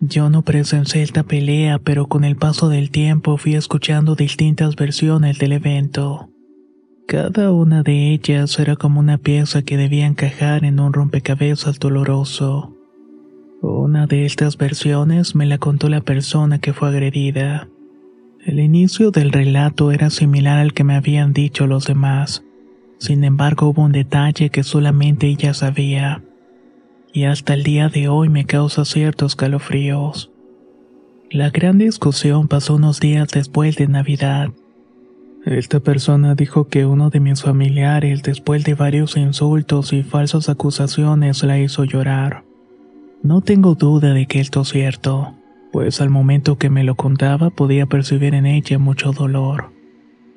Yo 0.00 0.30
no 0.30 0.40
presencié 0.40 1.02
esta 1.02 1.24
pelea, 1.24 1.78
pero 1.78 2.06
con 2.06 2.24
el 2.24 2.36
paso 2.36 2.70
del 2.70 2.90
tiempo 2.90 3.36
fui 3.36 3.56
escuchando 3.56 4.14
distintas 4.14 4.76
versiones 4.76 5.38
del 5.38 5.52
evento. 5.52 6.30
Cada 7.06 7.52
una 7.52 7.82
de 7.82 8.14
ellas 8.14 8.58
era 8.58 8.76
como 8.76 8.98
una 8.98 9.18
pieza 9.18 9.60
que 9.60 9.76
debía 9.76 10.06
encajar 10.06 10.64
en 10.64 10.80
un 10.80 10.94
rompecabezas 10.94 11.78
doloroso. 11.78 12.74
Una 13.60 14.06
de 14.06 14.24
estas 14.24 14.56
versiones 14.56 15.34
me 15.34 15.44
la 15.44 15.58
contó 15.58 15.90
la 15.90 16.00
persona 16.00 16.60
que 16.60 16.72
fue 16.72 16.88
agredida. 16.88 17.68
El 18.42 18.58
inicio 18.58 19.10
del 19.10 19.32
relato 19.32 19.92
era 19.92 20.08
similar 20.08 20.60
al 20.60 20.72
que 20.72 20.82
me 20.82 20.94
habían 20.94 21.34
dicho 21.34 21.66
los 21.66 21.84
demás. 21.84 22.42
Sin 23.00 23.24
embargo, 23.24 23.68
hubo 23.68 23.82
un 23.82 23.92
detalle 23.92 24.50
que 24.50 24.62
solamente 24.62 25.26
ella 25.26 25.54
sabía. 25.54 26.22
Y 27.14 27.24
hasta 27.24 27.54
el 27.54 27.62
día 27.62 27.88
de 27.88 28.08
hoy 28.08 28.28
me 28.28 28.44
causa 28.44 28.84
ciertos 28.84 29.36
calofríos. 29.36 30.30
La 31.30 31.48
gran 31.48 31.78
discusión 31.78 32.46
pasó 32.46 32.74
unos 32.74 33.00
días 33.00 33.28
después 33.28 33.76
de 33.76 33.88
Navidad. 33.88 34.50
Esta 35.46 35.80
persona 35.80 36.34
dijo 36.34 36.68
que 36.68 36.84
uno 36.84 37.08
de 37.08 37.20
mis 37.20 37.42
familiares, 37.42 38.22
después 38.22 38.64
de 38.64 38.74
varios 38.74 39.16
insultos 39.16 39.94
y 39.94 40.02
falsas 40.02 40.50
acusaciones, 40.50 41.42
la 41.42 41.58
hizo 41.58 41.84
llorar. 41.84 42.44
No 43.22 43.40
tengo 43.40 43.76
duda 43.76 44.12
de 44.12 44.26
que 44.26 44.40
esto 44.40 44.60
es 44.60 44.68
cierto, 44.68 45.34
pues 45.72 46.02
al 46.02 46.10
momento 46.10 46.58
que 46.58 46.68
me 46.68 46.84
lo 46.84 46.96
contaba 46.96 47.48
podía 47.48 47.86
percibir 47.86 48.34
en 48.34 48.44
ella 48.44 48.78
mucho 48.78 49.12
dolor. 49.12 49.79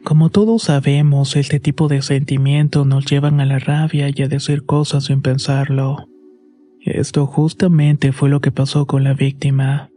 Como 0.04 0.30
todos 0.30 0.64
sabemos, 0.64 1.38
este 1.38 1.62
tipo 1.62 1.88
de 1.88 2.02
sentimientos 2.02 2.86
nos 2.86 3.06
llevan 3.06 3.40
a 3.40 3.46
la 3.46 3.60
rabia 3.60 4.10
y 4.14 4.22
a 4.22 4.28
decir 4.28 4.66
cosas 4.66 5.06
sin 5.06 5.22
pensarlo. 5.22 6.10
Esto 6.82 7.26
justamente 7.26 8.12
fue 8.12 8.30
lo 8.30 8.42
que 8.42 8.52
pasó 8.52 8.86
con 8.86 9.06
la 9.06 9.14
víctima. 9.14 9.90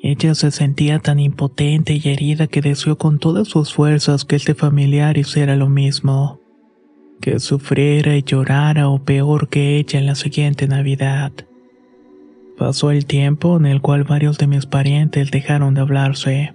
Ella 0.00 0.36
se 0.36 0.52
sentía 0.52 1.00
tan 1.00 1.18
impotente 1.18 1.94
y 1.94 2.08
herida 2.08 2.46
que 2.46 2.60
deseó 2.60 2.96
con 2.96 3.18
todas 3.18 3.48
sus 3.48 3.74
fuerzas 3.74 4.24
que 4.24 4.36
este 4.36 4.54
familiar 4.54 5.18
hiciera 5.18 5.56
lo 5.56 5.68
mismo, 5.68 6.38
que 7.20 7.40
sufriera 7.40 8.16
y 8.16 8.22
llorara 8.22 8.88
o 8.88 9.02
peor 9.02 9.48
que 9.48 9.78
ella 9.78 9.98
en 9.98 10.06
la 10.06 10.14
siguiente 10.14 10.68
Navidad. 10.68 11.32
Pasó 12.56 12.92
el 12.92 13.06
tiempo 13.06 13.56
en 13.56 13.66
el 13.66 13.80
cual 13.80 14.04
varios 14.04 14.38
de 14.38 14.46
mis 14.46 14.66
parientes 14.66 15.32
dejaron 15.32 15.74
de 15.74 15.80
hablarse. 15.80 16.53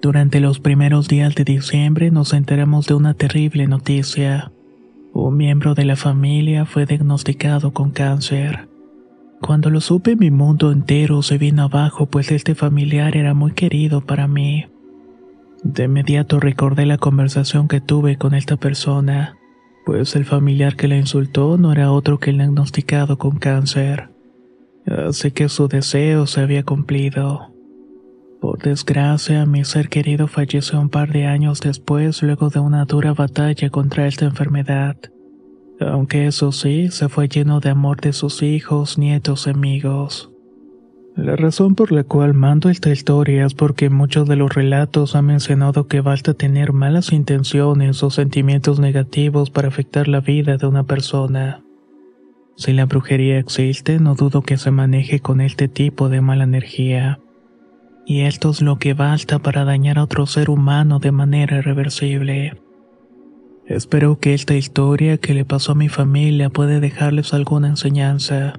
Durante 0.00 0.38
los 0.38 0.60
primeros 0.60 1.08
días 1.08 1.34
de 1.34 1.42
diciembre 1.42 2.12
nos 2.12 2.32
enteramos 2.32 2.86
de 2.86 2.94
una 2.94 3.14
terrible 3.14 3.66
noticia. 3.66 4.52
Un 5.12 5.36
miembro 5.36 5.74
de 5.74 5.84
la 5.84 5.96
familia 5.96 6.66
fue 6.66 6.86
diagnosticado 6.86 7.72
con 7.72 7.90
cáncer. 7.90 8.68
Cuando 9.40 9.70
lo 9.70 9.80
supe 9.80 10.14
mi 10.14 10.30
mundo 10.30 10.70
entero 10.70 11.22
se 11.22 11.36
vino 11.36 11.64
abajo 11.64 12.06
pues 12.06 12.30
este 12.30 12.54
familiar 12.54 13.16
era 13.16 13.34
muy 13.34 13.52
querido 13.52 14.00
para 14.00 14.28
mí. 14.28 14.66
De 15.64 15.84
inmediato 15.84 16.38
recordé 16.38 16.86
la 16.86 16.98
conversación 16.98 17.66
que 17.66 17.80
tuve 17.80 18.16
con 18.16 18.34
esta 18.34 18.56
persona, 18.56 19.36
pues 19.84 20.14
el 20.14 20.24
familiar 20.24 20.76
que 20.76 20.86
la 20.86 20.96
insultó 20.96 21.58
no 21.58 21.72
era 21.72 21.90
otro 21.90 22.20
que 22.20 22.30
el 22.30 22.38
diagnosticado 22.38 23.18
con 23.18 23.38
cáncer. 23.38 24.10
Así 24.86 25.32
que 25.32 25.48
su 25.48 25.66
deseo 25.66 26.26
se 26.26 26.40
había 26.40 26.62
cumplido. 26.62 27.57
Por 28.40 28.58
desgracia, 28.58 29.46
mi 29.46 29.64
ser 29.64 29.88
querido 29.88 30.28
falleció 30.28 30.80
un 30.80 30.88
par 30.88 31.12
de 31.12 31.26
años 31.26 31.60
después 31.60 32.22
luego 32.22 32.50
de 32.50 32.60
una 32.60 32.84
dura 32.84 33.12
batalla 33.12 33.70
contra 33.70 34.06
esta 34.06 34.24
enfermedad 34.24 34.96
aunque 35.80 36.26
eso 36.26 36.52
sí, 36.52 36.88
se 36.90 37.08
fue 37.08 37.28
lleno 37.28 37.60
de 37.60 37.70
amor 37.70 38.00
de 38.00 38.12
sus 38.12 38.42
hijos, 38.42 38.98
nietos 38.98 39.46
amigos. 39.46 40.30
La 41.14 41.34
razón 41.34 41.74
por 41.74 41.90
la 41.90 42.04
cual 42.04 42.32
mando 42.32 42.68
esta 42.68 42.90
historia 42.90 43.44
es 43.44 43.54
porque 43.54 43.90
muchos 43.90 44.28
de 44.28 44.36
los 44.36 44.54
relatos 44.54 45.16
han 45.16 45.26
mencionado 45.26 45.88
que 45.88 46.00
basta 46.00 46.34
tener 46.34 46.72
malas 46.72 47.12
intenciones 47.12 48.02
o 48.02 48.10
sentimientos 48.10 48.78
negativos 48.78 49.50
para 49.50 49.68
afectar 49.68 50.06
la 50.06 50.20
vida 50.20 50.56
de 50.56 50.66
una 50.66 50.84
persona. 50.84 51.64
Si 52.56 52.72
la 52.72 52.86
brujería 52.86 53.38
existe, 53.38 53.98
no 53.98 54.14
dudo 54.14 54.42
que 54.42 54.58
se 54.58 54.70
maneje 54.70 55.20
con 55.20 55.40
este 55.40 55.68
tipo 55.68 56.08
de 56.08 56.20
mala 56.20 56.44
energía. 56.44 57.20
Y 58.08 58.22
esto 58.22 58.48
es 58.48 58.62
lo 58.62 58.78
que 58.78 58.94
basta 58.94 59.38
para 59.38 59.66
dañar 59.66 59.98
a 59.98 60.04
otro 60.04 60.24
ser 60.24 60.48
humano 60.48 60.98
de 60.98 61.12
manera 61.12 61.58
irreversible. 61.58 62.58
Espero 63.66 64.18
que 64.18 64.32
esta 64.32 64.54
historia 64.54 65.18
que 65.18 65.34
le 65.34 65.44
pasó 65.44 65.72
a 65.72 65.74
mi 65.74 65.90
familia 65.90 66.48
puede 66.48 66.80
dejarles 66.80 67.34
alguna 67.34 67.68
enseñanza, 67.68 68.58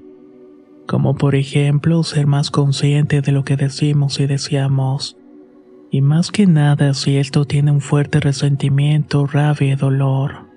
como 0.86 1.16
por 1.16 1.34
ejemplo 1.34 2.04
ser 2.04 2.28
más 2.28 2.52
consciente 2.52 3.22
de 3.22 3.32
lo 3.32 3.44
que 3.44 3.56
decimos 3.56 4.20
y 4.20 4.28
deseamos. 4.28 5.18
Y 5.90 6.02
más 6.02 6.30
que 6.30 6.46
nada 6.46 6.94
si 6.94 7.18
esto 7.18 7.46
tiene 7.46 7.72
un 7.72 7.82
fuerte 7.82 8.20
resentimiento, 8.20 9.26
rabia 9.26 9.74
y 9.74 9.76
dolor. 9.76 10.48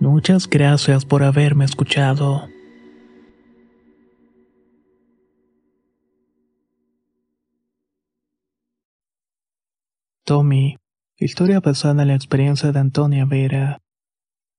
Muchas 0.00 0.48
gracias 0.48 1.04
por 1.04 1.24
haberme 1.24 1.66
escuchado. 1.66 2.53
Tommy 10.26 10.78
Historia 11.18 11.60
basada 11.60 12.00
en 12.00 12.08
la 12.08 12.14
experiencia 12.14 12.72
de 12.72 12.78
Antonia 12.80 13.26
Vera. 13.26 13.82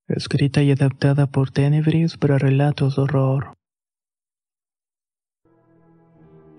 Escrita 0.08 0.62
y 0.62 0.72
adaptada 0.72 1.26
por 1.26 1.50
Tenebris 1.50 2.18
para 2.18 2.38
relatos 2.38 2.96
de 2.96 3.02
horror. 3.02 3.56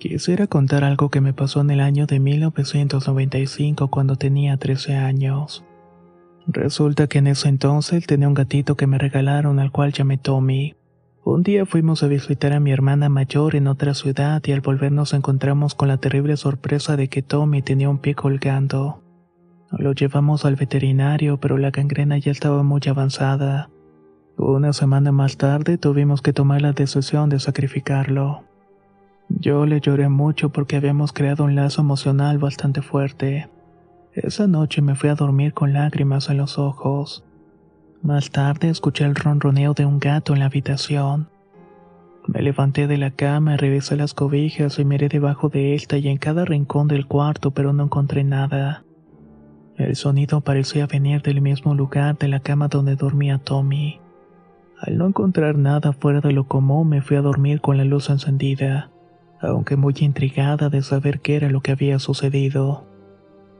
Quisiera 0.01 0.49
contar 0.49 0.83
algo 0.83 1.09
que 1.09 1.21
me 1.21 1.33
pasó 1.33 1.61
en 1.61 1.71
el 1.71 1.81
año 1.81 2.07
de 2.07 2.19
1995 2.19 3.89
cuando 3.93 4.17
tenía 4.17 4.57
13 4.57 4.97
años. 4.97 5.65
Resulta 6.49 7.07
que 7.07 7.19
en 7.19 7.29
ese 7.29 7.49
entonces 7.49 8.07
tenía 8.09 8.27
un 8.27 8.35
gatito 8.35 8.77
que 8.77 8.89
me 8.89 8.99
regalaron 8.99 9.61
al 9.61 9.71
cual 9.71 9.93
llamé 9.93 10.19
Tommy. 10.19 10.75
Un 11.29 11.43
día 11.43 11.67
fuimos 11.67 12.05
a 12.05 12.07
visitar 12.07 12.53
a 12.53 12.61
mi 12.61 12.71
hermana 12.71 13.09
mayor 13.09 13.57
en 13.57 13.67
otra 13.67 13.95
ciudad 13.95 14.41
y 14.47 14.53
al 14.53 14.61
volver 14.61 14.93
nos 14.93 15.13
encontramos 15.13 15.75
con 15.75 15.89
la 15.89 15.97
terrible 15.97 16.37
sorpresa 16.37 16.97
de 16.97 17.09
que 17.09 17.21
Tommy 17.21 17.63
tenía 17.63 17.91
un 17.91 17.99
pie 17.99 18.15
colgando. 18.15 19.03
Lo 19.73 19.93
llevamos 19.93 20.45
al 20.45 20.55
veterinario, 20.55 21.41
pero 21.41 21.59
la 21.59 21.73
gangrena 21.73 22.17
ya 22.17 22.31
estaba 22.31 22.63
muy 22.63 22.81
avanzada. 22.89 23.71
Una 24.37 24.73
semana 24.73 25.11
más 25.11 25.37
tarde 25.37 25.79
tuvimos 25.79 26.23
que 26.23 26.33
tomar 26.33 26.63
la 26.63 26.75
decisión 26.75 27.29
de 27.29 27.41
sacrificarlo. 27.41 28.45
Yo 29.29 29.67
le 29.67 29.81
lloré 29.81 30.09
mucho 30.09 30.51
porque 30.51 30.77
habíamos 30.77 31.13
creado 31.13 31.43
un 31.43 31.57
lazo 31.57 31.81
emocional 31.81 32.39
bastante 32.39 32.83
fuerte. 32.83 33.49
Esa 34.13 34.47
noche 34.47 34.81
me 34.81 34.95
fui 34.95 35.11
a 35.11 35.17
dormir 35.17 35.55
con 35.55 35.73
lágrimas 35.73 36.31
en 36.31 36.37
los 36.37 36.57
ojos. 36.57 37.26
Más 38.07 38.31
tarde 38.31 38.69
escuché 38.69 39.05
el 39.05 39.17
ronroneo 39.17 39.75
de 39.75 39.85
un 39.85 39.99
gato 39.99 40.33
en 40.33 40.39
la 40.39 40.47
habitación. 40.47 41.29
Me 42.29 42.41
levanté 42.41 42.87
de 42.87 42.99
la 42.99 43.11
cama, 43.11 43.57
revisé 43.57 43.97
las 43.97 44.15
cobijas 44.15 44.79
y 44.79 44.85
miré 44.85 45.09
debajo 45.09 45.49
de 45.49 45.75
esta 45.75 45.99
y 45.99 46.07
en 46.07 46.17
cada 46.17 46.45
rincón 46.45 46.87
del 46.87 47.09
cuarto, 47.09 47.51
pero 47.51 47.73
no 47.73 47.83
encontré 47.83 48.23
nada. 48.23 48.85
El 49.77 49.97
sonido 49.97 50.41
parecía 50.41 50.87
venir 50.87 51.21
del 51.21 51.41
mismo 51.41 51.75
lugar 51.75 52.17
de 52.17 52.29
la 52.29 52.39
cama 52.39 52.69
donde 52.69 52.95
dormía 52.95 53.39
Tommy. 53.39 53.99
Al 54.81 54.99
no 54.99 55.09
encontrar 55.09 55.59
nada 55.59 55.93
fuera 55.93 56.21
de 56.21 56.31
lo 56.31 56.47
común, 56.47 56.89
me 56.89 57.03
fui 57.03 57.17
a 57.17 57.23
dormir 57.23 57.61
con 57.61 57.77
la 57.77 57.85
luz 57.85 58.09
encendida, 58.09 58.89
aunque 59.41 59.75
muy 59.75 59.97
intrigada 59.99 60.69
de 60.69 60.83
saber 60.83 61.19
qué 61.19 61.35
era 61.35 61.51
lo 61.51 61.61
que 61.61 61.73
había 61.73 61.99
sucedido. 61.99 62.87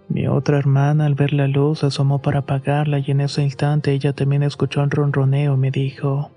Mi 0.09 0.29
otra 0.29 0.59
hermana, 0.59 1.07
al 1.07 1.15
ver 1.15 1.33
la 1.33 1.49
luz, 1.49 1.83
asomó 1.85 2.21
para 2.21 2.41
apagarla 2.41 3.01
y 3.01 3.11
en 3.11 3.21
ese 3.21 3.43
instante 3.43 3.93
ella 3.93 4.13
también 4.13 4.43
escuchó 4.43 4.83
un 4.83 4.91
ronroneo 4.91 5.55
y 5.55 5.59
me 5.59 5.71
dijo: 5.71 6.31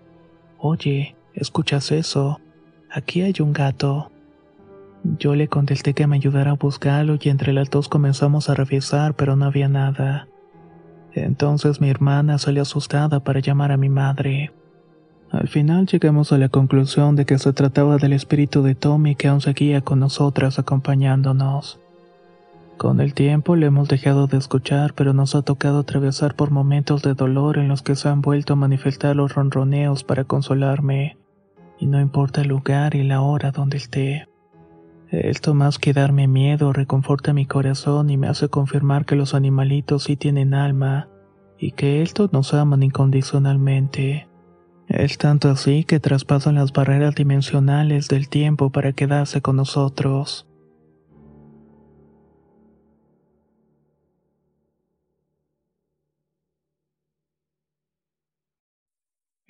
Oye, 0.57 1.15
¿escuchas 1.33 1.91
eso? 1.91 2.39
Aquí 2.91 3.21
hay 3.21 3.35
un 3.39 3.53
gato. 3.53 4.11
Yo 5.03 5.35
le 5.35 5.47
contesté 5.47 5.93
que 5.93 6.07
me 6.07 6.17
ayudara 6.17 6.51
a 6.51 6.55
buscarlo 6.55 7.17
y 7.21 7.29
entre 7.29 7.53
las 7.53 7.69
dos 7.69 7.87
comenzamos 7.87 8.49
a 8.49 8.55
revisar, 8.55 9.13
pero 9.13 9.35
no 9.35 9.45
había 9.45 9.69
nada. 9.69 10.27
Entonces 11.13 11.79
mi 11.79 11.89
hermana 11.89 12.37
salió 12.37 12.63
asustada 12.63 13.19
para 13.21 13.39
llamar 13.39 13.71
a 13.71 13.77
mi 13.77 13.89
madre. 13.89 14.51
Al 15.31 15.47
final 15.47 15.85
llegamos 15.85 16.31
a 16.31 16.37
la 16.37 16.49
conclusión 16.49 17.15
de 17.15 17.25
que 17.25 17.37
se 17.37 17.53
trataba 17.53 17.97
del 17.97 18.13
espíritu 18.13 18.63
de 18.63 18.73
Tommy 18.73 19.15
que 19.15 19.27
aún 19.27 19.41
seguía 19.41 19.81
con 19.81 19.99
nosotras 19.99 20.57
acompañándonos. 20.57 21.79
Con 22.79 23.01
el 23.01 23.13
tiempo 23.13 23.57
le 23.57 23.65
hemos 23.65 23.89
dejado 23.89 24.27
de 24.27 24.37
escuchar, 24.37 24.93
pero 24.93 25.11
nos 25.11 25.35
ha 25.35 25.41
tocado 25.41 25.79
atravesar 25.79 26.37
por 26.37 26.49
momentos 26.49 27.01
de 27.01 27.13
dolor 27.13 27.57
en 27.57 27.67
los 27.67 27.81
que 27.81 27.97
se 27.97 28.07
han 28.07 28.21
vuelto 28.21 28.53
a 28.53 28.55
manifestar 28.55 29.17
los 29.17 29.35
ronroneos 29.35 30.05
para 30.05 30.23
consolarme, 30.23 31.17
y 31.77 31.87
no 31.87 31.99
importa 31.99 32.39
el 32.39 32.47
lugar 32.47 32.95
y 32.95 33.03
la 33.03 33.19
hora 33.19 33.51
donde 33.51 33.75
esté. 33.75 34.29
Esto 35.09 35.53
más 35.53 35.77
que 35.77 35.91
darme 35.91 36.29
miedo 36.29 36.71
reconforta 36.71 37.33
mi 37.33 37.45
corazón 37.45 38.09
y 38.09 38.15
me 38.15 38.29
hace 38.29 38.47
confirmar 38.47 39.05
que 39.05 39.17
los 39.17 39.33
animalitos 39.33 40.05
sí 40.05 40.15
tienen 40.15 40.53
alma 40.53 41.09
y 41.57 41.73
que 41.73 42.01
estos 42.01 42.31
nos 42.31 42.53
aman 42.53 42.81
incondicionalmente. 42.81 44.29
Es 44.87 45.17
tanto 45.17 45.49
así 45.49 45.83
que 45.83 45.99
traspasan 45.99 46.55
las 46.55 46.71
barreras 46.71 47.13
dimensionales 47.13 48.07
del 48.07 48.29
tiempo 48.29 48.69
para 48.69 48.93
quedarse 48.93 49.41
con 49.41 49.57
nosotros. 49.57 50.48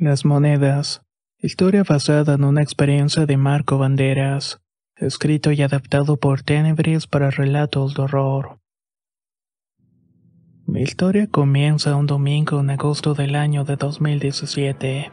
Las 0.02 0.24
monedas. 0.24 1.02
Historia 1.39 1.84
basada 1.84 2.36
en 2.36 2.45
una 2.45 2.62
experiencia 2.62 3.26
de 3.26 3.36
Marco 3.36 3.78
Banderas 3.78 4.62
escrito 4.95 5.52
y 5.52 5.62
adaptado 5.62 6.16
por 6.16 6.41
Tenebris 6.41 7.06
para 7.06 7.32
relatos 7.32 7.95
de 7.95 8.04
horror. 8.04 8.60
Mi 10.66 10.84
historia 10.84 11.28
comienza 11.28 11.97
un 11.97 12.06
domingo 12.06 12.62
en 12.62 12.70
agosto 12.70 13.14
del 13.14 13.36
año 13.36 13.66
de 13.66 13.76
2017. 13.76 15.12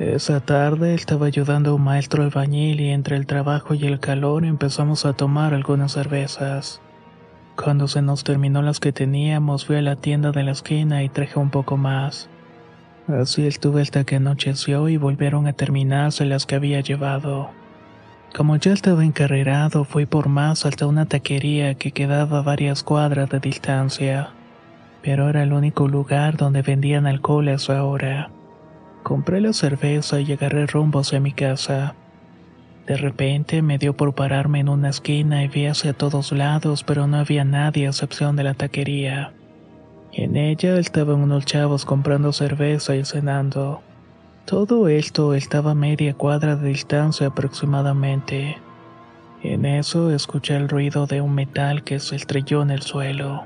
Esa 0.00 0.40
tarde 0.40 0.94
estaba 0.94 1.26
ayudando 1.26 1.70
a 1.70 1.74
un 1.74 1.82
maestro 1.82 2.24
albañil 2.24 2.80
y 2.80 2.88
entre 2.88 3.14
el 3.14 3.26
trabajo 3.26 3.74
y 3.74 3.86
el 3.86 4.00
calor 4.00 4.44
empezamos 4.44 5.06
a 5.06 5.12
tomar 5.12 5.54
algunas 5.54 5.92
cervezas. 5.92 6.82
Cuando 7.54 7.86
se 7.86 8.02
nos 8.02 8.24
terminó 8.24 8.60
las 8.60 8.80
que 8.80 8.90
teníamos, 8.90 9.66
fui 9.66 9.76
a 9.76 9.82
la 9.82 9.94
tienda 9.94 10.32
de 10.32 10.42
la 10.42 10.50
esquina 10.50 11.04
y 11.04 11.08
traje 11.08 11.38
un 11.38 11.50
poco 11.50 11.76
más. 11.76 12.28
Así 13.18 13.46
estuve 13.46 13.82
hasta 13.82 14.04
que 14.04 14.16
anocheció 14.16 14.88
y 14.88 14.96
volvieron 14.96 15.46
a 15.46 15.52
terminarse 15.52 16.24
las 16.24 16.46
que 16.46 16.54
había 16.54 16.80
llevado. 16.80 17.50
Como 18.34 18.56
ya 18.56 18.72
estaba 18.72 19.04
encarrerado, 19.04 19.84
fui 19.84 20.06
por 20.06 20.28
más 20.28 20.64
hasta 20.64 20.86
una 20.86 21.06
taquería 21.06 21.74
que 21.74 21.90
quedaba 21.90 22.38
a 22.38 22.42
varias 22.42 22.84
cuadras 22.84 23.28
de 23.28 23.40
distancia, 23.40 24.30
pero 25.02 25.28
era 25.28 25.42
el 25.42 25.52
único 25.52 25.88
lugar 25.88 26.36
donde 26.36 26.62
vendían 26.62 27.06
alcohol 27.06 27.48
a 27.48 27.54
esa 27.54 27.84
hora. 27.84 28.30
Compré 29.02 29.40
la 29.40 29.52
cerveza 29.52 30.20
y 30.20 30.32
agarré 30.32 30.66
rumbo 30.66 31.00
hacia 31.00 31.18
mi 31.18 31.32
casa. 31.32 31.94
De 32.86 32.96
repente 32.96 33.62
me 33.62 33.78
dio 33.78 33.96
por 33.96 34.14
pararme 34.14 34.60
en 34.60 34.68
una 34.68 34.90
esquina 34.90 35.42
y 35.42 35.48
vi 35.48 35.66
hacia 35.66 35.92
todos 35.92 36.30
lados, 36.32 36.84
pero 36.84 37.06
no 37.06 37.16
había 37.16 37.44
nadie 37.44 37.86
a 37.86 37.90
excepción 37.90 38.36
de 38.36 38.44
la 38.44 38.54
taquería. 38.54 39.32
En 40.12 40.36
ella 40.36 40.78
estaban 40.78 41.20
unos 41.20 41.44
chavos 41.44 41.84
comprando 41.84 42.32
cerveza 42.32 42.96
y 42.96 43.04
cenando. 43.04 43.80
Todo 44.44 44.88
esto 44.88 45.34
estaba 45.34 45.72
a 45.72 45.74
media 45.74 46.14
cuadra 46.14 46.56
de 46.56 46.70
distancia 46.70 47.28
aproximadamente. 47.28 48.58
En 49.42 49.64
eso 49.64 50.10
escuché 50.10 50.56
el 50.56 50.68
ruido 50.68 51.06
de 51.06 51.20
un 51.20 51.34
metal 51.34 51.84
que 51.84 52.00
se 52.00 52.16
estrelló 52.16 52.62
en 52.62 52.70
el 52.70 52.82
suelo. 52.82 53.42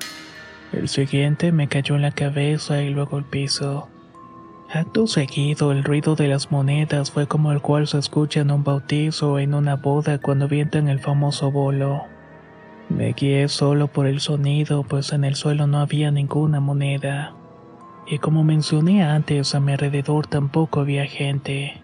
El 0.73 0.89
siguiente 0.89 1.53
me 1.53 1.69
cayó 1.69 1.97
en 1.97 2.03
la 2.03 2.13
cabeza 2.13 2.83
y 2.83 2.91
luego 2.91 3.19
el 3.19 3.25
piso. 3.25 3.89
Acto 4.73 5.07
seguido, 5.07 5.71
el 5.71 5.85
ruido 5.85 6.17
de 6.17 6.27
las 6.27 6.51
monedas 6.51 7.11
fue 7.11 7.29
como 7.29 7.53
el 7.53 7.61
cual 7.61 7.87
se 7.87 7.99
escucha 7.99 8.41
en 8.41 8.51
un 8.51 8.65
bautizo 8.65 9.35
o 9.35 9.39
en 9.39 9.55
una 9.55 9.77
boda 9.77 10.19
cuando 10.19 10.49
vientan 10.49 10.89
el 10.89 10.99
famoso 10.99 11.53
bolo. 11.53 12.14
Me 12.89 13.13
guié 13.13 13.49
solo 13.49 13.89
por 13.89 14.07
el 14.07 14.21
sonido, 14.21 14.83
pues 14.83 15.13
en 15.13 15.25
el 15.25 15.35
suelo 15.35 15.67
no 15.67 15.79
había 15.79 16.11
ninguna 16.11 16.61
moneda 16.61 17.35
y 18.07 18.19
como 18.19 18.45
mencioné 18.45 19.03
antes, 19.03 19.55
a 19.55 19.61
mi 19.61 19.73
alrededor 19.73 20.27
tampoco 20.27 20.81
había 20.81 21.07
gente. 21.07 21.81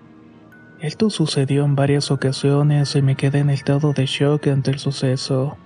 Esto 0.80 1.10
sucedió 1.10 1.64
en 1.64 1.76
varias 1.76 2.10
ocasiones 2.10 2.94
y 2.96 3.02
me 3.02 3.14
quedé 3.14 3.38
en 3.40 3.50
estado 3.50 3.92
de 3.92 4.06
shock 4.06 4.46
ante 4.48 4.70
el 4.70 4.78
suceso. 4.78 5.56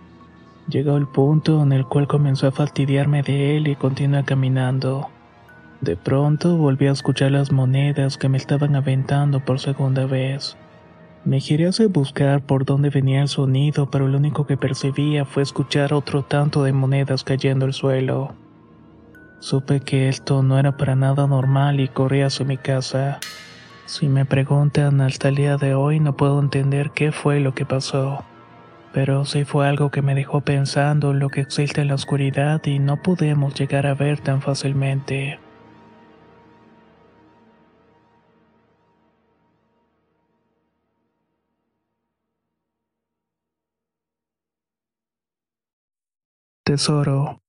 Llegó 0.68 0.97
el 0.97 1.07
punto 1.07 1.62
en 1.62 1.72
el 1.72 1.85
cual 1.87 2.07
comenzó 2.07 2.47
a 2.49 2.53
fastidiarme 2.53 3.22
de 3.22 3.57
él 3.57 3.68
y 3.68 3.76
continué 3.76 4.24
caminando. 4.24 5.09
De 5.80 5.97
pronto 5.97 6.57
volví 6.57 6.87
a 6.87 6.93
escuchar 6.93 7.32
las 7.32 7.53
monedas 7.53 8.16
que 8.16 8.28
me 8.28 8.39
estaban 8.39 8.74
aventando 8.74 9.41
por 9.41 9.61
segunda 9.61 10.07
vez. 10.07 10.57
Me 11.25 11.41
giré 11.41 11.68
hacia 11.68 11.89
buscar 11.89 12.43
por 12.43 12.66
dónde 12.66 12.91
venía 12.91 13.22
el 13.22 13.29
sonido, 13.29 13.91
pero 13.91 14.09
lo 14.09 14.18
único 14.18 14.47
que 14.47 14.59
percibía 14.59 15.25
fue 15.25 15.43
escuchar 15.43 15.95
otro 15.95 16.22
tanto 16.22 16.64
de 16.64 16.75
monedas 16.75 17.25
cayendo 17.25 17.64
al 17.64 17.72
suelo. 17.72 18.35
Supe 19.41 19.81
que 19.81 20.11
esto 20.11 20.43
no 20.43 20.59
era 20.59 20.77
para 20.77 20.97
nada 20.97 21.27
normal 21.27 21.81
y 21.81 21.89
corrí 21.89 22.20
hacia 22.20 22.45
mi 22.45 22.59
casa. 22.59 23.20
Si 23.87 24.07
me 24.07 24.27
preguntan 24.27 25.01
hasta 25.01 25.29
el 25.29 25.37
día 25.37 25.57
de 25.57 25.75
hoy 25.75 25.99
no 25.99 26.14
puedo 26.14 26.39
entender 26.41 26.91
qué 26.91 27.11
fue 27.11 27.41
lo 27.41 27.55
que 27.55 27.64
pasó. 27.64 28.25
Pero 28.93 29.25
sí 29.25 29.45
fue 29.45 29.66
algo 29.66 29.91
que 29.91 30.03
me 30.03 30.14
dejó 30.14 30.43
pensando 30.43 31.12
en 31.12 31.20
lo 31.20 31.31
que 31.31 31.41
existe 31.41 31.81
en 31.81 31.89
la 31.89 31.95
oscuridad 31.95 32.61
y 32.66 32.79
no 32.79 33.03
podemos 33.03 33.55
llegar 33.55 33.87
a 33.87 33.95
ver 33.95 34.20
tan 34.20 34.43
fácilmente. 34.43 35.39
Tesoro. 46.75 47.41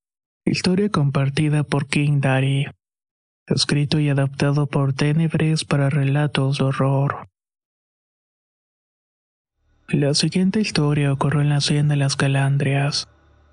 Historia 0.46 0.90
compartida 0.90 1.64
por 1.64 1.88
King 1.88 2.22
Daddy. 2.22 2.68
Escrito 3.48 4.00
y 4.00 4.10
adaptado 4.10 4.68
por 4.68 4.94
Tenebres 4.94 5.66
para 5.66 5.90
relatos 5.90 6.60
de 6.60 6.66
horror. 6.66 7.28
La 9.88 10.14
siguiente 10.14 10.62
historia 10.62 11.12
ocurrió 11.12 11.42
en 11.42 11.50
la 11.50 11.56
hacienda 11.56 11.94
de 11.94 12.02
las 12.02 12.16
Calandrias. 12.16 13.08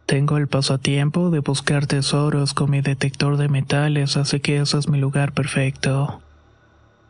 Tengo 0.04 0.36
el 0.36 0.46
pasatiempo 0.46 1.30
de 1.30 1.38
buscar 1.38 1.86
tesoros 1.86 2.52
con 2.52 2.70
mi 2.70 2.82
detector 2.82 3.38
de 3.38 3.48
metales, 3.48 4.18
así 4.18 4.40
que 4.40 4.58
ese 4.58 4.76
es 4.76 4.90
mi 4.90 4.98
lugar 4.98 5.32
perfecto. 5.32 6.20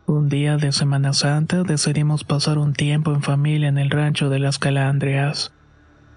Un 0.06 0.28
día 0.28 0.56
de 0.56 0.70
Semana 0.70 1.14
Santa 1.14 1.64
decidimos 1.64 2.22
pasar 2.22 2.58
un 2.58 2.74
tiempo 2.74 3.12
en 3.12 3.22
familia 3.22 3.66
en 3.66 3.78
el 3.78 3.90
rancho 3.90 4.28
de 4.28 4.38
las 4.38 4.60
Calandrias. 4.60 5.50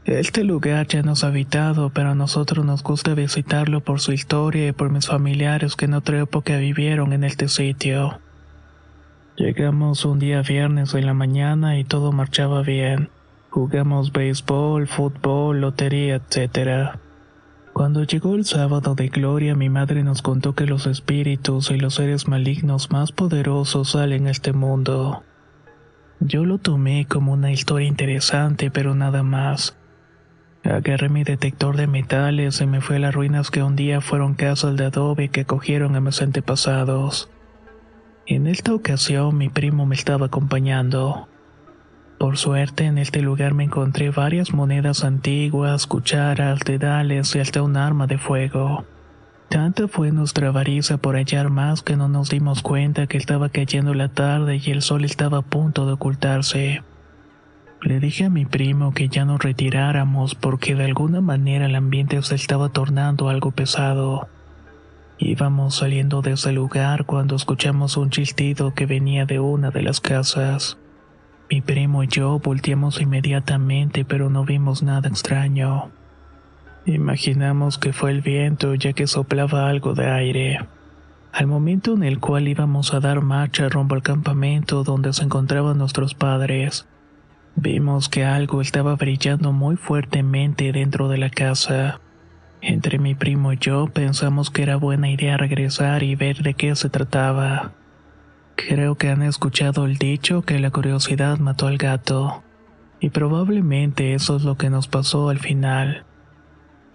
Este 0.06 0.44
lugar 0.44 0.86
ya 0.86 1.02
no 1.02 1.14
es 1.14 1.24
habitado, 1.24 1.90
pero 1.90 2.12
a 2.12 2.16
nosotros 2.16 2.64
nos 2.64 2.84
gusta 2.84 3.16
visitarlo 3.16 3.82
por 3.82 4.00
su 4.00 4.12
historia 4.12 4.68
y 4.68 4.72
por 4.72 4.92
mis 4.92 5.08
familiares 5.08 5.76
que 5.76 5.86
en 5.86 5.96
otra 5.96 6.20
época 6.20 6.58
vivieron 6.58 7.12
en 7.12 7.24
este 7.24 7.48
sitio. 7.48 8.20
Llegamos 9.36 10.06
un 10.06 10.20
día 10.20 10.44
viernes 10.44 10.94
en 10.94 11.08
la 11.08 11.16
mañana 11.16 11.80
y 11.80 11.84
todo 11.86 12.12
marchaba 12.12 12.62
bien. 12.62 13.10
Jugamos 13.50 14.12
béisbol, 14.12 14.88
fútbol, 14.88 15.62
lotería, 15.62 16.18
etc. 16.18 17.00
Cuando 17.74 18.04
llegó 18.04 18.36
el 18.36 18.46
sábado 18.46 18.94
de 18.94 19.08
gloria, 19.08 19.56
mi 19.56 19.70
madre 19.70 20.04
nos 20.04 20.22
contó 20.22 20.54
que 20.54 20.68
los 20.68 20.86
espíritus 20.86 21.72
y 21.72 21.80
los 21.80 21.96
seres 21.96 22.28
malignos 22.28 22.92
más 22.92 23.12
poderosos 23.12 23.90
salen 23.94 24.28
a 24.28 24.32
este 24.32 24.54
mundo. 24.54 25.24
Yo 26.20 26.46
lo 26.46 26.60
tomé 26.60 27.08
como 27.08 27.34
una 27.34 27.52
historia 27.52 27.88
interesante, 27.88 28.70
pero 28.70 28.94
nada 28.94 29.24
más. 29.24 29.76
Agarré 30.66 31.10
mi 31.10 31.24
detector 31.24 31.78
de 31.78 31.86
metales 31.86 32.60
y 32.60 32.66
me 32.66 32.82
fui 32.82 32.96
a 32.96 33.00
las 33.00 33.14
ruinas 33.14 33.52
que 33.52 33.62
un 33.62 33.76
día 33.76 34.02
fueron 34.02 34.34
casas 34.34 34.76
de 34.76 34.86
adobe 34.86 35.30
que 35.30 35.46
cogieron 35.46 35.96
a 35.96 36.02
mis 36.02 36.22
antepasados. 36.24 37.30
En 38.26 38.48
esta 38.48 38.74
ocasión 38.74 39.38
mi 39.38 39.50
primo 39.50 39.86
me 39.86 39.94
estaba 39.94 40.26
acompañando. 40.26 41.28
Por 42.18 42.38
suerte 42.38 42.86
en 42.86 42.98
este 42.98 43.22
lugar 43.22 43.54
me 43.54 43.66
encontré 43.66 44.10
varias 44.10 44.54
monedas 44.54 45.04
antiguas, 45.04 45.86
cucharas, 45.86 46.62
dedales 46.62 47.36
y 47.36 47.40
hasta 47.40 47.62
un 47.62 47.78
arma 47.78 48.08
de 48.08 48.18
fuego. 48.18 48.86
Tanta 49.50 49.88
fue 49.88 50.12
nuestra 50.12 50.48
avaricia 50.48 50.98
por 50.98 51.16
hallar 51.16 51.52
más 51.52 51.84
que 51.84 51.96
no 51.96 52.08
nos 52.08 52.30
dimos 52.32 52.64
cuenta 52.64 53.06
que 53.06 53.20
estaba 53.20 53.50
cayendo 53.50 53.94
la 53.94 54.10
tarde 54.10 54.60
y 54.64 54.72
el 54.72 54.82
sol 54.82 55.06
estaba 55.06 55.38
a 55.38 55.42
punto 55.44 55.86
de 55.86 55.94
ocultarse. 55.94 56.82
Le 57.86 58.00
dije 58.00 58.26
a 58.26 58.30
mi 58.32 58.46
primo 58.46 58.96
que 58.96 59.10
ya 59.10 59.26
nos 59.26 59.44
retiráramos 59.44 60.34
porque 60.34 60.74
de 60.74 60.86
alguna 60.86 61.22
manera 61.22 61.68
el 61.68 61.76
ambiente 61.76 62.20
se 62.24 62.34
estaba 62.34 62.70
tornando 62.70 63.30
algo 63.30 63.52
pesado. 63.52 64.28
Íbamos 65.20 65.76
saliendo 65.76 66.24
de 66.24 66.32
ese 66.32 66.52
lugar 66.52 67.06
cuando 67.06 67.36
escuchamos 67.36 67.96
un 67.96 68.10
chiltido 68.10 68.74
que 68.74 68.88
venía 68.88 69.28
de 69.28 69.40
una 69.40 69.70
de 69.70 69.84
las 69.84 70.02
casas. 70.02 70.80
Mi 71.48 71.62
primo 71.62 72.04
y 72.04 72.08
yo 72.08 72.40
volteamos 72.40 73.00
inmediatamente 73.00 74.04
pero 74.04 74.32
no 74.32 74.46
vimos 74.46 74.82
nada 74.82 75.08
extraño. 75.08 75.92
Imaginamos 76.88 77.78
que 77.78 77.94
fue 77.94 78.10
el 78.10 78.22
viento 78.22 78.74
ya 78.74 78.94
que 78.94 79.06
soplaba 79.06 79.70
algo 79.70 79.94
de 79.94 80.10
aire. 80.10 80.60
Al 81.32 81.46
momento 81.46 81.94
en 81.94 82.02
el 82.02 82.20
cual 82.20 82.48
íbamos 82.48 82.96
a 82.96 83.00
dar 83.00 83.22
marcha 83.22 83.70
rumbo 83.70 83.94
al 83.94 84.02
campamento 84.02 84.84
donde 84.84 85.14
se 85.14 85.24
encontraban 85.24 85.78
nuestros 85.78 86.16
padres, 86.16 86.88
vimos 87.56 88.10
que 88.10 88.26
algo 88.26 88.62
estaba 88.62 88.96
brillando 88.96 89.52
muy 89.52 89.76
fuertemente 89.78 90.72
dentro 90.72 91.10
de 91.10 91.18
la 91.18 91.30
casa. 91.30 92.00
Entre 92.62 93.00
mi 93.00 93.16
primo 93.16 93.54
y 93.54 93.58
yo 93.58 93.88
pensamos 93.88 94.50
que 94.50 94.64
era 94.64 94.76
buena 94.76 95.10
idea 95.10 95.38
regresar 95.38 96.04
y 96.04 96.16
ver 96.16 96.42
de 96.42 96.54
qué 96.54 96.76
se 96.76 96.90
trataba. 96.90 97.74
Creo 98.56 98.96
que 98.96 99.10
han 99.10 99.22
escuchado 99.22 99.86
el 99.86 99.98
dicho 99.98 100.42
que 100.42 100.60
la 100.60 100.72
curiosidad 100.72 101.38
mató 101.40 101.68
al 101.68 101.78
gato, 101.78 102.44
y 103.00 103.10
probablemente 103.10 104.14
eso 104.14 104.38
es 104.38 104.44
lo 104.44 104.56
que 104.58 104.70
nos 104.70 104.88
pasó 104.88 105.30
al 105.30 105.40
final. 105.40 106.06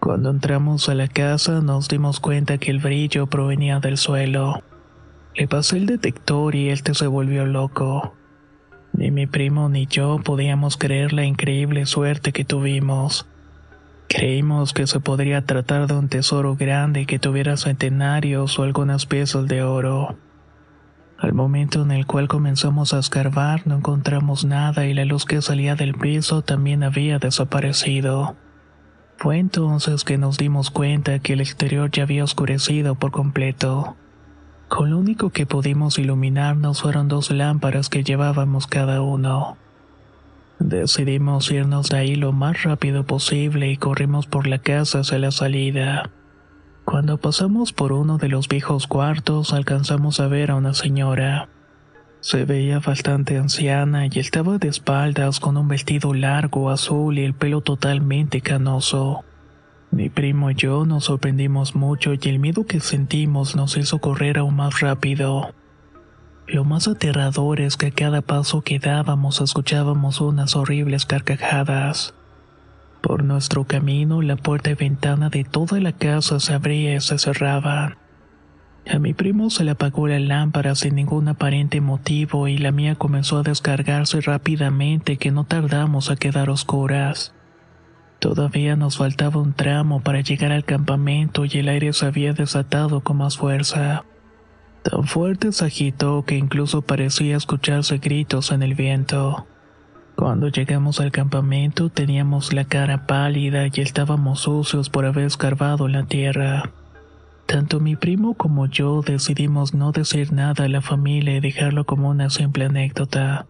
Cuando 0.00 0.30
entramos 0.30 0.88
a 0.88 0.94
la 0.94 1.08
casa 1.08 1.60
nos 1.60 1.88
dimos 1.88 2.20
cuenta 2.20 2.56
que 2.56 2.70
el 2.70 2.78
brillo 2.78 3.26
provenía 3.26 3.80
del 3.80 3.98
suelo. 3.98 4.62
Le 5.34 5.46
pasé 5.46 5.76
el 5.76 5.86
detector 5.86 6.54
y 6.54 6.70
este 6.70 6.94
se 6.94 7.06
volvió 7.06 7.44
loco. 7.44 8.14
Ni 8.92 9.10
mi 9.10 9.26
primo 9.26 9.68
ni 9.68 9.86
yo 9.86 10.20
podíamos 10.22 10.76
creer 10.76 11.12
la 11.12 11.24
increíble 11.24 11.86
suerte 11.86 12.32
que 12.32 12.44
tuvimos. 12.44 13.26
Creímos 14.08 14.72
que 14.72 14.86
se 14.86 14.98
podría 14.98 15.46
tratar 15.46 15.86
de 15.86 15.94
un 15.94 16.08
tesoro 16.08 16.56
grande 16.56 17.06
que 17.06 17.18
tuviera 17.18 17.56
centenarios 17.56 18.58
o 18.58 18.64
algunas 18.64 19.06
piezas 19.06 19.46
de 19.46 19.62
oro. 19.62 20.16
Al 21.16 21.32
momento 21.34 21.82
en 21.82 21.90
el 21.92 22.06
cual 22.06 22.28
comenzamos 22.28 22.94
a 22.94 22.98
escarbar 22.98 23.66
no 23.66 23.76
encontramos 23.76 24.44
nada 24.44 24.86
y 24.86 24.94
la 24.94 25.04
luz 25.04 25.26
que 25.26 25.42
salía 25.42 25.76
del 25.76 25.94
piso 25.94 26.42
también 26.42 26.82
había 26.82 27.18
desaparecido. 27.18 28.36
Fue 29.18 29.38
entonces 29.38 30.02
que 30.02 30.16
nos 30.16 30.38
dimos 30.38 30.70
cuenta 30.70 31.18
que 31.18 31.34
el 31.34 31.40
exterior 31.40 31.90
ya 31.90 32.04
había 32.04 32.24
oscurecido 32.24 32.94
por 32.94 33.10
completo. 33.10 33.96
Con 34.70 34.90
lo 34.90 34.98
único 34.98 35.30
que 35.30 35.46
pudimos 35.46 35.98
iluminarnos 35.98 36.82
fueron 36.82 37.08
dos 37.08 37.32
lámparas 37.32 37.88
que 37.88 38.04
llevábamos 38.04 38.68
cada 38.68 39.02
uno. 39.02 39.56
Decidimos 40.60 41.50
irnos 41.50 41.88
de 41.88 41.98
ahí 41.98 42.14
lo 42.14 42.30
más 42.30 42.62
rápido 42.62 43.02
posible 43.02 43.68
y 43.68 43.76
corrimos 43.76 44.28
por 44.28 44.46
la 44.46 44.58
casa 44.58 45.00
hacia 45.00 45.18
la 45.18 45.32
salida. 45.32 46.10
Cuando 46.84 47.18
pasamos 47.18 47.72
por 47.72 47.90
uno 47.90 48.16
de 48.16 48.28
los 48.28 48.46
viejos 48.46 48.86
cuartos 48.86 49.52
alcanzamos 49.52 50.20
a 50.20 50.28
ver 50.28 50.52
a 50.52 50.54
una 50.54 50.72
señora. 50.72 51.48
Se 52.20 52.44
veía 52.44 52.78
bastante 52.78 53.38
anciana 53.38 54.06
y 54.06 54.20
estaba 54.20 54.58
de 54.58 54.68
espaldas 54.68 55.40
con 55.40 55.56
un 55.56 55.66
vestido 55.66 56.14
largo 56.14 56.70
azul 56.70 57.18
y 57.18 57.24
el 57.24 57.34
pelo 57.34 57.60
totalmente 57.60 58.40
canoso. 58.40 59.24
Mi 59.90 60.08
primo 60.08 60.50
y 60.50 60.54
yo 60.54 60.84
nos 60.86 61.06
sorprendimos 61.06 61.74
mucho 61.74 62.12
y 62.14 62.28
el 62.28 62.38
miedo 62.38 62.64
que 62.64 62.78
sentimos 62.78 63.56
nos 63.56 63.76
hizo 63.76 63.98
correr 63.98 64.38
aún 64.38 64.54
más 64.54 64.80
rápido. 64.80 65.52
Lo 66.46 66.64
más 66.64 66.86
aterrador 66.86 67.60
es 67.60 67.76
que 67.76 67.86
a 67.86 67.90
cada 67.90 68.22
paso 68.22 68.62
que 68.62 68.78
dábamos 68.78 69.40
escuchábamos 69.40 70.20
unas 70.20 70.54
horribles 70.54 71.06
carcajadas. 71.06 72.14
Por 73.00 73.24
nuestro 73.24 73.64
camino 73.64 74.22
la 74.22 74.36
puerta 74.36 74.70
y 74.70 74.74
ventana 74.74 75.28
de 75.28 75.42
toda 75.42 75.80
la 75.80 75.92
casa 75.92 76.38
se 76.38 76.54
abría 76.54 76.94
y 76.94 77.00
se 77.00 77.18
cerraban. 77.18 77.96
A 78.88 78.98
mi 78.98 79.12
primo 79.12 79.50
se 79.50 79.64
le 79.64 79.72
apagó 79.72 80.06
la 80.06 80.20
lámpara 80.20 80.74
sin 80.74 80.94
ningún 80.94 81.28
aparente 81.28 81.80
motivo 81.80 82.46
y 82.46 82.58
la 82.58 82.70
mía 82.70 82.94
comenzó 82.94 83.38
a 83.38 83.42
descargarse 83.42 84.20
rápidamente 84.20 85.16
que 85.16 85.32
no 85.32 85.44
tardamos 85.44 86.10
a 86.10 86.16
quedar 86.16 86.48
oscuras. 86.48 87.34
Todavía 88.20 88.76
nos 88.76 88.98
faltaba 88.98 89.40
un 89.40 89.54
tramo 89.54 90.00
para 90.00 90.20
llegar 90.20 90.52
al 90.52 90.64
campamento 90.64 91.46
y 91.46 91.58
el 91.58 91.68
aire 91.68 91.94
se 91.94 92.04
había 92.04 92.34
desatado 92.34 93.00
con 93.00 93.16
más 93.16 93.38
fuerza. 93.38 94.04
Tan 94.82 95.04
fuerte 95.04 95.52
se 95.52 95.64
agitó 95.64 96.22
que 96.26 96.36
incluso 96.36 96.82
parecía 96.82 97.38
escucharse 97.38 97.96
gritos 97.96 98.52
en 98.52 98.62
el 98.62 98.74
viento. 98.74 99.46
Cuando 100.16 100.48
llegamos 100.48 101.00
al 101.00 101.12
campamento 101.12 101.88
teníamos 101.88 102.52
la 102.52 102.66
cara 102.66 103.06
pálida 103.06 103.66
y 103.66 103.80
estábamos 103.80 104.40
sucios 104.40 104.90
por 104.90 105.06
haber 105.06 105.24
escarbado 105.24 105.88
la 105.88 106.04
tierra. 106.04 106.70
Tanto 107.46 107.80
mi 107.80 107.96
primo 107.96 108.34
como 108.34 108.66
yo 108.66 109.00
decidimos 109.00 109.72
no 109.72 109.92
decir 109.92 110.30
nada 110.30 110.64
a 110.64 110.68
la 110.68 110.82
familia 110.82 111.36
y 111.36 111.40
dejarlo 111.40 111.86
como 111.86 112.10
una 112.10 112.28
simple 112.28 112.66
anécdota. 112.66 113.46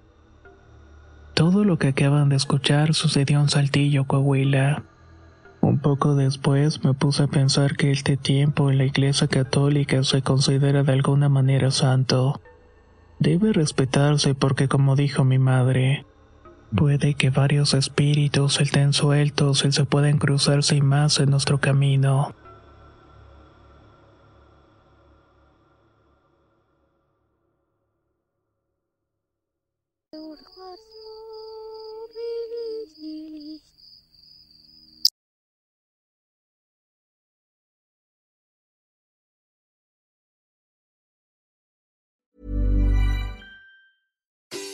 Todo 1.41 1.64
lo 1.64 1.78
que 1.78 1.88
acaban 1.88 2.28
de 2.28 2.36
escuchar 2.36 2.93
sucedió 2.93 3.41
en 3.41 3.49
Saltillo, 3.49 4.05
Coahuila. 4.05 4.82
Un 5.62 5.78
poco 5.78 6.14
después 6.14 6.84
me 6.84 6.93
puse 6.93 7.22
a 7.22 7.28
pensar 7.28 7.78
que 7.78 7.93
este 7.93 8.18
tiempo 8.18 8.70
en 8.70 8.76
la 8.76 8.84
Iglesia 8.84 9.26
Católica 9.26 10.03
se 10.03 10.20
considera 10.20 10.82
de 10.82 10.93
alguna 10.93 11.30
manera 11.30 11.70
santo. 11.70 12.43
Debe 13.20 13.55
respetarse 13.55 14.34
porque 14.34 14.68
como 14.68 14.97
dijo 14.97 15.24
mi 15.24 15.38
madre, 15.38 16.05
puede 16.76 17.14
que 17.14 17.30
varios 17.30 17.72
espíritus 17.72 18.61
estén 18.61 18.93
sueltos 18.93 19.64
y 19.64 19.72
se 19.72 19.86
pueden 19.86 20.18
cruzar 20.18 20.62
sin 20.62 20.84
más 20.84 21.20
en 21.20 21.30
nuestro 21.30 21.57
camino. 21.57 22.34